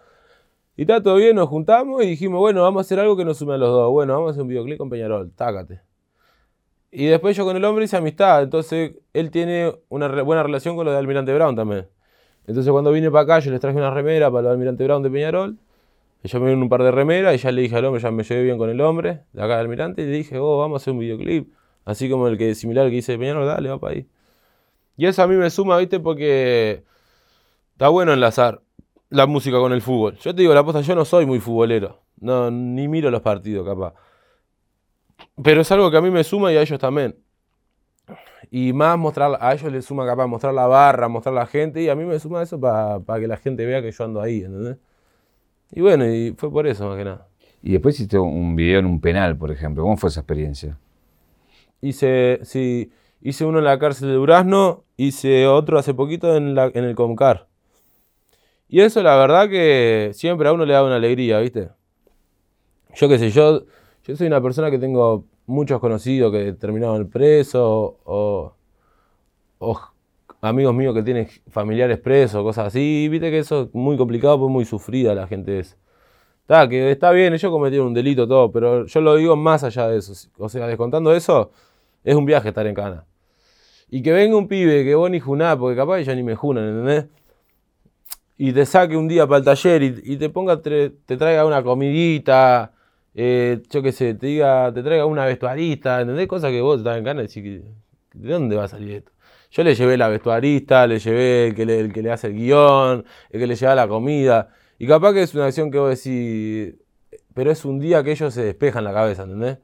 Y 0.75 0.81
está 0.83 1.03
todo 1.03 1.17
bien, 1.17 1.35
nos 1.35 1.47
juntamos 1.49 2.03
y 2.03 2.07
dijimos, 2.07 2.39
bueno, 2.39 2.63
vamos 2.63 2.79
a 2.79 2.81
hacer 2.81 2.99
algo 2.99 3.15
que 3.15 3.25
nos 3.25 3.37
sume 3.37 3.53
a 3.53 3.57
los 3.57 3.69
dos. 3.69 3.91
Bueno, 3.91 4.13
vamos 4.13 4.29
a 4.29 4.31
hacer 4.31 4.41
un 4.41 4.47
videoclip 4.47 4.79
con 4.79 4.89
Peñarol, 4.89 5.31
tácate. 5.35 5.81
Y 6.91 7.05
después 7.05 7.37
yo 7.37 7.45
con 7.45 7.55
el 7.55 7.65
hombre 7.65 7.85
hice 7.85 7.97
amistad, 7.97 8.41
entonces 8.41 8.95
él 9.13 9.29
tiene 9.29 9.75
una 9.89 10.07
buena 10.23 10.41
relación 10.41 10.75
con 10.75 10.85
lo 10.85 10.91
de 10.91 10.97
Almirante 10.97 11.33
Brown 11.35 11.55
también. 11.55 11.87
Entonces 12.47 12.71
cuando 12.71 12.91
vine 12.91 13.09
para 13.11 13.23
acá 13.23 13.39
yo 13.39 13.51
les 13.51 13.59
traje 13.59 13.77
una 13.77 13.91
remera 13.91 14.31
para 14.31 14.47
de 14.47 14.53
Almirante 14.53 14.83
Brown 14.83 15.03
de 15.03 15.09
Peñarol. 15.09 15.57
Y 16.23 16.27
yo 16.27 16.39
me 16.39 16.49
vine 16.49 16.61
un 16.61 16.69
par 16.69 16.83
de 16.83 16.91
remeras 16.91 17.35
y 17.35 17.37
ya 17.37 17.51
le 17.51 17.61
dije 17.61 17.75
al 17.75 17.85
hombre, 17.85 18.01
ya 18.01 18.11
me 18.11 18.23
llevé 18.23 18.43
bien 18.43 18.57
con 18.57 18.69
el 18.69 18.81
hombre 18.81 19.21
de 19.33 19.41
acá 19.43 19.55
de 19.55 19.61
Almirante 19.61 20.01
y 20.01 20.05
le 20.05 20.11
dije, 20.11 20.39
oh, 20.39 20.57
vamos 20.57 20.81
a 20.81 20.83
hacer 20.83 20.93
un 20.93 20.99
videoclip. 20.99 21.51
Así 21.85 22.09
como 22.09 22.27
el 22.27 22.37
que 22.37 22.55
similar 22.55 22.85
al 22.85 22.91
que 22.91 22.97
hice 22.97 23.13
de 23.13 23.19
Peñarol, 23.19 23.45
dale, 23.45 23.69
va 23.69 23.79
para 23.79 23.93
ahí. 23.93 24.07
Y 24.97 25.05
eso 25.05 25.21
a 25.21 25.27
mí 25.27 25.35
me 25.35 25.49
suma, 25.49 25.77
viste, 25.77 25.99
porque 25.99 26.83
está 27.73 27.89
bueno 27.89 28.13
enlazar 28.13 28.61
la 29.09 29.27
música 29.27 29.59
con 29.59 29.73
el 29.73 29.81
fútbol. 29.81 30.17
Yo 30.17 30.33
te 30.33 30.41
digo, 30.41 30.53
la 30.53 30.63
posta, 30.63 30.81
yo 30.81 30.95
no 30.95 31.05
soy 31.05 31.25
muy 31.25 31.39
futbolero. 31.39 32.01
No, 32.19 32.49
ni 32.49 32.87
miro 32.87 33.11
los 33.11 33.21
partidos, 33.21 33.67
capaz. 33.67 33.93
Pero 35.43 35.61
es 35.61 35.71
algo 35.71 35.91
que 35.91 35.97
a 35.97 36.01
mí 36.01 36.09
me 36.09 36.23
suma 36.23 36.51
y 36.51 36.57
a 36.57 36.61
ellos 36.61 36.79
también. 36.79 37.15
Y 38.51 38.73
más 38.73 38.97
mostrar, 38.97 39.37
a 39.39 39.53
ellos 39.53 39.71
les 39.71 39.85
suma 39.85 40.05
capaz 40.05 40.27
mostrar 40.27 40.53
la 40.53 40.67
barra, 40.67 41.07
mostrar 41.07 41.33
la 41.33 41.45
gente, 41.45 41.81
y 41.81 41.89
a 41.89 41.95
mí 41.95 42.05
me 42.05 42.19
suma 42.19 42.41
eso 42.43 42.59
para 42.59 43.19
que 43.19 43.27
la 43.27 43.37
gente 43.37 43.65
vea 43.65 43.81
que 43.81 43.91
yo 43.91 44.03
ando 44.03 44.21
ahí, 44.21 44.43
¿entendés? 44.43 44.77
Y 45.71 45.81
bueno, 45.81 46.05
y 46.05 46.33
fue 46.37 46.51
por 46.51 46.67
eso 46.67 46.87
más 46.87 46.97
que 46.97 47.05
nada. 47.05 47.27
Y 47.61 47.71
después 47.71 47.95
hiciste 47.95 48.19
un 48.19 48.55
video 48.55 48.79
en 48.79 48.85
un 48.85 49.01
penal, 49.01 49.37
por 49.37 49.51
ejemplo. 49.51 49.83
¿Cómo 49.83 49.97
fue 49.97 50.09
esa 50.09 50.19
experiencia? 50.19 50.77
Hice, 51.81 52.39
sí, 52.43 52.91
hice 53.21 53.43
uno 53.43 53.57
en 53.57 53.65
la 53.65 53.79
cárcel 53.79 54.09
de 54.09 54.13
Durazno, 54.13 54.83
hice 54.97 55.47
otro 55.47 55.79
hace 55.79 55.93
poquito 55.93 56.35
en, 56.35 56.53
la, 56.53 56.71
en 56.73 56.83
el 56.83 56.95
Comcar. 56.95 57.47
Y 58.69 58.81
eso 58.81 59.01
la 59.01 59.15
verdad 59.15 59.49
que 59.49 60.11
siempre 60.13 60.47
a 60.47 60.53
uno 60.53 60.65
le 60.65 60.73
da 60.73 60.83
una 60.83 60.95
alegría, 60.95 61.39
¿viste? 61.39 61.69
Yo 62.93 63.09
qué 63.09 63.17
sé, 63.19 63.31
yo, 63.31 63.63
yo 64.03 64.15
soy 64.15 64.27
una 64.27 64.41
persona 64.41 64.71
que 64.71 64.79
tengo 64.79 65.25
muchos 65.45 65.79
conocidos 65.79 66.31
que 66.31 66.53
terminaron 66.53 67.09
preso 67.09 67.99
o, 68.03 68.53
o 69.59 69.79
amigos 70.41 70.73
míos 70.75 70.93
que 70.93 71.03
tienen 71.03 71.27
familiares 71.49 71.99
presos, 71.99 72.43
cosas 72.43 72.67
así. 72.67 73.07
Viste 73.09 73.31
que 73.31 73.39
eso 73.39 73.63
es 73.63 73.73
muy 73.73 73.97
complicado, 73.97 74.39
pues 74.39 74.51
muy 74.51 74.65
sufrida 74.65 75.15
la 75.15 75.27
gente 75.27 75.59
es. 75.59 75.77
Está, 76.41 76.69
que 76.69 76.91
está 76.91 77.11
bien, 77.11 77.33
ellos 77.33 77.51
cometieron 77.51 77.87
un 77.87 77.93
delito, 77.95 78.27
todo, 78.27 78.51
pero 78.51 78.85
yo 78.85 79.01
lo 79.01 79.15
digo 79.15 79.35
más 79.35 79.63
allá 79.63 79.87
de 79.87 79.97
eso. 79.97 80.13
O 80.37 80.47
sea, 80.47 80.67
descontando 80.67 81.15
eso, 81.15 81.51
es 82.03 82.15
un 82.15 82.25
viaje 82.25 82.49
estar 82.49 82.67
en 82.67 82.75
cana. 82.75 83.05
Y 83.89 84.03
que 84.03 84.11
venga 84.11 84.37
un 84.37 84.47
pibe 84.47 84.83
que 84.83 84.93
vos 84.93 85.09
ni 85.09 85.19
junás, 85.19 85.57
porque 85.57 85.75
capaz 85.75 86.01
ya 86.01 86.13
ni 86.13 86.21
me 86.21 86.35
junan, 86.35 86.67
¿entendés? 86.67 87.07
Y 88.37 88.53
te 88.53 88.65
saque 88.65 88.95
un 88.95 89.07
día 89.07 89.25
para 89.25 89.39
el 89.39 89.45
taller 89.45 89.81
y, 89.81 90.17
te 90.17 90.29
ponga, 90.29 90.61
te, 90.61 90.91
traiga 90.91 91.45
una 91.45 91.63
comidita, 91.63 92.73
eh, 93.15 93.61
yo 93.69 93.81
qué 93.81 93.93
sé, 93.93 94.13
te 94.13 94.27
diga, 94.27 94.73
te 94.73 94.83
traiga 94.83 95.05
una 95.05 95.25
vestuarista, 95.25 96.01
¿entendés? 96.01 96.27
Cosas 96.27 96.51
que 96.51 96.61
vos 96.61 96.79
estás 96.79 96.97
en 96.97 97.05
cana 97.05 97.23
y 97.23 97.27
decís, 97.27 97.63
¿de 98.13 98.33
dónde 98.33 98.57
va 98.57 98.65
a 98.65 98.67
salir 98.67 98.91
esto? 98.91 99.11
Yo 99.51 99.63
le 99.63 99.73
llevé 99.73 99.95
la 99.95 100.09
vestuarista, 100.09 100.85
le 100.85 100.99
llevé 100.99 101.47
el 101.47 101.55
que 101.55 101.65
le, 101.65 101.79
el 101.79 101.93
que 101.93 102.01
le 102.01 102.11
hace 102.11 102.27
el 102.27 102.33
guion, 102.33 103.05
el 103.29 103.39
que 103.39 103.47
le 103.47 103.55
lleva 103.55 103.73
la 103.73 103.87
comida. 103.87 104.49
Y 104.77 104.85
capaz 104.87 105.13
que 105.13 105.23
es 105.23 105.33
una 105.33 105.45
acción 105.45 105.71
que 105.71 105.77
vos 105.77 105.89
decís, 105.91 106.75
pero 107.33 107.51
es 107.51 107.63
un 107.63 107.79
día 107.79 108.03
que 108.03 108.11
ellos 108.11 108.33
se 108.33 108.43
despejan 108.43 108.83
la 108.83 108.93
cabeza, 108.93 109.23
¿entendés? 109.23 109.59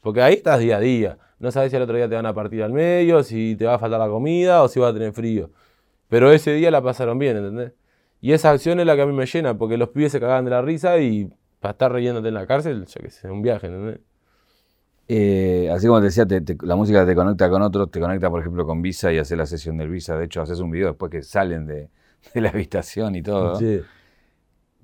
Porque 0.00 0.22
ahí 0.22 0.34
estás 0.34 0.60
día 0.60 0.78
a 0.78 0.80
día. 0.80 1.18
No 1.38 1.50
sabes 1.52 1.70
si 1.70 1.76
al 1.76 1.82
otro 1.82 1.96
día 1.96 2.08
te 2.08 2.14
van 2.14 2.26
a 2.26 2.34
partir 2.34 2.62
al 2.62 2.72
medio, 2.72 3.22
si 3.22 3.54
te 3.56 3.66
va 3.66 3.74
a 3.74 3.78
faltar 3.78 4.00
la 4.00 4.08
comida 4.08 4.62
o 4.62 4.68
si 4.68 4.80
vas 4.80 4.90
a 4.90 4.94
tener 4.94 5.12
frío. 5.12 5.50
Pero 6.08 6.32
ese 6.32 6.52
día 6.54 6.70
la 6.70 6.82
pasaron 6.82 7.18
bien, 7.18 7.36
¿entendés? 7.36 7.72
Y 8.20 8.32
esa 8.32 8.50
acción 8.50 8.80
es 8.80 8.86
la 8.86 8.96
que 8.96 9.02
a 9.02 9.06
mí 9.06 9.12
me 9.12 9.26
llena, 9.26 9.58
porque 9.58 9.76
los 9.76 9.90
pibes 9.90 10.12
se 10.12 10.20
cagaban 10.20 10.44
de 10.46 10.50
la 10.52 10.62
risa 10.62 10.98
y 10.98 11.30
para 11.60 11.72
estar 11.72 11.92
reyéndote 11.92 12.28
en 12.28 12.34
la 12.34 12.46
cárcel, 12.46 12.86
yo 12.86 13.00
qué 13.00 13.10
sé, 13.10 13.30
un 13.30 13.42
viaje, 13.42 13.66
¿entendés? 13.66 14.00
Eh, 15.10 15.70
así 15.72 15.86
como 15.86 16.00
te 16.00 16.06
decía, 16.06 16.26
la 16.62 16.76
música 16.76 17.06
te 17.06 17.14
conecta 17.14 17.48
con 17.48 17.62
otros, 17.62 17.90
te 17.90 17.98
conecta, 17.98 18.28
por 18.28 18.40
ejemplo, 18.40 18.66
con 18.66 18.82
Visa 18.82 19.10
y 19.10 19.18
haces 19.18 19.38
la 19.38 19.46
sesión 19.46 19.78
del 19.78 19.88
Visa. 19.88 20.16
De 20.18 20.26
hecho, 20.26 20.42
haces 20.42 20.60
un 20.60 20.70
video 20.70 20.88
después 20.88 21.10
que 21.10 21.22
salen 21.22 21.66
de, 21.66 21.88
la 22.34 22.50
habitación 22.50 23.14
y 23.14 23.22
todo. 23.22 23.56
Sí. 23.56 23.80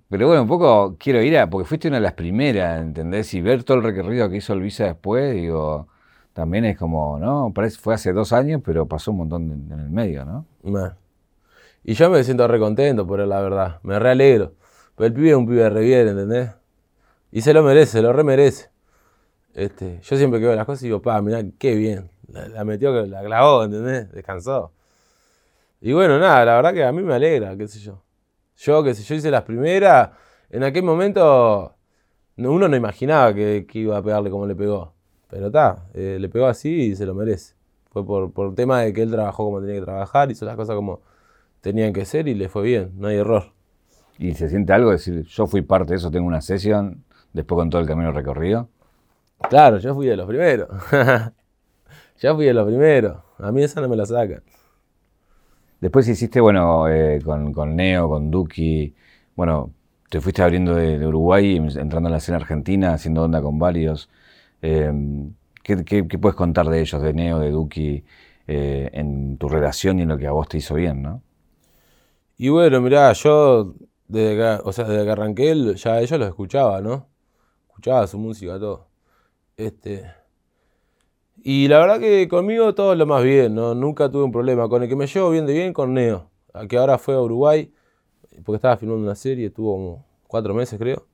Pero 0.08 0.26
bueno, 0.26 0.42
un 0.42 0.48
poco 0.48 0.96
quiero 0.98 1.20
ir 1.22 1.36
a, 1.36 1.50
porque 1.50 1.66
fuiste 1.68 1.88
una 1.88 1.98
de 1.98 2.02
las 2.02 2.14
primeras, 2.14 2.80
¿entendés? 2.80 3.32
Y 3.34 3.40
ver 3.42 3.64
todo 3.64 3.76
el 3.78 3.82
recorrido 3.82 4.28
que 4.30 4.36
hizo 4.36 4.54
el 4.54 4.60
Visa 4.60 4.84
después, 4.84 5.34
digo, 5.34 5.88
también 6.32 6.64
es 6.64 6.78
como, 6.78 7.18
¿no? 7.18 7.52
Parece, 7.54 7.78
fue 7.78 7.94
hace 7.94 8.12
dos 8.12 8.32
años, 8.32 8.62
pero 8.64 8.86
pasó 8.86 9.10
un 9.10 9.18
montón 9.18 9.68
en, 9.70 9.78
el 9.78 9.90
medio, 9.90 10.24
¿no? 10.24 10.46
Y 11.82 11.94
yo 11.94 12.08
me 12.08 12.24
siento 12.24 12.48
recontento 12.48 13.06
por 13.06 13.20
él, 13.20 13.28
la 13.28 13.40
verdad. 13.42 13.80
Me 13.82 13.98
realegro. 13.98 14.54
Pero 14.96 15.08
el 15.08 15.12
pibe 15.12 15.30
es 15.30 15.36
un 15.36 15.46
pibe 15.46 15.64
de 15.64 15.70
revier, 15.70 16.06
¿entendés? 16.08 16.50
Y 17.34 17.40
se 17.40 17.52
lo 17.52 17.64
merece, 17.64 17.90
se 17.90 18.00
lo 18.00 18.12
remerece. 18.12 18.70
Este, 19.54 19.98
yo 20.02 20.16
siempre 20.16 20.38
que 20.38 20.46
veo 20.46 20.54
las 20.54 20.66
cosas 20.66 20.82
digo, 20.82 21.02
pa, 21.02 21.20
mirá, 21.20 21.42
qué 21.58 21.74
bien. 21.74 22.08
La, 22.28 22.64
metió, 22.64 23.04
la 23.06 23.24
clavó, 23.24 23.64
¿entendés? 23.64 24.12
Descansó. 24.12 24.70
Y 25.80 25.92
bueno, 25.92 26.20
nada, 26.20 26.44
la 26.44 26.54
verdad 26.54 26.72
que 26.72 26.84
a 26.84 26.92
mí 26.92 27.02
me 27.02 27.12
alegra, 27.12 27.56
qué 27.56 27.66
sé 27.66 27.80
yo. 27.80 28.04
Yo, 28.54 28.84
qué 28.84 28.94
sé 28.94 29.02
yo, 29.02 29.16
hice 29.16 29.32
las 29.32 29.42
primeras. 29.42 30.10
En 30.48 30.62
aquel 30.62 30.84
momento 30.84 31.74
uno 32.36 32.68
no 32.68 32.76
imaginaba 32.76 33.34
que, 33.34 33.66
iba 33.72 33.96
a 33.96 34.02
pegarle 34.02 34.30
como 34.30 34.46
le 34.46 34.54
pegó. 34.54 34.94
Pero 35.28 35.48
está, 35.48 35.88
eh, 35.92 36.18
le 36.20 36.28
pegó 36.28 36.46
así 36.46 36.70
y 36.70 36.94
se 36.94 37.04
lo 37.04 37.16
merece. 37.16 37.56
Fue 37.90 38.06
por, 38.06 38.32
por 38.32 38.54
tema 38.54 38.82
de 38.82 38.92
que 38.92 39.02
él 39.02 39.10
trabajó 39.10 39.44
como 39.46 39.60
tenía 39.60 39.74
que 39.74 39.84
trabajar, 39.84 40.30
hizo 40.30 40.46
las 40.46 40.54
cosas 40.54 40.76
como 40.76 41.00
tenían 41.60 41.92
que 41.92 42.04
ser 42.04 42.28
y 42.28 42.34
le 42.34 42.48
fue 42.48 42.62
bien, 42.62 42.92
no 42.94 43.08
hay 43.08 43.16
error. 43.16 43.52
¿Y 44.20 44.34
se 44.34 44.48
siente 44.48 44.72
algo? 44.72 44.92
decir, 44.92 45.24
yo 45.24 45.48
fui 45.48 45.62
parte 45.62 45.94
de 45.94 45.96
eso, 45.96 46.12
tengo 46.12 46.28
una 46.28 46.40
sesión, 46.40 47.02
después 47.34 47.58
con 47.58 47.68
todo 47.68 47.82
el 47.82 47.86
camino 47.86 48.12
recorrido. 48.12 48.70
Claro, 49.50 49.78
yo 49.78 49.94
fui 49.94 50.06
de 50.06 50.16
los 50.16 50.26
primeros. 50.26 50.68
ya 52.20 52.34
fui 52.34 52.46
de 52.46 52.54
los 52.54 52.66
primeros. 52.66 53.18
A 53.38 53.52
mí 53.52 53.62
esa 53.62 53.82
no 53.82 53.88
me 53.88 53.96
la 53.96 54.06
sacan. 54.06 54.42
Después 55.80 56.08
hiciste, 56.08 56.40
bueno, 56.40 56.88
eh, 56.88 57.20
con, 57.22 57.76
Neo, 57.76 58.08
con 58.08 58.30
Duki, 58.30 58.94
bueno, 59.36 59.72
te 60.08 60.20
fuiste 60.20 60.42
abriendo 60.42 60.74
de, 60.74 61.06
Uruguay, 61.06 61.56
entrando 61.56 62.08
en 62.08 62.12
la 62.12 62.18
escena 62.18 62.38
argentina, 62.38 62.94
haciendo 62.94 63.24
onda 63.24 63.42
con 63.42 63.58
varios. 63.58 64.08
Em, 64.62 65.34
¿qué, 65.62 66.04
puedes 66.18 66.36
contar 66.36 66.68
de 66.68 66.80
ellos, 66.80 67.02
de 67.02 67.12
Neo, 67.12 67.38
de 67.38 67.50
Duki, 67.50 68.04
eh, 68.46 68.90
en 68.94 69.36
tu 69.36 69.48
relación 69.48 69.98
y 69.98 70.02
en 70.02 70.08
lo 70.08 70.16
que 70.16 70.26
a 70.26 70.32
vos 70.32 70.48
te 70.48 70.58
hizo 70.58 70.74
bien, 70.74 71.02
no? 71.02 71.22
Y 72.38 72.48
bueno, 72.48 72.80
mirá, 72.80 73.12
yo 73.12 73.74
desde 74.08 74.36
que, 74.36 74.60
o 74.64 74.72
sea, 74.72 74.84
desde 74.86 75.04
que 75.04 75.10
arranqué, 75.10 75.74
ya 75.76 76.00
ellos 76.00 76.18
los 76.18 76.28
escuchaba, 76.28 76.80
¿no? 76.80 77.08
Escuchaba 77.74 78.06
su 78.06 78.18
música, 78.20 78.56
todo. 78.56 78.86
Este. 79.56 80.04
Y 81.42 81.66
la 81.66 81.80
verdad 81.80 81.98
que 81.98 82.28
conmigo 82.28 82.72
todo 82.72 82.94
lo 82.94 83.04
más 83.04 83.24
bien, 83.24 83.56
¿no? 83.56 83.74
Nunca 83.74 84.08
tuve 84.08 84.22
un 84.22 84.30
problema. 84.30 84.68
Con 84.68 84.84
el 84.84 84.88
que 84.88 84.94
me 84.94 85.08
llevo 85.08 85.30
bien 85.30 85.44
de 85.44 85.54
bien, 85.54 85.72
con 85.72 85.92
Neo, 85.92 86.30
que 86.68 86.78
ahora 86.78 86.98
fue 86.98 87.14
a 87.14 87.20
Uruguay, 87.20 87.72
porque 88.44 88.56
estaba 88.56 88.76
filmando 88.76 89.02
una 89.02 89.16
serie, 89.16 89.46
estuvo 89.46 89.74
como 89.74 90.06
cuatro 90.28 90.54
meses, 90.54 90.78
creo. 90.78 91.04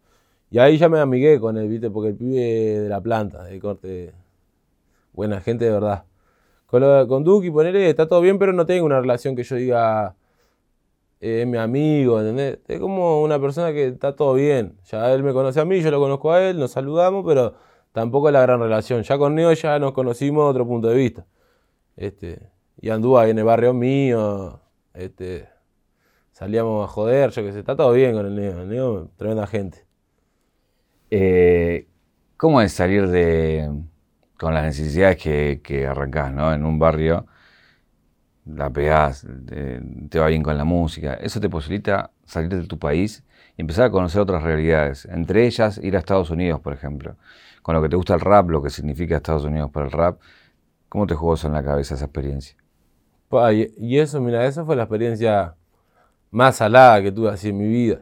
Y 0.50 0.58
ahí 0.58 0.76
ya 0.76 0.90
me 0.90 1.00
amigué 1.00 1.40
con 1.40 1.56
él, 1.56 1.66
¿viste? 1.66 1.90
Porque 1.90 2.10
el 2.10 2.16
pibe 2.16 2.80
de 2.80 2.88
la 2.90 3.00
planta, 3.00 3.42
de 3.44 3.58
corte. 3.58 4.12
Buena 5.14 5.40
gente 5.40 5.64
de 5.64 5.70
verdad. 5.70 6.04
Con, 6.66 6.82
lo, 6.82 7.08
con 7.08 7.24
Duki, 7.24 7.50
ponerle, 7.50 7.88
está 7.88 8.06
todo 8.06 8.20
bien, 8.20 8.38
pero 8.38 8.52
no 8.52 8.66
tengo 8.66 8.84
una 8.84 9.00
relación 9.00 9.34
que 9.34 9.44
yo 9.44 9.56
diga 9.56 10.14
es 11.20 11.46
mi 11.46 11.58
amigo, 11.58 12.18
¿entendés? 12.18 12.58
Es 12.66 12.80
como 12.80 13.22
una 13.22 13.38
persona 13.40 13.72
que 13.72 13.88
está 13.88 14.16
todo 14.16 14.34
bien. 14.34 14.78
Ya 14.86 15.12
él 15.12 15.22
me 15.22 15.32
conoce 15.32 15.60
a 15.60 15.64
mí, 15.64 15.80
yo 15.80 15.90
lo 15.90 16.00
conozco 16.00 16.32
a 16.32 16.42
él, 16.42 16.58
nos 16.58 16.72
saludamos, 16.72 17.24
pero 17.26 17.54
tampoco 17.92 18.28
es 18.28 18.32
la 18.32 18.42
gran 18.42 18.60
relación. 18.60 19.02
Ya 19.02 19.18
con 19.18 19.34
Neo 19.34 19.52
ya 19.52 19.78
nos 19.78 19.92
conocimos 19.92 20.44
de 20.46 20.50
otro 20.50 20.66
punto 20.66 20.88
de 20.88 20.96
vista. 20.96 21.26
Este, 21.96 22.50
y 22.80 22.88
andúa 22.90 23.22
ahí 23.22 23.30
en 23.30 23.38
el 23.38 23.44
barrio 23.44 23.74
mío, 23.74 24.60
este, 24.94 25.48
salíamos 26.32 26.88
a 26.88 26.92
joder, 26.92 27.30
yo 27.30 27.42
qué 27.42 27.52
sé, 27.52 27.60
está 27.60 27.76
todo 27.76 27.92
bien 27.92 28.14
con 28.14 28.26
el 28.26 28.34
Neo. 28.34 28.62
El 28.62 28.68
Neo, 28.68 29.10
tremenda 29.16 29.46
gente. 29.46 29.84
Eh, 31.10 31.86
¿Cómo 32.38 32.62
es 32.62 32.72
salir 32.72 33.08
de 33.08 33.70
con 34.38 34.54
las 34.54 34.64
necesidades 34.64 35.18
que, 35.18 35.60
que 35.62 35.86
arrancás, 35.86 36.32
¿no? 36.32 36.54
En 36.54 36.64
un 36.64 36.78
barrio 36.78 37.26
la 38.54 38.70
pegás, 38.70 39.26
te, 39.46 40.18
va 40.18 40.28
bien 40.28 40.42
con 40.42 40.56
la 40.56 40.64
música. 40.64 41.14
Eso 41.14 41.40
te 41.40 41.48
posibilita 41.48 42.10
salir 42.24 42.48
de 42.50 42.66
tu 42.66 42.78
país 42.78 43.24
y 43.56 43.62
empezar 43.62 43.86
a 43.86 43.90
conocer 43.90 44.20
otras 44.20 44.42
realidades. 44.42 45.06
Entre 45.06 45.46
ellas, 45.46 45.78
ir 45.82 45.96
a 45.96 45.98
Estados 46.00 46.30
Unidos, 46.30 46.60
por 46.60 46.72
ejemplo. 46.72 47.16
Con 47.62 47.74
lo 47.74 47.82
que 47.82 47.88
te 47.88 47.96
gusta 47.96 48.14
el 48.14 48.20
rap, 48.20 48.48
lo 48.50 48.62
que 48.62 48.70
significa 48.70 49.16
Estados 49.16 49.44
Unidos 49.44 49.70
para 49.70 49.86
el 49.86 49.92
rap. 49.92 50.20
¿Cómo 50.88 51.06
te 51.06 51.14
jugó 51.14 51.34
eso 51.34 51.46
en 51.46 51.54
la 51.54 51.62
cabeza 51.62 51.94
esa 51.94 52.06
experiencia? 52.06 52.56
Y 53.78 53.98
eso, 53.98 54.20
mira, 54.20 54.44
esa 54.46 54.64
fue 54.64 54.74
la 54.76 54.82
experiencia 54.84 55.54
más 56.30 56.56
salada 56.56 57.00
que 57.02 57.12
tuve 57.12 57.28
así 57.30 57.50
en 57.50 57.58
mi 57.58 57.68
vida. 57.68 58.00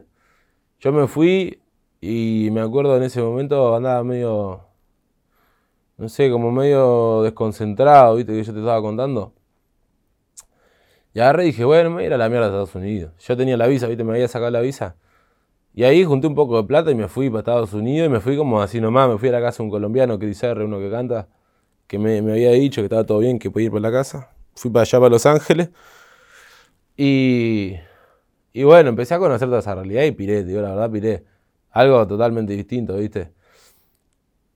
Yo 0.79 0.91
me 0.91 1.07
fui 1.07 1.61
y 2.01 2.49
me 2.51 2.61
acuerdo 2.61 2.95
en 2.97 3.03
ese 3.03 3.21
momento 3.21 3.75
andaba 3.75 4.03
medio 4.03 4.69
no 5.99 6.07
sé, 6.07 6.31
como 6.31 6.49
medio 6.49 7.23
desconcentrado, 7.23 8.15
¿viste? 8.15 8.31
Que 8.31 8.41
yo 8.41 8.53
te 8.53 8.59
estaba 8.59 8.81
contando. 8.81 9.33
Y 11.19 11.21
agarré 11.21 11.43
dije, 11.43 11.65
bueno, 11.65 11.89
me 11.89 11.95
voy 11.95 12.03
a 12.03 12.07
ir 12.07 12.13
a 12.13 12.17
la 12.17 12.29
mierda 12.29 12.45
de 12.45 12.51
Estados 12.53 12.75
Unidos. 12.75 13.11
Yo 13.19 13.35
tenía 13.35 13.57
la 13.57 13.67
visa, 13.67 13.87
¿viste? 13.87 14.05
Me 14.05 14.13
había 14.13 14.29
sacado 14.29 14.51
la 14.51 14.61
visa. 14.61 14.95
Y 15.73 15.83
ahí 15.83 16.05
junté 16.05 16.27
un 16.27 16.33
poco 16.33 16.55
de 16.55 16.63
plata 16.65 16.91
y 16.91 16.95
me 16.95 17.09
fui 17.09 17.29
para 17.29 17.39
Estados 17.39 17.73
Unidos 17.73 18.07
y 18.07 18.09
me 18.09 18.21
fui 18.21 18.37
como 18.37 18.61
así 18.61 18.79
nomás. 18.79 19.09
Me 19.09 19.17
fui 19.17 19.27
a 19.27 19.33
la 19.33 19.41
casa 19.41 19.57
de 19.57 19.63
un 19.63 19.69
colombiano, 19.69 20.17
Chris 20.17 20.41
R, 20.41 20.63
uno 20.63 20.79
que 20.79 20.89
canta, 20.89 21.27
que 21.87 21.99
me, 21.99 22.19
había 22.19 22.51
dicho 22.51 22.79
que 22.79 22.85
estaba 22.85 23.03
todo 23.03 23.19
bien, 23.19 23.37
que 23.37 23.51
podía 23.51 23.65
ir 23.65 23.71
para 23.73 23.81
la 23.81 23.91
casa. 23.91 24.29
Fui 24.55 24.71
para 24.71 24.83
allá, 24.83 24.97
para 24.97 25.09
Los 25.09 25.25
Ángeles. 25.25 25.71
Y, 26.95 27.73
y 28.53 28.63
bueno, 28.63 28.87
empecé 28.87 29.13
a 29.15 29.19
conocer 29.19 29.49
toda 29.49 29.59
esa 29.59 29.75
realidad 29.75 30.03
y 30.03 30.13
piré, 30.13 30.45
digo, 30.45 30.61
la 30.61 30.69
verdad 30.69 30.89
piré. 30.89 31.25
Algo 31.71 32.07
totalmente 32.07 32.53
distinto, 32.53 32.95
¿viste? 32.95 33.33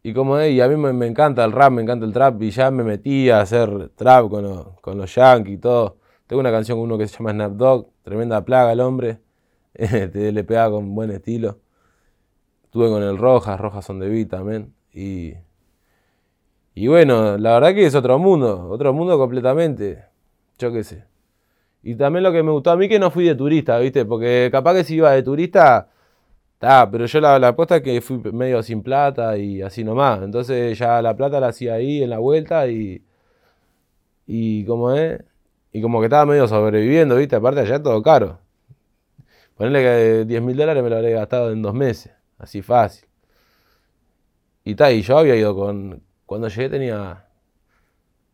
Y 0.01 0.14
como 0.14 0.41
y 0.41 0.61
a 0.61 0.70
mí 0.70 0.78
me, 0.78 1.07
encanta 1.07 1.43
el 1.43 1.51
rap, 1.51 1.74
me 1.74 1.82
encanta 1.82 2.05
el 2.05 2.14
trap, 2.14 2.41
y 2.41 2.51
ya 2.51 2.72
me 2.72 2.86
metí 2.86 3.30
a 3.30 3.41
hacer 3.41 3.89
trap 3.97 4.30
con, 4.30 4.43
los, 4.43 4.80
con 4.80 4.97
los 4.97 5.14
yankees 5.14 5.55
y 5.55 5.57
todo. 5.57 5.97
Tengo 6.28 6.39
una 6.39 6.51
canción 6.51 6.78
con 6.78 6.86
uno 6.86 6.97
que 6.97 7.07
se 7.07 7.17
llama 7.17 7.32
Snap 7.32 7.51
Dog, 7.53 7.89
tremenda 8.03 8.43
plaga 8.45 8.71
el 8.71 8.80
hombre, 8.80 9.19
le 9.74 10.43
pegaba 10.43 10.71
con 10.71 10.95
buen 10.95 11.11
estilo. 11.11 11.59
Estuve 12.63 12.89
con 12.89 13.03
el 13.03 13.17
Rojas, 13.17 13.59
Rojas 13.59 13.86
son 13.86 13.99
de 13.99 14.09
beat 14.09 14.30
también. 14.30 14.74
Y, 14.93 15.34
y 16.74 16.88
bueno, 16.88 17.38
la 17.38 17.53
verdad 17.53 17.74
que 17.74 17.86
es 17.86 17.95
otro 17.95 18.17
mundo, 18.17 18.69
otro 18.69 18.93
mundo 18.93 19.17
completamente. 19.17 20.05
Yo 20.57 20.71
qué 20.71 20.84
sé. 20.84 21.05
Y 21.84 21.95
también 21.95 22.24
lo 22.24 22.32
que 22.32 22.41
me 22.43 22.51
gustó 22.51 22.71
a 22.71 22.78
mí 22.78 22.88
que 22.88 22.97
no 22.97 23.11
fui 23.11 23.26
de 23.26 23.36
turista, 23.36 23.78
¿viste? 23.80 24.05
Porque 24.05 24.49
capaz 24.51 24.74
que 24.76 24.84
si 24.86 24.95
iba 24.95 25.11
de 25.11 25.21
turista, 25.21 25.89
está, 26.53 26.89
pero 26.89 27.05
yo 27.05 27.19
la, 27.19 27.38
la 27.39 27.49
apuesta 27.49 27.78
es 27.78 27.84
que 27.84 28.01
fui 28.01 28.19
medio 28.32 28.63
sin 28.63 28.82
plata 28.82 29.38
y 29.38 29.61
así 29.61 29.84
nomás. 29.84 30.21
Entonces 30.24 30.78
ya 30.80 31.01
la 31.01 31.15
plata 31.15 31.39
la 31.39 31.47
hacía 31.49 31.76
ahí 31.76 32.03
en 32.03 32.09
la 32.09 32.19
vuelta 32.19 32.67
y. 32.67 33.03
Y 34.26 34.65
como 34.65 34.93
es. 34.93 35.21
Y 35.74 35.82
como 35.82 35.99
que 35.99 36.05
estaba 36.05 36.28
medio 36.28 36.47
sobreviviendo, 36.47 37.15
¿viste? 37.17 37.36
Aparte 37.36 37.61
allá 37.61 37.82
todo 37.82 38.01
caro. 38.03 38.39
Ponerle 39.55 39.82
que 39.82 40.26
10 40.26 40.41
mil 40.43 40.55
dólares 40.55 40.84
me 40.84 40.89
lo 40.89 40.97
habría 40.97 41.15
gastado 41.15 41.51
en 41.51 41.63
dos 41.63 41.74
meses. 41.74 42.13
Así 42.38 42.61
fácil. 42.61 43.07
Y 44.63 44.76
tal, 44.76 44.93
y 44.93 45.01
yo 45.01 45.17
había 45.17 45.36
ido 45.36 45.55
con. 45.55 46.03
Cuando 46.28 46.47
llegué 46.47 46.69
tenía 46.69 47.26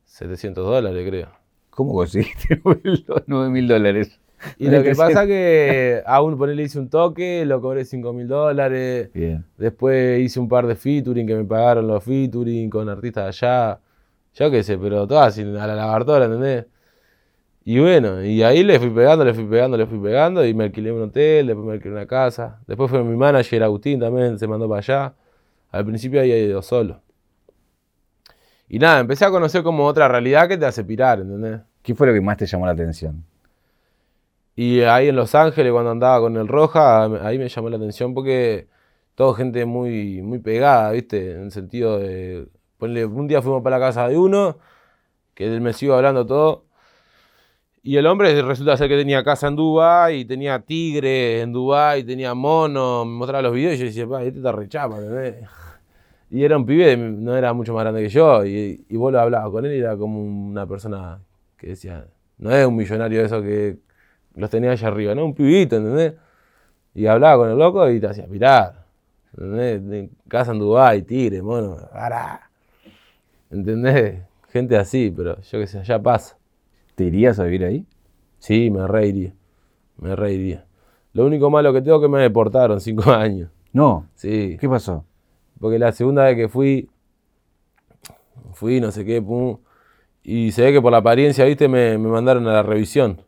700 0.04 0.66
dólares, 0.66 1.08
creo. 1.08 1.30
¿Cómo 1.70 1.94
conseguiste 1.94 2.62
9 3.28 3.50
mil 3.50 3.68
dólares? 3.70 4.20
Y 4.58 4.70
lo 4.70 4.84
que 4.84 4.94
pasa 4.96 5.26
que 5.28 6.04
aún 6.06 6.38
ponerle 6.38 6.64
hice 6.64 6.78
un 6.78 6.90
toque, 6.90 7.46
lo 7.46 7.62
cobré 7.62 7.86
5 7.86 8.12
mil 8.12 8.28
dólares. 8.28 9.12
Bien. 9.14 9.46
Después 9.58 10.20
hice 10.20 10.42
un 10.42 10.50
par 10.50 10.68
de 10.68 10.76
featuring 10.76 11.26
que 11.26 11.36
me 11.36 11.46
pagaron 11.46 11.88
los 11.88 12.04
featuring 12.04 12.70
con 12.70 12.90
artistas 12.90 13.42
allá. 13.42 13.80
Yo 14.34 14.52
qué 14.52 14.62
sé, 14.62 14.78
pero 14.78 15.08
todas 15.08 15.38
a 15.40 15.42
la 15.42 15.76
lagartora, 15.76 16.26
¿entendés? 16.26 16.66
Y 17.72 17.80
bueno, 17.80 18.24
y 18.26 18.42
ahí 18.42 18.64
le 18.64 18.80
fui 18.80 18.90
pegando, 18.90 19.24
le 19.24 19.32
fui 19.32 19.46
pegando, 19.46 19.78
le 19.78 19.86
fui 19.86 20.00
pegando 20.00 20.44
y 20.44 20.56
me 20.56 20.64
alquilé 20.64 20.92
un 20.92 21.04
hotel, 21.04 21.46
después 21.46 21.68
me 21.68 21.74
alquilé 21.74 21.92
una 21.94 22.08
casa. 22.08 22.60
Después 22.66 22.90
fue 22.90 23.04
mi 23.04 23.16
manager 23.16 23.62
Agustín 23.62 24.00
también, 24.00 24.40
se 24.40 24.48
mandó 24.48 24.68
para 24.68 24.80
allá. 24.80 25.14
Al 25.70 25.86
principio 25.86 26.20
había 26.20 26.36
ido 26.36 26.64
solo. 26.64 27.00
Y 28.68 28.80
nada, 28.80 29.00
empecé 29.02 29.26
a 29.26 29.30
conocer 29.30 29.62
como 29.62 29.86
otra 29.86 30.08
realidad 30.08 30.48
que 30.48 30.58
te 30.58 30.66
hace 30.66 30.84
pirar, 30.84 31.20
¿entendés? 31.20 31.62
¿Qué 31.84 31.94
fue 31.94 32.08
lo 32.08 32.14
que 32.14 32.22
más 32.22 32.38
te 32.38 32.48
llamó 32.48 32.66
la 32.66 32.72
atención? 32.72 33.24
Y 34.56 34.82
ahí 34.82 35.10
en 35.10 35.16
Los 35.16 35.36
Ángeles, 35.36 35.72
cuando 35.72 35.92
andaba 35.92 36.22
con 36.22 36.38
el 36.38 36.48
Roja, 36.48 37.04
ahí 37.24 37.38
me 37.38 37.50
llamó 37.50 37.70
la 37.70 37.78
atención 37.78 38.16
porque 38.16 38.68
toda 39.14 39.36
gente 39.36 39.66
muy, 39.66 40.24
muy 40.24 40.40
pegada, 40.40 40.90
¿viste? 40.90 41.34
En 41.34 41.44
el 41.44 41.52
sentido 41.52 42.00
de. 42.00 42.48
Ponle, 42.80 43.06
un 43.06 43.28
día 43.28 43.44
fuimos 43.44 43.62
para 43.62 43.78
la 43.78 43.86
casa 43.86 44.08
de 44.08 44.18
uno, 44.18 44.58
que 45.36 45.46
él 45.46 45.62
me 45.62 45.74
sigo 45.74 45.94
hablando 45.94 46.26
todo. 46.26 46.69
Y 47.82 47.96
el 47.96 48.06
hombre 48.08 48.42
resulta 48.42 48.76
ser 48.76 48.90
que 48.90 48.98
tenía 48.98 49.24
casa 49.24 49.48
en 49.48 49.56
Dubái, 49.56 50.22
y 50.22 50.26
tenía 50.26 50.60
tigre 50.60 51.42
en 51.42 51.54
Dubái, 51.54 52.04
tenía 52.04 52.34
mono, 52.34 53.06
me 53.06 53.12
mostraba 53.14 53.42
los 53.44 53.54
videos 53.54 53.76
y 53.76 53.78
yo 53.80 53.86
decía, 53.86 54.08
pa, 54.08 54.24
este 54.24 54.40
está 54.40 54.52
rechapa, 54.52 54.98
¿entendés? 54.98 55.48
Y 56.30 56.44
era 56.44 56.58
un 56.58 56.66
pibe, 56.66 56.96
no 56.98 57.36
era 57.36 57.54
mucho 57.54 57.74
más 57.74 57.84
grande 57.84 58.02
que 58.04 58.10
yo, 58.10 58.46
y, 58.46 58.86
y 58.88 58.98
vos 58.98 59.12
lo 59.12 59.20
hablabas 59.20 59.50
con 59.50 59.66
él 59.66 59.74
y 59.76 59.80
era 59.80 59.98
como 59.98 60.22
una 60.22 60.68
persona 60.68 61.20
que 61.58 61.68
decía, 61.68 62.06
no 62.38 62.52
es 62.52 62.66
un 62.66 62.76
millonario 62.76 63.22
eso 63.24 63.42
que 63.42 63.78
los 64.36 64.50
tenía 64.50 64.72
allá 64.72 64.88
arriba, 64.88 65.16
no, 65.16 65.26
un 65.26 65.34
pibito, 65.34 65.78
¿entendés? 65.78 66.14
Y 66.94 67.08
hablaba 67.08 67.44
con 67.44 67.52
el 67.52 67.58
loco 67.58 67.90
y 67.90 68.00
te 68.00 68.08
hacía 68.08 68.28
mirar, 68.28 68.86
¿entendés? 69.38 70.10
Casa 70.28 70.52
en 70.52 70.60
Dubái, 70.60 71.02
tigre, 71.04 71.42
mono, 71.42 71.78
¡ara! 71.94 72.50
¿entendés? 73.50 74.22
Gente 74.50 74.78
así, 74.78 75.14
pero 75.16 75.40
yo 75.42 75.60
qué 75.60 75.68
sé, 75.68 75.84
ya 75.84 76.02
pasa. 76.02 76.39
¿Te 77.00 77.06
irías 77.06 77.40
a 77.40 77.46
vivir 77.46 77.64
ahí? 77.64 77.86
Sí, 78.40 78.70
me 78.70 78.86
reiría, 78.86 79.34
me 80.00 80.18
reiría. 80.18 80.66
Lo 81.14 81.26
único 81.26 81.50
malo 81.50 81.72
que 81.72 81.82
tengo 81.82 81.96
es 81.96 82.02
que 82.02 82.10
me 82.10 82.20
deportaron 82.20 82.82
cinco 82.82 83.10
años. 83.14 83.50
No. 83.72 84.10
Sí. 84.16 84.58
¿Qué 84.60 84.68
pasó? 84.68 85.06
Porque 85.62 85.80
la 85.80 85.94
segunda 85.94 86.26
vez 86.26 86.36
que 86.36 86.50
fui, 86.50 86.90
fui, 88.52 88.82
no 88.82 88.92
sé 88.92 89.06
qué, 89.06 89.22
pum, 89.22 89.60
y 90.24 90.52
se 90.52 90.62
ve 90.64 90.74
que 90.74 90.82
por 90.82 90.92
la 90.92 90.98
apariencia, 90.98 91.46
viste, 91.46 91.70
me, 91.70 91.98
me 91.98 92.10
mandaron 92.10 92.46
a 92.50 92.52
la 92.52 92.64
revisión. 92.64 93.22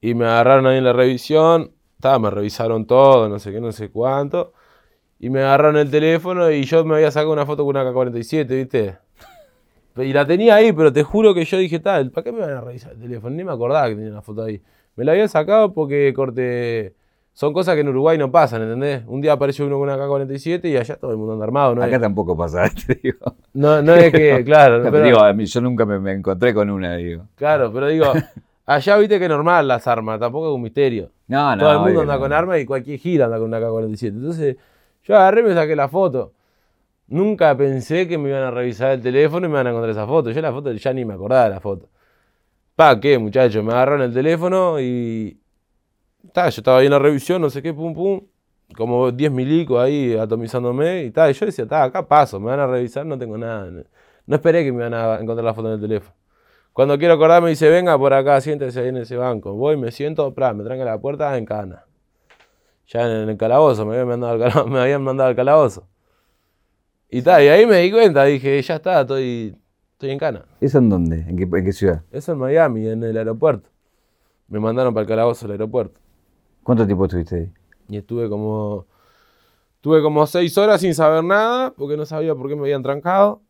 Y 0.00 0.14
me 0.14 0.26
agarraron 0.26 0.68
ahí 0.68 0.78
en 0.78 0.84
la 0.84 0.92
revisión, 0.92 1.72
ta, 1.98 2.20
me 2.20 2.30
revisaron 2.30 2.86
todo, 2.86 3.28
no 3.28 3.40
sé 3.40 3.50
qué, 3.50 3.60
no 3.60 3.72
sé 3.72 3.90
cuánto. 3.90 4.52
Y 5.18 5.28
me 5.28 5.40
agarraron 5.40 5.76
el 5.76 5.90
teléfono 5.90 6.48
y 6.52 6.62
yo 6.62 6.84
me 6.84 6.94
había 6.94 7.10
sacado 7.10 7.32
una 7.32 7.46
foto 7.46 7.64
con 7.64 7.76
una 7.76 7.90
K47, 7.90 8.46
¿viste? 8.46 8.98
Y 10.04 10.12
la 10.12 10.26
tenía 10.26 10.54
ahí, 10.56 10.72
pero 10.72 10.92
te 10.92 11.02
juro 11.02 11.34
que 11.34 11.44
yo 11.44 11.56
dije, 11.58 11.78
tal, 11.80 12.10
¿para 12.10 12.24
qué 12.24 12.32
me 12.32 12.40
van 12.40 12.50
a 12.50 12.60
revisar 12.60 12.92
el 12.92 13.00
teléfono? 13.00 13.34
Ni 13.36 13.44
me 13.44 13.52
acordaba 13.52 13.88
que 13.88 13.94
tenía 13.94 14.10
una 14.10 14.22
foto 14.22 14.42
ahí. 14.44 14.60
Me 14.96 15.04
la 15.04 15.12
había 15.12 15.28
sacado 15.28 15.72
porque 15.72 16.12
corte. 16.14 16.94
Son 17.32 17.52
cosas 17.52 17.76
que 17.76 17.82
en 17.82 17.88
Uruguay 17.88 18.18
no 18.18 18.32
pasan, 18.32 18.62
¿entendés? 18.62 19.04
Un 19.06 19.20
día 19.20 19.32
apareció 19.32 19.64
uno 19.66 19.78
con 19.78 19.88
una 19.88 19.96
K47 19.96 20.64
y 20.70 20.76
allá 20.76 20.96
todo 20.96 21.12
el 21.12 21.16
mundo 21.18 21.34
anda 21.34 21.44
armado, 21.44 21.74
¿no? 21.76 21.82
Acá 21.84 21.94
es, 21.96 22.02
tampoco 22.02 22.36
pasa, 22.36 22.68
te 22.86 22.96
digo. 23.00 23.36
no, 23.54 23.80
no 23.80 23.94
es 23.94 24.10
que, 24.12 24.42
claro. 24.46 24.78
Pero, 24.80 24.90
pero- 24.90 25.04
digo, 25.04 25.20
a 25.20 25.32
mí- 25.32 25.46
yo 25.46 25.60
nunca 25.60 25.86
me, 25.86 26.00
me 26.00 26.12
encontré 26.14 26.52
con 26.52 26.68
una, 26.68 26.96
digo. 26.96 27.26
claro, 27.36 27.72
pero 27.72 27.86
digo, 27.86 28.06
allá 28.66 28.96
viste 28.98 29.18
que 29.20 29.26
es 29.26 29.30
normal 29.30 29.68
las 29.68 29.86
armas, 29.86 30.18
tampoco 30.18 30.48
es 30.48 30.54
un 30.56 30.62
misterio. 30.62 31.10
No, 31.28 31.54
no. 31.54 31.62
Todo 31.62 31.70
el 31.70 31.76
mundo 31.78 31.90
obvio 31.92 32.00
anda 32.00 32.14
no. 32.14 32.20
con 32.20 32.32
armas 32.32 32.58
y 32.60 32.66
cualquier 32.66 32.98
gira 32.98 33.26
anda 33.26 33.38
con 33.38 33.46
una 33.46 33.60
K-47. 33.60 34.08
Entonces, 34.08 34.56
yo 35.04 35.14
agarré 35.16 35.42
y 35.42 35.44
me 35.44 35.54
saqué 35.54 35.76
la 35.76 35.88
foto. 35.88 36.32
Nunca 37.08 37.56
pensé 37.56 38.06
que 38.06 38.18
me 38.18 38.28
iban 38.28 38.42
a 38.42 38.50
revisar 38.50 38.92
el 38.92 39.00
teléfono 39.00 39.46
y 39.46 39.48
me 39.48 39.54
iban 39.54 39.66
a 39.66 39.70
encontrar 39.70 39.90
esa 39.90 40.06
foto. 40.06 40.30
Yo 40.30 40.40
la 40.42 40.52
foto 40.52 40.72
ya 40.72 40.92
ni 40.92 41.04
me 41.04 41.14
acordaba 41.14 41.44
de 41.44 41.50
la 41.50 41.60
foto. 41.60 41.88
Pa, 42.76 43.00
¿qué, 43.00 43.18
muchachos? 43.18 43.64
Me 43.64 43.72
agarraron 43.72 44.02
el 44.02 44.14
teléfono 44.14 44.80
y. 44.80 45.40
Ta, 46.32 46.48
yo 46.50 46.60
estaba 46.60 46.78
ahí 46.78 46.86
en 46.86 46.92
la 46.92 46.98
revisión, 46.98 47.40
no 47.42 47.50
sé 47.50 47.62
qué, 47.62 47.72
pum, 47.74 47.94
pum. 47.94 48.20
Como 48.76 49.10
10 49.10 49.32
milicos 49.32 49.80
ahí 49.82 50.16
atomizándome 50.16 51.04
y 51.04 51.10
tal. 51.10 51.30
Y 51.30 51.34
yo 51.34 51.46
decía, 51.46 51.66
ta, 51.66 51.84
acá 51.84 52.06
paso, 52.06 52.38
me 52.38 52.46
van 52.50 52.60
a 52.60 52.66
revisar, 52.66 53.06
no 53.06 53.18
tengo 53.18 53.38
nada. 53.38 53.70
No 54.26 54.36
esperé 54.36 54.64
que 54.64 54.72
me 54.72 54.78
iban 54.86 54.94
a 54.94 55.14
encontrar 55.20 55.44
la 55.44 55.54
foto 55.54 55.68
en 55.68 55.74
el 55.74 55.80
teléfono. 55.80 56.14
Cuando 56.74 56.98
quiero 56.98 57.14
acordarme, 57.14 57.50
dice, 57.50 57.68
venga 57.70 57.98
por 57.98 58.12
acá, 58.12 58.40
siéntese 58.40 58.80
ahí 58.80 58.88
en 58.88 58.98
ese 58.98 59.16
banco. 59.16 59.54
Voy, 59.54 59.76
me 59.76 59.90
siento, 59.90 60.32
pra, 60.34 60.52
me 60.52 60.62
tranca 60.62 60.84
la 60.84 61.00
puerta 61.00 61.36
en 61.38 61.46
cana. 61.46 61.86
Ya 62.86 63.02
en 63.02 63.28
el 63.28 63.36
calabozo, 63.36 63.86
me 63.86 63.96
calabozo. 63.96 64.66
Me 64.68 64.80
habían 64.80 65.02
mandado 65.02 65.30
al 65.30 65.36
calabozo. 65.36 65.88
Y 67.10 67.22
tal, 67.22 67.42
y 67.42 67.48
ahí 67.48 67.66
me 67.66 67.78
di 67.78 67.90
cuenta, 67.90 68.24
dije, 68.24 68.60
ya 68.60 68.76
está, 68.76 69.00
estoy, 69.00 69.56
estoy 69.92 70.10
en 70.10 70.18
cana. 70.18 70.44
¿Eso 70.60 70.78
en 70.78 70.90
dónde? 70.90 71.20
¿En 71.20 71.36
qué, 71.36 71.44
en 71.44 71.64
qué 71.64 71.72
ciudad? 71.72 72.02
Eso 72.12 72.32
en 72.32 72.38
Miami, 72.38 72.86
en 72.86 73.02
el 73.02 73.16
aeropuerto. 73.16 73.70
Me 74.48 74.60
mandaron 74.60 74.92
para 74.92 75.02
el 75.02 75.08
calabozo 75.08 75.46
del 75.46 75.52
aeropuerto. 75.52 75.98
¿Cuánto 76.62 76.84
tiempo 76.84 77.06
estuviste 77.06 77.36
ahí? 77.36 77.52
Y 77.88 77.96
estuve 77.96 78.28
como. 78.28 78.86
Estuve 79.76 80.02
como 80.02 80.26
seis 80.26 80.58
horas 80.58 80.80
sin 80.80 80.94
saber 80.94 81.24
nada, 81.24 81.72
porque 81.72 81.96
no 81.96 82.04
sabía 82.04 82.34
por 82.34 82.48
qué 82.48 82.56
me 82.56 82.62
habían 82.62 82.82
trancado. 82.82 83.40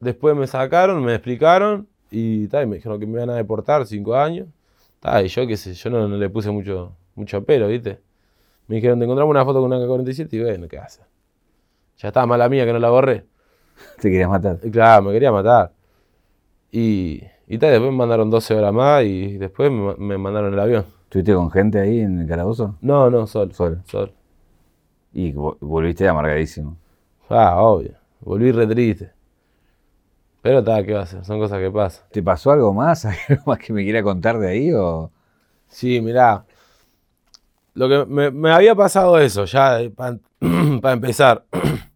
Después 0.00 0.34
me 0.34 0.46
sacaron, 0.46 1.04
me 1.04 1.14
explicaron, 1.14 1.86
y, 2.10 2.48
tal, 2.48 2.64
y 2.64 2.66
me 2.66 2.76
dijeron 2.76 2.98
que 2.98 3.06
me 3.06 3.12
iban 3.12 3.30
a 3.30 3.34
deportar 3.34 3.86
cinco 3.86 4.16
años. 4.16 4.48
Ta, 5.00 5.22
y 5.22 5.28
yo 5.28 5.46
qué 5.46 5.56
sé, 5.56 5.74
yo 5.74 5.90
no, 5.90 6.08
no 6.08 6.16
le 6.16 6.28
puse 6.28 6.50
mucho, 6.50 6.96
mucho 7.14 7.44
pero, 7.44 7.68
¿viste? 7.68 8.00
Me 8.66 8.76
dijeron, 8.76 8.98
te 8.98 9.04
encontramos 9.04 9.30
una 9.30 9.44
foto 9.44 9.60
con 9.60 9.72
una 9.72 9.78
K-47 9.78 10.28
y 10.32 10.42
bueno, 10.42 10.66
¿qué 10.66 10.78
hace? 10.78 11.02
Ya 11.98 12.08
estaba 12.08 12.26
mala 12.26 12.48
mía 12.48 12.64
que 12.64 12.72
no 12.72 12.78
la 12.78 12.90
borré. 12.90 13.26
¿Te 14.00 14.10
querías 14.10 14.30
matar? 14.30 14.58
Claro, 14.72 15.02
me 15.04 15.12
quería 15.12 15.32
matar. 15.32 15.72
Y, 16.70 17.22
y 17.46 17.58
tal, 17.58 17.70
después 17.70 17.90
me 17.90 17.96
mandaron 17.96 18.30
12 18.30 18.54
horas 18.54 18.72
más 18.72 19.04
y 19.04 19.38
después 19.38 19.70
me, 19.70 19.94
me 19.96 20.18
mandaron 20.18 20.52
el 20.52 20.60
avión. 20.60 20.86
¿Estuviste 21.04 21.34
con 21.34 21.50
gente 21.50 21.80
ahí 21.80 22.00
en 22.00 22.20
el 22.20 22.28
calabozo? 22.28 22.76
No, 22.80 23.10
no, 23.10 23.26
solo. 23.26 23.54
Solo. 23.54 23.78
Solo. 23.86 24.12
Y 25.12 25.32
vo- 25.32 25.56
volviste 25.60 26.08
amargadísimo. 26.08 26.76
Ah, 27.28 27.60
obvio. 27.62 27.94
Volví 28.20 28.52
re 28.52 28.66
triste. 28.66 29.12
Pero 30.42 30.60
está, 30.60 30.82
¿qué 30.84 30.92
va 30.94 31.00
a 31.00 31.02
hacer? 31.02 31.24
Son 31.24 31.38
cosas 31.38 31.58
que 31.58 31.70
pasan. 31.70 32.04
¿Te 32.10 32.22
pasó 32.22 32.50
algo 32.52 32.72
más? 32.72 33.04
¿Algo 33.28 33.42
más 33.46 33.58
que 33.58 33.72
me 33.72 33.82
quiera 33.82 34.02
contar 34.02 34.38
de 34.38 34.48
ahí? 34.48 34.72
O... 34.72 35.10
Sí, 35.68 36.00
mirá. 36.00 36.44
Lo 37.74 37.88
que 37.88 38.04
me, 38.10 38.30
me 38.30 38.50
había 38.50 38.74
pasado 38.74 39.18
eso, 39.18 39.44
ya 39.44 39.78
para 39.96 40.18
empezar. 40.94 41.44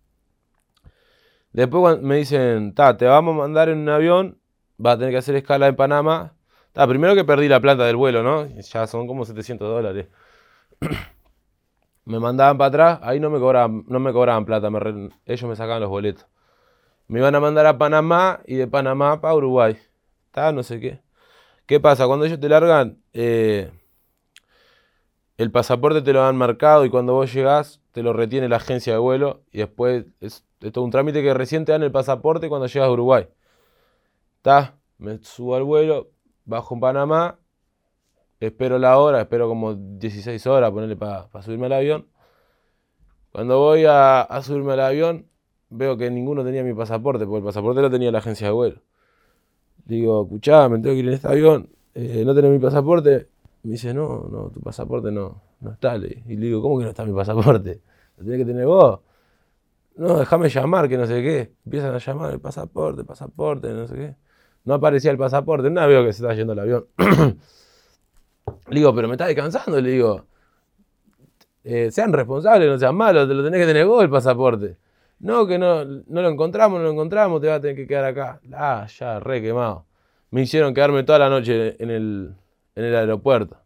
Después 1.52 2.00
me 2.00 2.16
dicen, 2.16 2.74
ta, 2.74 2.96
te 2.96 3.04
vamos 3.04 3.34
a 3.34 3.38
mandar 3.38 3.68
en 3.68 3.78
un 3.78 3.88
avión, 3.88 4.38
vas 4.78 4.94
a 4.94 4.98
tener 4.98 5.12
que 5.12 5.18
hacer 5.18 5.34
escala 5.36 5.68
en 5.68 5.76
Panamá. 5.76 6.34
Ta, 6.72 6.86
primero 6.86 7.14
que 7.14 7.24
perdí 7.24 7.48
la 7.48 7.60
plata 7.60 7.84
del 7.84 7.96
vuelo, 7.96 8.22
¿no? 8.22 8.46
Ya 8.46 8.86
son 8.86 9.06
como 9.06 9.24
700 9.24 9.68
dólares. 9.68 10.08
me 12.06 12.18
mandaban 12.18 12.56
para 12.56 12.68
atrás, 12.68 12.98
ahí 13.02 13.20
no 13.20 13.28
me 13.30 13.38
cobraban, 13.38 13.84
no 13.86 14.00
me 14.00 14.12
cobraban 14.12 14.46
plata, 14.46 14.68
ellos 15.26 15.48
me 15.48 15.56
sacaban 15.56 15.82
los 15.82 15.90
boletos. 15.90 16.26
Me 17.08 17.18
iban 17.18 17.34
a 17.34 17.40
mandar 17.40 17.66
a 17.66 17.76
Panamá 17.76 18.40
y 18.46 18.56
de 18.56 18.66
Panamá 18.66 19.20
para 19.20 19.34
Uruguay. 19.34 19.76
Ta, 20.30 20.52
no 20.52 20.62
sé 20.62 20.80
qué. 20.80 21.02
¿Qué 21.66 21.80
pasa? 21.80 22.06
Cuando 22.06 22.24
ellos 22.24 22.40
te 22.40 22.48
largan, 22.48 23.02
eh, 23.12 23.70
el 25.36 25.50
pasaporte 25.50 26.00
te 26.00 26.12
lo 26.14 26.24
han 26.24 26.36
marcado 26.36 26.86
y 26.86 26.90
cuando 26.90 27.12
vos 27.14 27.32
llegás 27.32 27.81
te 27.92 28.02
lo 28.02 28.12
retiene 28.12 28.48
la 28.48 28.56
agencia 28.56 28.94
de 28.94 28.98
vuelo 28.98 29.42
y 29.52 29.58
después 29.58 30.06
es, 30.20 30.44
todo 30.72 30.84
un 30.84 30.90
trámite 30.90 31.22
que 31.22 31.34
recién 31.34 31.64
te 31.64 31.72
dan 31.72 31.82
el 31.82 31.92
pasaporte 31.92 32.48
cuando 32.48 32.66
llegas 32.66 32.88
a 32.88 32.92
Uruguay. 32.92 33.28
Ta, 34.40 34.78
me 34.98 35.18
subo 35.22 35.56
al 35.56 35.62
vuelo, 35.64 36.10
bajo 36.44 36.74
en 36.74 36.80
Panamá, 36.80 37.38
espero 38.40 38.78
la 38.78 38.98
hora, 38.98 39.20
espero 39.20 39.48
como 39.48 39.74
16 39.74 40.46
horas, 40.46 40.70
ponerle 40.70 40.96
para 40.96 41.28
subirme 41.42 41.66
al 41.66 41.72
avión. 41.74 42.08
Cuando 43.32 43.58
voy 43.58 43.84
a, 43.86 44.26
subirme 44.42 44.72
al 44.72 44.80
avión, 44.80 45.26
veo 45.70 45.96
que 45.96 46.10
ninguno 46.10 46.44
tenía 46.44 46.62
mi 46.62 46.74
pasaporte, 46.74 47.24
porque 47.24 47.38
el 47.38 47.44
pasaporte 47.44 47.80
lo 47.80 47.90
tenía 47.90 48.10
la 48.10 48.18
agencia 48.18 48.48
de 48.48 48.52
vuelo. 48.52 48.82
Digo, 49.84 50.24
escuchá, 50.24 50.68
me 50.68 50.78
tengo 50.78 50.94
que 50.94 51.00
ir 51.00 51.08
en 51.08 51.14
este 51.14 51.28
avión, 51.28 51.70
eh, 51.94 52.22
no 52.24 52.34
tenés 52.34 52.50
mi 52.50 52.58
pasaporte. 52.58 53.28
Me 53.62 53.72
dice, 53.72 53.94
no, 53.94 54.28
no, 54.30 54.50
tu 54.50 54.60
pasaporte 54.60 55.12
no, 55.12 55.40
no 55.60 55.72
está. 55.72 55.96
Y 55.96 56.36
le 56.36 56.46
digo, 56.46 56.60
¿cómo 56.62 56.78
que 56.78 56.84
no 56.84 56.90
está 56.90 57.04
mi 57.04 57.12
pasaporte? 57.12 57.80
Lo 58.16 58.24
tenés 58.24 58.40
que 58.40 58.44
tener 58.44 58.66
vos. 58.66 59.00
No, 59.96 60.18
déjame 60.18 60.48
llamar, 60.48 60.88
que 60.88 60.96
no 60.96 61.06
sé 61.06 61.22
qué. 61.22 61.52
Empiezan 61.64 61.94
a 61.94 61.98
llamar 61.98 62.32
el 62.32 62.40
pasaporte, 62.40 63.04
pasaporte, 63.04 63.68
no 63.72 63.86
sé 63.86 63.94
qué. 63.94 64.16
No 64.64 64.74
aparecía 64.74 65.10
el 65.10 65.18
pasaporte, 65.18 65.70
no 65.70 65.86
veo 65.86 66.04
que 66.04 66.12
se 66.12 66.22
está 66.22 66.34
yendo 66.34 66.54
el 66.54 66.58
avión. 66.58 66.86
le 68.68 68.74
digo, 68.74 68.94
pero 68.94 69.08
me 69.08 69.14
está 69.14 69.26
descansando, 69.26 69.80
le 69.80 69.90
digo. 69.90 70.26
Eh, 71.64 71.90
sean 71.92 72.12
responsables, 72.12 72.68
no 72.68 72.78
sean 72.78 72.96
malos, 72.96 73.28
te 73.28 73.34
lo 73.34 73.44
tenés 73.44 73.60
que 73.60 73.66
tener 73.66 73.86
vos 73.86 74.02
el 74.02 74.10
pasaporte. 74.10 74.76
No, 75.20 75.46
que 75.46 75.58
no, 75.58 75.84
no 75.84 76.22
lo 76.22 76.28
encontramos, 76.28 76.78
no 76.78 76.84
lo 76.84 76.92
encontramos, 76.92 77.40
te 77.40 77.46
vas 77.46 77.58
a 77.58 77.60
tener 77.60 77.76
que 77.76 77.86
quedar 77.86 78.04
acá. 78.06 78.40
Ah, 78.52 78.86
ya, 78.98 79.20
re 79.20 79.40
quemado. 79.40 79.86
Me 80.30 80.42
hicieron 80.42 80.74
quedarme 80.74 81.04
toda 81.04 81.20
la 81.20 81.28
noche 81.28 81.76
en 81.82 81.90
el, 81.90 82.34
en 82.74 82.84
el 82.84 82.96
aeropuerto. 82.96 83.58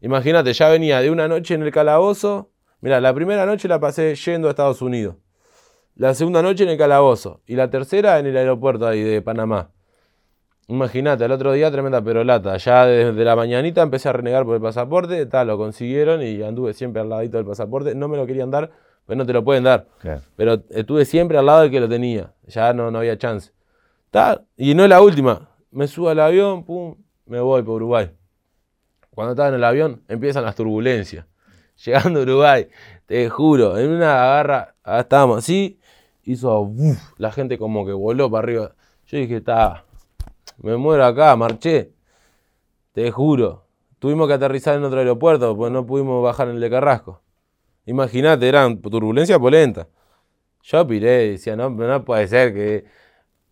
Imagínate, 0.00 0.52
ya 0.52 0.68
venía 0.68 1.00
de 1.00 1.10
una 1.10 1.28
noche 1.28 1.54
en 1.54 1.62
el 1.62 1.70
calabozo. 1.70 2.50
Mira, 2.80 3.00
la 3.00 3.14
primera 3.14 3.46
noche 3.46 3.68
la 3.68 3.78
pasé 3.78 4.14
yendo 4.14 4.48
a 4.48 4.50
Estados 4.50 4.82
Unidos. 4.82 5.16
La 5.94 6.14
segunda 6.14 6.42
noche 6.42 6.64
en 6.64 6.70
el 6.70 6.78
calabozo. 6.78 7.40
Y 7.46 7.54
la 7.54 7.70
tercera 7.70 8.18
en 8.18 8.26
el 8.26 8.36
aeropuerto 8.36 8.86
ahí 8.86 9.02
de 9.02 9.22
Panamá. 9.22 9.70
Imagínate, 10.68 11.24
el 11.24 11.32
otro 11.32 11.52
día 11.52 11.70
tremenda 11.70 12.02
perolata. 12.02 12.56
Ya 12.56 12.86
desde 12.86 13.24
la 13.24 13.36
mañanita 13.36 13.82
empecé 13.82 14.08
a 14.08 14.12
renegar 14.12 14.44
por 14.44 14.56
el 14.56 14.62
pasaporte. 14.62 15.26
Tal, 15.26 15.48
lo 15.48 15.58
consiguieron 15.58 16.22
y 16.22 16.42
anduve 16.42 16.72
siempre 16.72 17.02
al 17.02 17.08
ladito 17.08 17.36
del 17.36 17.46
pasaporte. 17.46 17.94
No 17.94 18.08
me 18.08 18.16
lo 18.16 18.26
querían 18.26 18.50
dar, 18.50 18.70
pues 19.06 19.18
no 19.18 19.26
te 19.26 19.32
lo 19.32 19.44
pueden 19.44 19.64
dar. 19.64 19.86
Pero 20.34 20.62
estuve 20.70 21.04
siempre 21.04 21.38
al 21.38 21.46
lado 21.46 21.62
del 21.62 21.70
que 21.70 21.78
lo 21.78 21.88
tenía. 21.88 22.32
Ya 22.46 22.72
no, 22.72 22.90
no 22.90 22.98
había 22.98 23.18
chance. 23.18 23.52
Tal, 24.10 24.46
y 24.56 24.74
no 24.74 24.82
es 24.84 24.88
la 24.88 25.00
última. 25.00 25.50
Me 25.70 25.86
subo 25.86 26.08
al 26.08 26.20
avión, 26.20 26.64
pum, 26.64 26.96
me 27.26 27.40
voy 27.40 27.62
por 27.62 27.76
Uruguay. 27.76 28.10
Cuando 29.14 29.32
estaba 29.32 29.48
en 29.48 29.54
el 29.56 29.64
avión, 29.64 30.02
empiezan 30.08 30.44
las 30.44 30.54
turbulencias. 30.54 31.26
Llegando 31.84 32.20
a 32.20 32.22
Uruguay, 32.22 32.68
te 33.06 33.28
juro, 33.28 33.78
en 33.78 33.90
una 33.90 34.22
agarra, 34.22 34.74
ah, 34.84 35.00
estábamos 35.00 35.38
así, 35.38 35.78
hizo 36.24 36.70
la 37.18 37.32
gente 37.32 37.58
como 37.58 37.84
que 37.84 37.92
voló 37.92 38.30
para 38.30 38.44
arriba. 38.44 38.74
Yo 39.06 39.18
dije, 39.18 39.36
está, 39.36 39.84
me 40.58 40.76
muero 40.76 41.04
acá, 41.04 41.36
marché. 41.36 41.92
Te 42.92 43.10
juro. 43.10 43.66
Tuvimos 43.98 44.28
que 44.28 44.34
aterrizar 44.34 44.76
en 44.76 44.84
otro 44.84 44.98
aeropuerto, 44.98 45.56
pues 45.56 45.72
no 45.72 45.86
pudimos 45.86 46.22
bajar 46.22 46.48
en 46.48 46.56
el 46.56 46.60
de 46.60 46.70
Carrasco. 46.70 47.22
Imagínate, 47.86 48.48
eran 48.48 48.80
turbulencias 48.80 49.38
polentas. 49.38 49.88
Yo 50.62 50.86
piré, 50.86 51.30
decía, 51.30 51.56
no, 51.56 51.70
no 51.70 52.04
puede 52.04 52.28
ser 52.28 52.54
que 52.54 52.84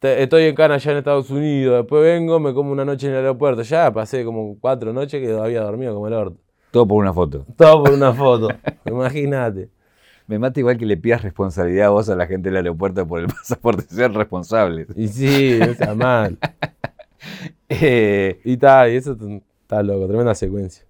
estoy 0.01 0.45
en 0.45 0.55
Cana 0.55 0.79
ya 0.79 0.93
en 0.93 0.99
Estados 0.99 1.31
Unidos, 1.31 1.79
después 1.83 2.03
vengo, 2.03 2.41
me 2.41 2.55
como 2.55 2.73
una 2.73 2.85
noche 2.85 3.07
en 3.07 3.13
el 3.13 3.19
aeropuerto. 3.19 3.63
Ya 3.63 3.93
pasé 3.93 4.25
como 4.25 4.59
cuatro 4.59 4.93
noches 4.93 5.21
que 5.21 5.33
había 5.33 5.63
dormido 5.63 5.95
como 5.95 6.07
el 6.09 6.15
orto. 6.15 6.41
Todo 6.71 6.87
por 6.87 6.99
una 6.99 7.13
foto. 7.13 7.45
Todo 7.57 7.85
por 7.85 7.93
una 7.93 8.13
foto, 8.13 8.49
imagínate. 8.87 9.69
Me 10.27 10.39
mata 10.39 10.61
igual 10.61 10.79
que 10.79 10.87
le 10.87 10.97
pidas 10.97 11.23
responsabilidad 11.23 11.89
a 11.89 11.91
vos 11.91 12.09
a 12.09 12.15
la 12.15 12.27
gente 12.27 12.49
del 12.51 12.57
aeropuerto 12.57 13.07
por 13.07 13.21
el 13.21 13.27
pasaporte, 13.29 13.83
ser 13.83 14.13
responsable. 14.13 14.87
Y 14.95 15.09
sí, 15.09 15.57
no 15.59 15.67
está 15.67 15.95
mal. 15.97 16.39
Eh, 17.69 18.41
y 18.45 18.57
tal, 18.57 18.93
y 18.93 18.97
eso 18.97 19.17
está 19.63 19.83
loco, 19.83 20.07
tremenda 20.07 20.35
secuencia. 20.35 20.85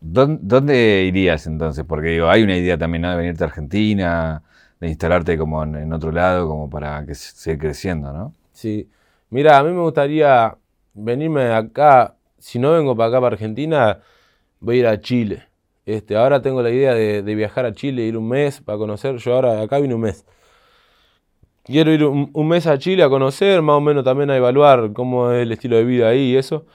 ¿Dónde, 0.00 1.04
irías 1.06 1.46
entonces? 1.46 1.84
Porque 1.84 2.08
digo, 2.08 2.28
hay 2.28 2.42
una 2.42 2.56
idea 2.56 2.78
también 2.78 3.02
de 3.02 3.14
venirte 3.14 3.44
a 3.44 3.48
Argentina, 3.48 4.42
de 4.80 4.88
instalarte 4.88 5.36
como 5.36 5.62
en, 5.62 5.92
otro 5.92 6.10
lado, 6.10 6.48
como 6.48 6.68
para 6.70 7.04
que 7.06 7.14
siga 7.14 7.58
creciendo, 7.58 8.12
¿no? 8.12 8.34
Sí. 8.52 8.88
Mira, 9.28 9.58
a 9.58 9.62
mí 9.62 9.70
me 9.72 9.80
gustaría 9.80 10.56
venirme 10.94 11.52
acá, 11.52 12.16
si 12.38 12.58
no 12.58 12.72
vengo 12.72 12.96
para 12.96 13.10
acá, 13.10 13.20
para 13.20 13.34
Argentina, 13.34 14.00
voy 14.58 14.76
a 14.76 14.78
ir 14.80 14.86
a 14.86 15.00
Chile. 15.00 15.44
Este, 15.86 16.16
ahora 16.16 16.40
tengo 16.40 16.62
la 16.62 16.70
idea 16.70 16.94
de, 16.94 17.22
viajar 17.34 17.66
a 17.66 17.72
Chile, 17.72 18.02
ir 18.02 18.16
un 18.16 18.28
mes 18.28 18.60
para 18.60 18.78
conocer. 18.78 19.16
Yo 19.18 19.34
ahora 19.34 19.60
acá 19.60 19.78
vine 19.78 19.94
un 19.94 20.02
mes. 20.02 20.24
Quiero 21.64 21.92
ir 21.92 22.04
un, 22.04 22.48
mes 22.48 22.66
a 22.66 22.78
Chile 22.78 23.02
a 23.02 23.08
conocer, 23.08 23.62
más 23.62 23.76
o 23.76 23.80
menos 23.80 24.02
también 24.02 24.30
a 24.30 24.36
evaluar 24.36 24.92
cómo 24.92 25.30
es 25.30 25.42
el 25.42 25.52
estilo 25.52 25.76
de 25.76 25.84
vida 25.84 26.08
ahí 26.08 26.32
y 26.32 26.36
eso. 26.36 26.66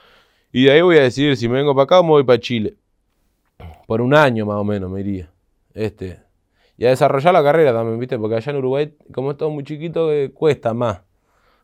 Y 0.51 0.65
de 0.65 0.71
ahí 0.71 0.81
voy 0.81 0.97
a 0.97 1.03
decidir 1.03 1.35
si 1.37 1.49
me 1.49 1.55
vengo 1.55 1.73
para 1.73 1.83
acá 1.83 1.99
o 1.99 2.03
me 2.03 2.09
voy 2.09 2.23
para 2.23 2.39
Chile. 2.39 2.75
Por 3.87 4.01
un 4.01 4.13
año 4.13 4.45
más 4.45 4.57
o 4.57 4.63
menos 4.63 4.89
me 4.91 5.01
iría. 5.01 5.31
Este, 5.73 6.24
y 6.77 6.85
a 6.85 6.89
desarrollar 6.89 7.33
la 7.33 7.43
carrera 7.43 7.73
también, 7.73 7.99
¿viste? 7.99 8.17
Porque 8.19 8.35
allá 8.35 8.51
en 8.51 8.57
Uruguay, 8.57 8.93
como 9.13 9.31
es 9.31 9.37
todo 9.37 9.49
muy 9.49 9.63
chiquito, 9.63 10.11
eh, 10.11 10.31
cuesta 10.31 10.73
más. 10.73 11.01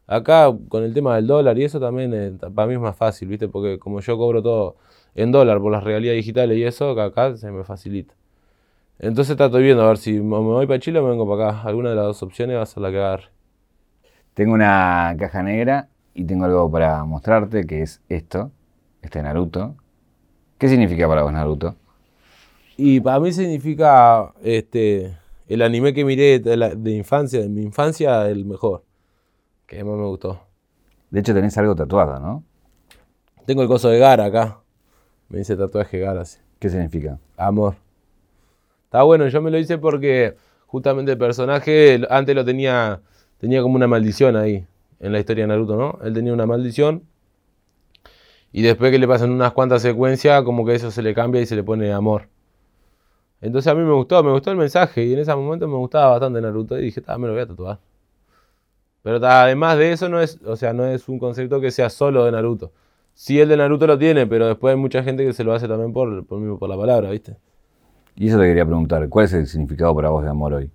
Acá, 0.08 0.52
con 0.70 0.84
el 0.84 0.94
tema 0.94 1.16
del 1.16 1.28
dólar 1.28 1.58
y 1.58 1.64
eso 1.66 1.80
también, 1.80 2.14
eh, 2.14 2.34
para 2.54 2.68
mí 2.68 2.76
es 2.76 2.80
más 2.80 2.96
fácil, 2.96 3.28
¿viste? 3.28 3.48
Porque 3.48 3.80
como 3.80 4.00
yo 4.02 4.18
cobro 4.18 4.42
todo 4.42 4.78
en 5.16 5.32
dólar 5.32 5.60
por 5.60 5.72
las 5.72 5.84
realidades 5.84 6.18
digitales 6.18 6.58
y 6.58 6.64
eso, 6.64 7.00
acá 7.00 7.36
se 7.38 7.52
me 7.52 7.64
facilita. 7.64 8.14
Entonces 9.00 9.40
estoy 9.40 9.64
viendo 9.64 9.84
a 9.84 9.88
ver 9.88 9.98
si 9.98 10.14
me 10.22 10.38
voy 10.38 10.68
para 10.68 10.80
Chile 10.80 11.00
o 11.00 11.04
me 11.04 11.10
vengo 11.10 11.28
para 11.28 11.50
acá. 11.50 11.62
Alguna 11.68 11.90
de 11.90 11.96
las 11.96 12.06
dos 12.06 12.24
opciones 12.24 12.58
va 12.58 12.62
a 12.62 12.66
ser 12.66 12.84
la 12.84 12.92
que 12.92 12.98
agarre. 12.98 13.30
Tengo 14.34 14.54
una 14.54 15.16
caja 15.18 15.44
negra 15.44 15.90
y 16.14 16.24
tengo 16.26 16.46
algo 16.46 16.72
para 16.72 17.04
mostrarte, 17.04 17.66
que 17.66 17.82
es 17.82 18.02
esto, 18.10 18.52
este 19.02 19.22
Naruto. 19.22 19.76
¿Qué 20.58 20.68
significa 20.68 21.08
para 21.08 21.24
vos 21.24 21.34
Naruto? 21.34 21.76
Y 22.84 23.00
para 23.00 23.20
mí 23.20 23.32
significa 23.32 24.34
este, 24.42 25.16
el 25.48 25.62
anime 25.62 25.94
que 25.94 26.04
miré 26.04 26.40
de, 26.40 26.92
infancia, 26.92 27.40
de 27.40 27.48
mi 27.48 27.62
infancia, 27.62 28.28
el 28.28 28.44
mejor. 28.44 28.84
Que 29.68 29.84
más 29.84 30.00
me 30.00 30.08
gustó. 30.08 30.42
De 31.12 31.20
hecho, 31.20 31.32
tenés 31.32 31.56
algo 31.60 31.76
tatuado, 31.76 32.20
¿no? 32.20 32.44
Tengo 33.46 33.62
el 33.62 33.68
coso 33.68 33.90
de 33.90 34.00
Gara 34.00 34.26
acá. 34.26 34.62
Me 35.30 35.38
dice 35.38 35.56
tatuaje 35.56 36.00
Gara, 36.00 36.26
sí. 36.26 36.40
¿Qué 36.58 36.72
significa? 36.72 37.20
Amor. 37.38 37.76
Está 38.86 39.04
bueno, 39.04 39.28
yo 39.28 39.44
me 39.44 39.52
lo 39.52 39.60
hice 39.60 39.78
porque 39.78 40.36
justamente 40.66 41.12
el 41.12 41.20
personaje 41.20 42.02
antes 42.10 42.34
lo 42.34 42.44
tenía, 42.44 43.00
tenía 43.38 43.62
como 43.62 43.76
una 43.76 43.86
maldición 43.86 44.36
ahí 44.36 44.66
en 45.00 45.12
la 45.12 45.20
historia 45.20 45.44
de 45.44 45.50
Naruto, 45.50 45.76
¿no? 45.76 46.00
Él 46.04 46.16
tenía 46.16 46.34
una 46.34 46.48
maldición 46.48 47.04
y 48.52 48.64
después 48.64 48.90
que 48.90 48.98
le 48.98 49.08
pasan 49.08 49.30
unas 49.30 49.52
cuantas 49.54 49.84
secuencias, 49.84 50.42
como 50.42 50.66
que 50.66 50.74
eso 50.74 50.90
se 50.90 51.04
le 51.04 51.14
cambia 51.14 51.42
y 51.42 51.46
se 51.46 51.56
le 51.56 51.64
pone 51.64 51.94
amor. 51.94 52.28
Entonces 53.42 53.72
a 53.72 53.76
mí 53.76 53.84
me 53.84 53.94
gustó, 53.94 54.24
me 54.24 54.32
gustó 54.32 54.52
el 54.52 54.58
mensaje 54.58 55.04
y 55.04 55.14
en 55.14 55.20
ese 55.20 55.36
momento 55.36 55.68
me 55.68 55.76
gustaba 55.76 56.12
bastante 56.12 56.40
Naruto 56.40 56.78
y 56.78 56.84
dije, 56.84 57.02
me 57.18 57.28
lo 57.28 57.34
voy 57.34 57.42
a 57.42 57.48
tatuar. 57.48 57.80
Pero 59.02 59.26
además 59.26 59.78
de 59.80 59.92
eso 59.92 60.10
no 60.10 60.22
es, 60.22 60.40
o 60.46 60.56
sea, 60.56 60.74
no 60.74 60.86
es 60.86 61.10
un 61.10 61.18
concepto 61.18 61.60
que 61.60 61.72
sea 61.72 61.90
solo 61.90 62.24
de 62.26 62.32
Naruto. 62.32 62.72
Sí 63.16 63.40
el 63.40 63.50
de 63.50 63.58
Naruto 63.58 63.88
lo 63.88 63.98
tiene, 63.98 64.28
pero 64.28 64.48
después 64.48 64.76
hay 64.76 64.80
mucha 64.80 65.02
gente 65.04 65.26
que 65.26 65.34
se 65.34 65.44
lo 65.44 65.54
hace 65.54 65.68
también 65.68 65.92
por, 65.92 66.26
por, 66.26 66.60
por 66.60 66.70
la 66.70 66.78
palabra, 66.78 67.10
¿viste? 67.10 67.36
Y 68.16 68.28
eso 68.28 68.38
te 68.38 68.46
quería 68.46 68.66
preguntar, 68.66 69.10
¿cuál 69.10 69.26
es 69.26 69.34
el 69.34 69.48
significado 69.48 69.96
para 69.96 70.10
vos 70.10 70.24
de 70.24 70.30
amor 70.30 70.54
hoy? 70.54 70.72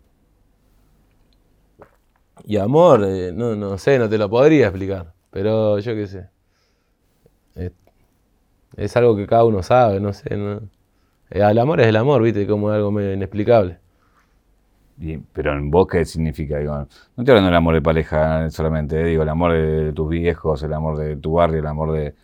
Y 2.45 2.57
amor, 2.57 3.05
eh, 3.05 3.33
no, 3.33 3.55
no 3.55 3.79
sé, 3.79 3.99
no 3.99 4.09
te 4.09 4.19
lo 4.19 4.29
podría 4.29 4.67
explicar, 4.67 5.13
pero 5.31 5.79
yo 5.79 5.95
qué 5.95 6.07
sé. 6.07 6.29
Es, 7.55 7.73
es 8.77 8.97
algo 8.97 9.17
que 9.17 9.27
cada 9.27 9.45
uno 9.45 9.63
sabe, 9.63 10.01
no 10.01 10.13
sé, 10.13 10.37
no, 10.37 10.61
el 11.31 11.59
amor 11.59 11.81
es 11.81 11.87
el 11.89 11.97
amor, 11.97 12.23
¿viste? 12.23 12.47
Como 12.47 12.71
algo 12.71 12.91
medio 12.91 13.13
inexplicable. 13.13 13.79
pero 15.33 15.53
en 15.53 15.71
vos, 15.71 15.87
¿qué 15.89 16.05
significa? 16.05 16.59
Digo, 16.59 16.75
no 16.75 16.85
estoy 16.85 17.31
hablando 17.31 17.49
del 17.49 17.57
amor 17.57 17.75
de 17.75 17.83
pareja 17.83 18.51
solamente, 18.51 19.01
eh, 19.01 19.05
digo, 19.05 19.23
el 19.23 19.29
amor 19.29 19.53
de 19.53 19.93
tus 19.93 20.09
viejos, 20.09 20.63
el 20.63 20.73
amor 20.73 20.99
de 20.99 21.17
tu 21.17 21.33
barrio, 21.33 21.61
el 21.61 21.67
amor 21.67 21.93
de 21.93 22.15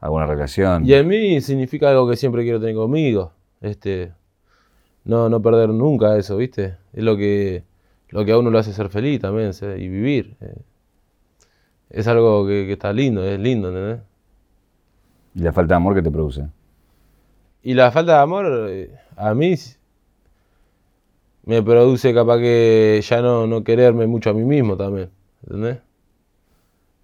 alguna 0.00 0.26
relación. 0.26 0.84
Y 0.84 0.94
en 0.94 1.06
mí 1.08 1.40
significa 1.40 1.90
algo 1.90 2.08
que 2.08 2.16
siempre 2.16 2.42
quiero 2.42 2.60
tener 2.60 2.74
conmigo. 2.74 3.32
Este, 3.60 4.12
no, 5.04 5.28
no 5.28 5.40
perder 5.40 5.70
nunca 5.70 6.16
eso, 6.16 6.36
¿viste? 6.36 6.76
Es 6.92 7.02
lo 7.02 7.16
que, 7.16 7.64
lo 8.10 8.24
que 8.24 8.32
a 8.32 8.38
uno 8.38 8.50
lo 8.50 8.58
hace 8.58 8.72
ser 8.72 8.88
feliz 8.88 9.20
también 9.20 9.52
y 9.78 9.88
vivir. 9.88 10.36
Eh. 10.40 10.54
Es 11.90 12.06
algo 12.06 12.46
que, 12.46 12.70
está 12.70 12.92
lindo, 12.92 13.24
es 13.24 13.40
lindo, 13.40 13.68
¿entendés? 13.68 14.00
¿Y 15.34 15.40
la 15.40 15.52
falta 15.52 15.74
de 15.74 15.76
amor 15.76 15.94
que 15.94 16.02
te 16.02 16.10
produce? 16.10 16.48
Y 17.62 17.74
la 17.74 17.90
falta 17.90 18.16
de 18.16 18.22
amor, 18.22 18.66
eh, 18.70 18.94
a 19.16 19.34
mí 19.34 19.54
me 21.44 21.62
produce 21.62 22.12
capaz 22.14 22.38
que 22.38 23.00
ya 23.02 23.22
no, 23.22 23.46
no 23.46 23.64
quererme 23.64 24.06
mucho 24.06 24.30
a 24.30 24.34
mí 24.34 24.44
mismo 24.44 24.76
también, 24.76 25.10
¿entendés? 25.42 25.78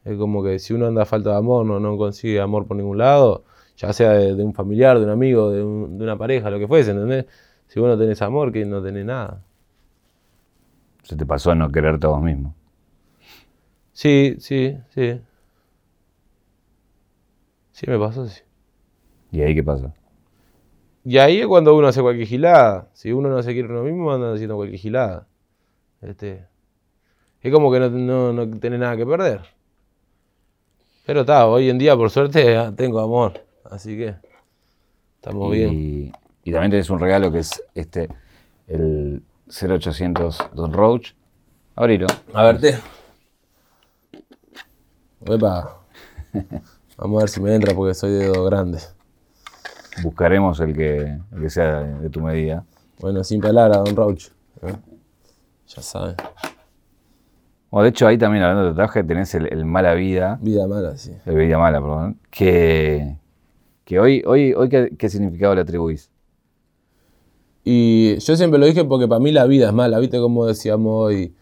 Es 0.04 0.18
como 0.18 0.44
que 0.44 0.58
si 0.58 0.74
uno 0.74 0.86
anda 0.86 1.02
a 1.02 1.06
falta 1.06 1.30
de 1.30 1.36
amor, 1.36 1.64
no, 1.64 1.80
no 1.80 1.96
consigue 1.96 2.40
amor 2.40 2.66
por 2.66 2.76
ningún 2.76 2.98
lado, 2.98 3.44
ya 3.76 3.92
sea 3.92 4.10
de, 4.10 4.34
un 4.34 4.52
familiar, 4.52 4.98
de 4.98 5.04
un 5.04 5.10
amigo, 5.10 5.50
de, 5.50 5.64
una 5.64 6.18
pareja, 6.18 6.50
lo 6.50 6.58
que 6.58 6.68
fuese, 6.68 6.90
¿entendés? 6.90 7.26
Si 7.68 7.80
vos 7.80 7.88
no 7.88 7.98
tenés 7.98 8.20
amor, 8.20 8.52
que 8.52 8.64
no 8.66 8.82
tenés 8.82 9.06
nada. 9.06 9.42
¿Se 11.02 11.16
te 11.16 11.24
pasó 11.24 11.50
a 11.50 11.54
no 11.54 11.72
quererte 11.72 12.06
a 12.06 12.10
vos 12.10 12.22
mismo? 12.22 12.54
Sí, 13.92 14.36
sí, 14.38 14.76
sí. 14.90 15.20
Sí, 17.72 17.86
me 17.88 17.98
pasó, 17.98 18.26
sí. 18.28 18.42
¿Y 19.32 19.40
ahí 19.40 19.54
qué 19.54 19.62
pasa? 19.62 19.92
Y 21.04 21.18
ahí 21.18 21.40
es 21.40 21.46
cuando 21.46 21.76
uno 21.76 21.86
hace 21.86 22.00
cualquier 22.00 22.26
gilada. 22.26 22.88
Si 22.94 23.12
uno 23.12 23.28
no 23.28 23.42
se 23.42 23.52
quiere 23.52 23.68
uno 23.68 23.82
mismo, 23.82 24.12
anda 24.12 24.32
haciendo 24.32 24.56
cualquier 24.56 24.80
gilada. 24.80 25.26
Este, 26.00 26.46
es 27.42 27.52
como 27.52 27.70
que 27.70 27.78
no, 27.78 28.32
no, 28.32 28.50
tiene 28.58 28.78
nada 28.78 28.96
que 28.96 29.04
perder. 29.04 29.42
Pero 31.04 31.20
está, 31.20 31.46
hoy 31.46 31.68
en 31.68 31.76
día, 31.76 31.94
por 31.94 32.10
suerte, 32.10 32.56
tengo 32.74 33.00
amor. 33.00 33.44
Así 33.64 33.96
que 33.98 34.14
estamos 35.16 35.52
bien. 35.52 36.12
Y 36.42 36.52
también 36.52 36.70
tenés 36.70 36.88
un 36.88 37.00
regalo 37.00 37.30
que 37.30 37.40
es 37.40 37.62
este, 37.74 38.08
el 38.66 39.22
0800 39.48 40.50
Don 40.54 40.72
Roach. 40.72 41.12
Abrilo. 41.76 42.06
A 42.32 42.44
verte. 42.44 42.78
Vamos 46.96 47.18
a 47.18 47.24
ver 47.24 47.28
si 47.28 47.40
me 47.40 47.54
entra 47.54 47.74
porque 47.74 47.94
soy 47.94 48.12
de 48.12 48.28
dedo 48.30 48.44
grande. 48.44 48.78
Buscaremos 50.02 50.60
el 50.60 50.74
que, 50.74 51.18
sea 51.48 51.82
de, 51.82 52.10
tu 52.10 52.20
medida. 52.20 52.64
Bueno, 53.00 53.22
sin 53.24 53.40
palabras, 53.40 53.84
Don 53.84 53.96
Roach. 53.96 54.28
¿eh? 54.62 54.74
Ya 55.68 55.82
sabes. 55.82 56.16
Bueno, 57.70 57.84
de 57.84 57.90
hecho, 57.90 58.06
ahí 58.06 58.18
también 58.18 58.44
hablando 58.44 58.64
de 58.64 58.70
tatuaje, 58.70 59.02
tenés 59.02 59.34
el, 59.34 59.64
mala 59.64 59.94
vida. 59.94 60.38
Vida 60.40 60.66
mala, 60.66 60.96
sí. 60.96 61.12
El 61.26 61.36
vida 61.36 61.58
mala, 61.58 61.80
perdón. 61.80 62.18
Que, 62.30 63.16
que 63.84 63.98
hoy, 63.98 64.22
hoy, 64.26 64.52
hoy 64.54 64.68
¿qué, 64.68 65.08
significado 65.08 65.54
le 65.54 65.62
atribuís? 65.62 66.10
Y 67.64 68.18
yo 68.18 68.36
siempre 68.36 68.58
lo 68.58 68.66
dije 68.66 68.84
porque 68.84 69.08
para 69.08 69.20
mí 69.20 69.32
la 69.32 69.46
vida 69.46 69.68
es 69.68 69.72
mala, 69.72 69.98
¿viste? 69.98 70.18
Como 70.18 70.46
decíamos 70.46 71.06
hoy, 71.06 71.34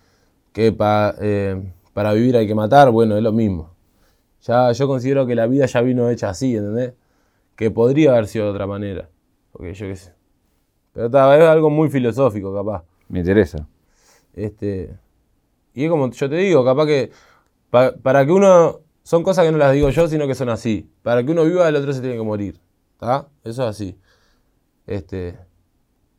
que 0.53 0.75
eh, 1.21 1.73
para 1.93 2.13
vivir 2.13 2.37
hay 2.37 2.47
que 2.47 2.55
matar, 2.55 2.91
bueno, 2.91 3.17
es 3.17 3.23
lo 3.23 3.33
mismo. 3.33 3.71
Ya 4.43 4.73
yo 4.73 4.87
considero 4.89 5.27
que 5.27 5.35
la 5.35 5.47
vida 5.47 5.67
ya 5.67 5.81
vino 5.83 6.09
hecha 6.11 6.31
así, 6.31 6.57
¿entendés? 6.57 6.95
Que 7.63 7.71
podría 7.71 8.11
haber 8.11 8.27
sido 8.27 8.47
de 8.47 8.51
otra 8.51 8.67
manera. 8.67 9.09
Porque 9.53 9.73
yo 9.73 9.87
qué 9.87 9.95
sé. 9.95 10.13
Pero 10.93 11.07
está, 11.07 11.39
es 11.39 11.45
algo 11.45 11.71
muy 11.71 11.89
filosófico, 11.91 12.53
capaz. 12.53 12.83
Me 13.07 13.21
interesa. 13.21 13.69
Este, 14.35 14.99
y 15.73 15.85
es 15.85 15.89
como 15.89 16.11
yo 16.11 16.29
te 16.29 16.35
digo, 16.35 16.65
capaz 16.65 16.87
que 16.87 17.13
para 17.71 18.27
que 18.27 18.33
uno. 18.33 18.81
Son 19.05 19.23
cosas 19.23 19.45
que 19.45 19.53
no 19.53 19.59
las 19.59 19.73
digo 19.73 19.91
yo, 19.91 20.09
sino 20.09 20.27
que 20.27 20.35
son 20.35 20.49
así. 20.49 20.91
Para 21.03 21.23
que 21.25 21.31
uno 21.31 21.45
viva, 21.45 21.69
el 21.69 21.77
otro 21.77 21.93
se 21.93 22.01
tiene 22.01 22.17
que 22.17 22.25
morir. 22.25 22.61
¿Está? 22.95 23.29
Eso 23.45 23.63
es 23.63 23.69
así. 23.69 23.97
Este, 24.89 25.39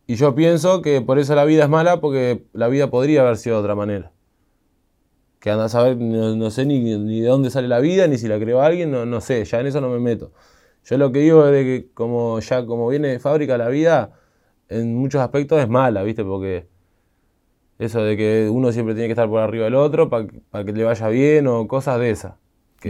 y 0.08 0.16
yo 0.16 0.34
pienso 0.34 0.82
que 0.82 1.02
por 1.02 1.20
eso 1.20 1.36
la 1.36 1.44
vida 1.44 1.64
es 1.64 1.70
mala, 1.70 2.00
porque 2.00 2.46
la 2.54 2.70
vida 2.70 2.89
podría 2.89 3.20
haber 3.20 3.36
sido 3.36 3.58
de 3.58 3.64
otra 3.64 3.76
manera 3.76 4.14
que 5.41 5.52
anda 5.52 5.66
a 5.66 5.70
saber, 5.70 5.98
no, 5.98 6.50
sé 6.52 6.66
ni, 6.66 7.20
de 7.20 7.28
dónde 7.28 7.50
sale 7.50 7.68
la 7.68 7.82
vida, 7.82 8.08
ni 8.08 8.18
si 8.18 8.30
la 8.30 8.39
creó 8.39 8.62
alguien, 8.62 8.91
no, 8.91 9.06
no 9.06 9.20
sé, 9.20 9.44
ya 9.44 9.60
en 9.60 9.68
eso 9.68 9.82
no 9.82 9.89
me 9.89 10.00
meto. 10.00 10.32
Yo 10.86 10.97
lo 10.97 11.11
que 11.11 11.19
digo 11.19 11.47
es 11.47 11.63
que 11.63 11.88
como 11.93 12.39
ya 12.39 12.65
como 12.65 12.89
viene 12.89 13.07
de 13.09 13.19
fábrica 13.19 13.57
la 13.57 13.69
vida, 13.69 14.11
en 14.69 14.95
muchos 14.95 15.21
aspectos 15.21 15.61
es 15.61 15.69
mala, 15.69 16.03
¿viste? 16.03 16.23
Porque 16.23 16.67
eso 17.79 18.03
de 18.03 18.17
que 18.17 18.49
uno 18.51 18.71
siempre 18.71 18.93
tiene 18.93 19.07
que 19.07 19.13
estar 19.13 19.29
por 19.29 19.41
arriba 19.41 19.65
del 19.65 19.75
otro 19.75 20.09
para 20.09 20.65
que 20.65 20.73
le 20.73 20.84
vaya 20.84 21.07
bien 21.07 21.47
o 21.47 21.67
cosas 21.67 21.99
de 21.99 22.09
esas. 22.09 22.34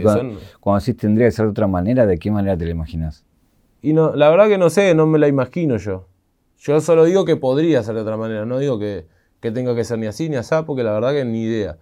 cuando, 0.02 0.38
cuando 0.60 0.80
decís 0.80 0.96
tendría 0.96 1.28
que 1.28 1.32
ser 1.32 1.46
de 1.46 1.50
otra 1.52 1.66
manera, 1.66 2.06
¿de 2.06 2.18
qué 2.18 2.30
manera 2.30 2.56
te 2.56 2.64
la 2.64 2.72
imaginas? 2.72 3.24
Y 3.80 3.92
no, 3.92 4.14
la 4.14 4.28
verdad 4.30 4.48
que 4.48 4.58
no 4.58 4.70
sé, 4.70 4.94
no 4.94 5.06
me 5.06 5.18
la 5.18 5.28
imagino 5.28 5.76
yo. 5.76 6.08
Yo 6.58 6.80
solo 6.80 7.04
digo 7.04 7.24
que 7.24 7.36
podría 7.36 7.82
ser 7.82 7.94
de 7.94 8.00
otra 8.00 8.16
manera, 8.16 8.46
no 8.46 8.58
digo 8.58 8.78
que, 8.78 9.06
que 9.40 9.50
tenga 9.50 9.74
que 9.74 9.84
ser 9.84 9.98
ni 9.98 10.06
así 10.06 10.28
ni 10.28 10.36
así, 10.36 10.54
porque 10.66 10.82
la 10.82 10.92
verdad 10.92 11.12
que 11.12 11.24
ni 11.24 11.42
idea. 11.42 11.78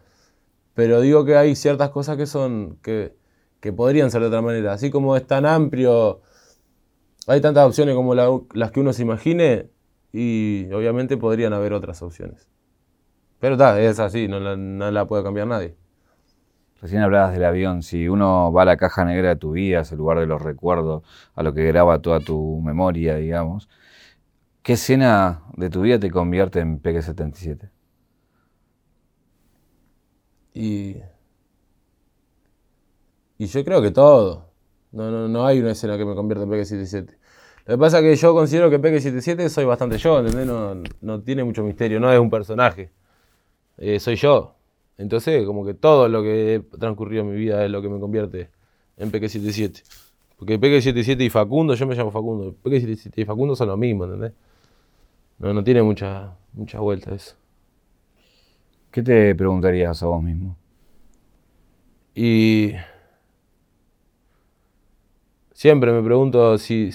Pero 0.74 1.00
digo 1.00 1.24
que 1.24 1.36
hay 1.36 1.54
ciertas 1.54 1.90
cosas 1.90 2.16
que 2.16 2.26
son, 2.26 2.78
que, 2.82 3.14
podrían 3.70 4.10
ser 4.10 4.22
de 4.22 4.28
otra 4.28 4.42
manera. 4.42 4.72
Así 4.72 4.90
como 4.90 5.14
es 5.16 5.26
tan 5.26 5.46
amplio, 5.46 6.22
hay 7.28 7.40
tantas 7.40 7.66
opciones 7.66 7.94
como 7.94 8.14
las 8.14 8.70
que 8.72 8.80
uno 8.80 8.92
se 8.92 9.02
imagine 9.02 9.70
y 10.12 10.68
obviamente 10.72 11.16
podrían 11.16 11.52
haber 11.52 11.72
otras 11.72 12.02
opciones. 12.02 12.48
Pero 13.38 13.54
está, 13.54 13.80
es 13.80 13.98
así, 13.98 14.28
no 14.28 14.40
la, 14.40 15.06
puede 15.06 15.22
cambiar 15.22 15.46
nadie. 15.46 15.76
Recién 16.80 17.02
hablabas 17.02 17.32
del 17.32 17.44
avión, 17.44 17.82
si 17.82 18.08
uno 18.08 18.52
va 18.52 18.62
a 18.62 18.64
la 18.64 18.76
caja 18.76 19.04
negra 19.04 19.30
de 19.30 19.36
tu 19.36 19.52
vida, 19.52 19.80
es 19.80 19.92
el 19.92 19.98
lugar 19.98 20.18
de 20.18 20.26
los 20.26 20.42
recuerdos, 20.42 21.04
a 21.34 21.42
lo 21.42 21.54
que 21.54 21.64
graba 21.64 22.00
toda 22.00 22.20
tu 22.20 22.60
memoria, 22.60 23.16
digamos, 23.16 23.68
¿qué 24.62 24.72
escena 24.74 25.42
de 25.56 25.70
tu 25.70 25.82
vida 25.82 26.00
te 26.00 26.10
convierte 26.10 26.60
en 26.60 26.82
PG-77? 26.82 27.70
Y, 30.54 30.96
y 33.38 33.46
yo 33.46 33.64
creo 33.64 33.82
que 33.82 33.90
todo. 33.90 34.46
No, 34.92 35.10
no, 35.10 35.28
no 35.28 35.46
hay 35.46 35.60
una 35.60 35.72
escena 35.72 35.96
que 35.96 36.04
me 36.04 36.14
convierta 36.14 36.44
en 36.44 36.50
Peque 36.50 36.64
77. 36.64 37.18
Lo 37.66 37.74
que 37.74 37.78
pasa 37.78 37.98
es 37.98 38.04
que 38.04 38.16
yo 38.16 38.34
considero 38.34 38.70
que 38.70 38.78
Peque 38.78 39.00
77 39.00 39.48
soy 39.48 39.64
bastante 39.64 39.98
yo, 39.98 40.18
¿entendés? 40.18 40.46
No, 40.46 40.74
no 41.00 41.20
tiene 41.22 41.44
mucho 41.44 41.62
misterio, 41.62 42.00
no 42.00 42.12
es 42.12 42.18
un 42.18 42.28
personaje. 42.30 42.90
Eh, 43.78 44.00
soy 44.00 44.16
yo. 44.16 44.56
Entonces, 44.98 45.44
como 45.46 45.64
que 45.64 45.74
todo 45.74 46.08
lo 46.08 46.22
que 46.22 46.62
ha 46.72 46.78
transcurrido 46.78 47.22
en 47.22 47.30
mi 47.30 47.36
vida 47.36 47.64
es 47.64 47.70
lo 47.70 47.80
que 47.80 47.88
me 47.88 47.98
convierte 47.98 48.50
en 48.96 49.10
Peque 49.10 49.28
77. 49.28 49.82
Porque 50.36 50.58
Peque 50.58 50.82
77 50.82 51.24
y 51.24 51.30
Facundo, 51.30 51.74
yo 51.74 51.86
me 51.86 51.94
llamo 51.94 52.10
Facundo. 52.10 52.54
Peque 52.62 52.80
77 52.80 53.20
y 53.20 53.24
Facundo 53.24 53.56
son 53.56 53.68
lo 53.68 53.76
mismo, 53.76 54.04
¿entendés? 54.04 54.32
No, 55.38 55.54
no 55.54 55.64
tiene 55.64 55.82
mucha, 55.82 56.36
mucha 56.52 56.80
vuelta 56.80 57.14
eso. 57.14 57.36
¿Qué 58.90 59.02
te 59.02 59.34
preguntarías 59.34 60.02
a 60.02 60.06
vos 60.06 60.22
mismo? 60.22 60.56
Y 62.14 62.72
siempre 65.62 65.92
me 65.92 66.02
pregunto 66.02 66.58
si, 66.58 66.88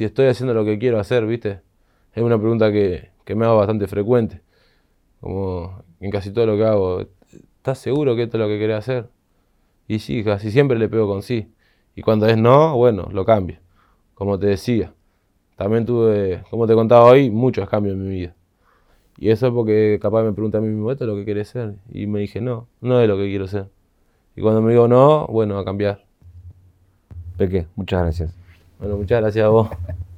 estoy 0.00 0.26
haciendo 0.26 0.52
lo 0.52 0.64
que 0.64 0.80
quiero 0.80 0.98
hacer, 0.98 1.24
¿viste? 1.26 1.60
Es 2.12 2.24
una 2.24 2.40
pregunta 2.40 2.72
que, 2.72 3.10
me 3.36 3.44
hago 3.44 3.58
bastante 3.58 3.86
frecuente. 3.86 4.42
Como 5.20 5.84
en 6.00 6.10
casi 6.10 6.32
todo 6.32 6.44
lo 6.46 6.56
que 6.56 6.64
hago. 6.64 7.06
¿Estás 7.58 7.78
seguro 7.78 8.16
que 8.16 8.24
esto 8.24 8.36
es 8.36 8.40
lo 8.40 8.48
que 8.48 8.58
querés 8.58 8.78
hacer? 8.78 9.10
Y 9.86 10.00
sí, 10.00 10.24
casi 10.24 10.50
siempre 10.50 10.76
le 10.76 10.88
pego 10.88 11.06
con 11.06 11.22
sí. 11.22 11.52
Y 11.94 12.02
cuando 12.02 12.26
es 12.26 12.36
no, 12.36 12.76
bueno, 12.76 13.08
lo 13.12 13.24
cambio. 13.24 13.60
Como 14.14 14.40
te 14.40 14.48
decía. 14.48 14.92
También 15.54 15.86
tuve, 15.86 16.42
como 16.50 16.66
te 16.66 16.74
contaba 16.74 17.04
hoy, 17.04 17.30
muchos 17.30 17.68
cambios 17.68 17.94
en 17.94 18.02
mi 18.02 18.10
vida. 18.10 18.34
Y 19.18 19.30
eso 19.30 19.46
es 19.46 19.52
porque 19.52 20.00
capaz 20.02 20.24
me 20.24 20.32
pregunta 20.32 20.58
a 20.58 20.60
mí 20.60 20.66
mismo, 20.66 20.90
¿esto 20.90 21.04
es 21.04 21.08
lo 21.08 21.14
que 21.14 21.24
quieres 21.24 21.46
ser? 21.46 21.76
Y 21.92 22.08
me 22.08 22.18
dije, 22.18 22.40
no, 22.40 22.66
no 22.80 23.00
es 23.00 23.06
lo 23.06 23.16
que 23.16 23.28
quiero 23.28 23.46
ser. 23.46 23.68
Y 24.34 24.40
cuando 24.40 24.62
me 24.62 24.72
digo 24.72 24.88
no, 24.88 25.28
bueno, 25.28 25.56
a 25.60 25.64
cambiar. 25.64 26.09
Peque, 27.40 27.66
muchas 27.74 28.02
gracias. 28.02 28.34
Bueno, 28.78 28.98
muchas 28.98 29.22
gracias 29.22 29.46
a 29.46 29.48
vos. 29.48 29.70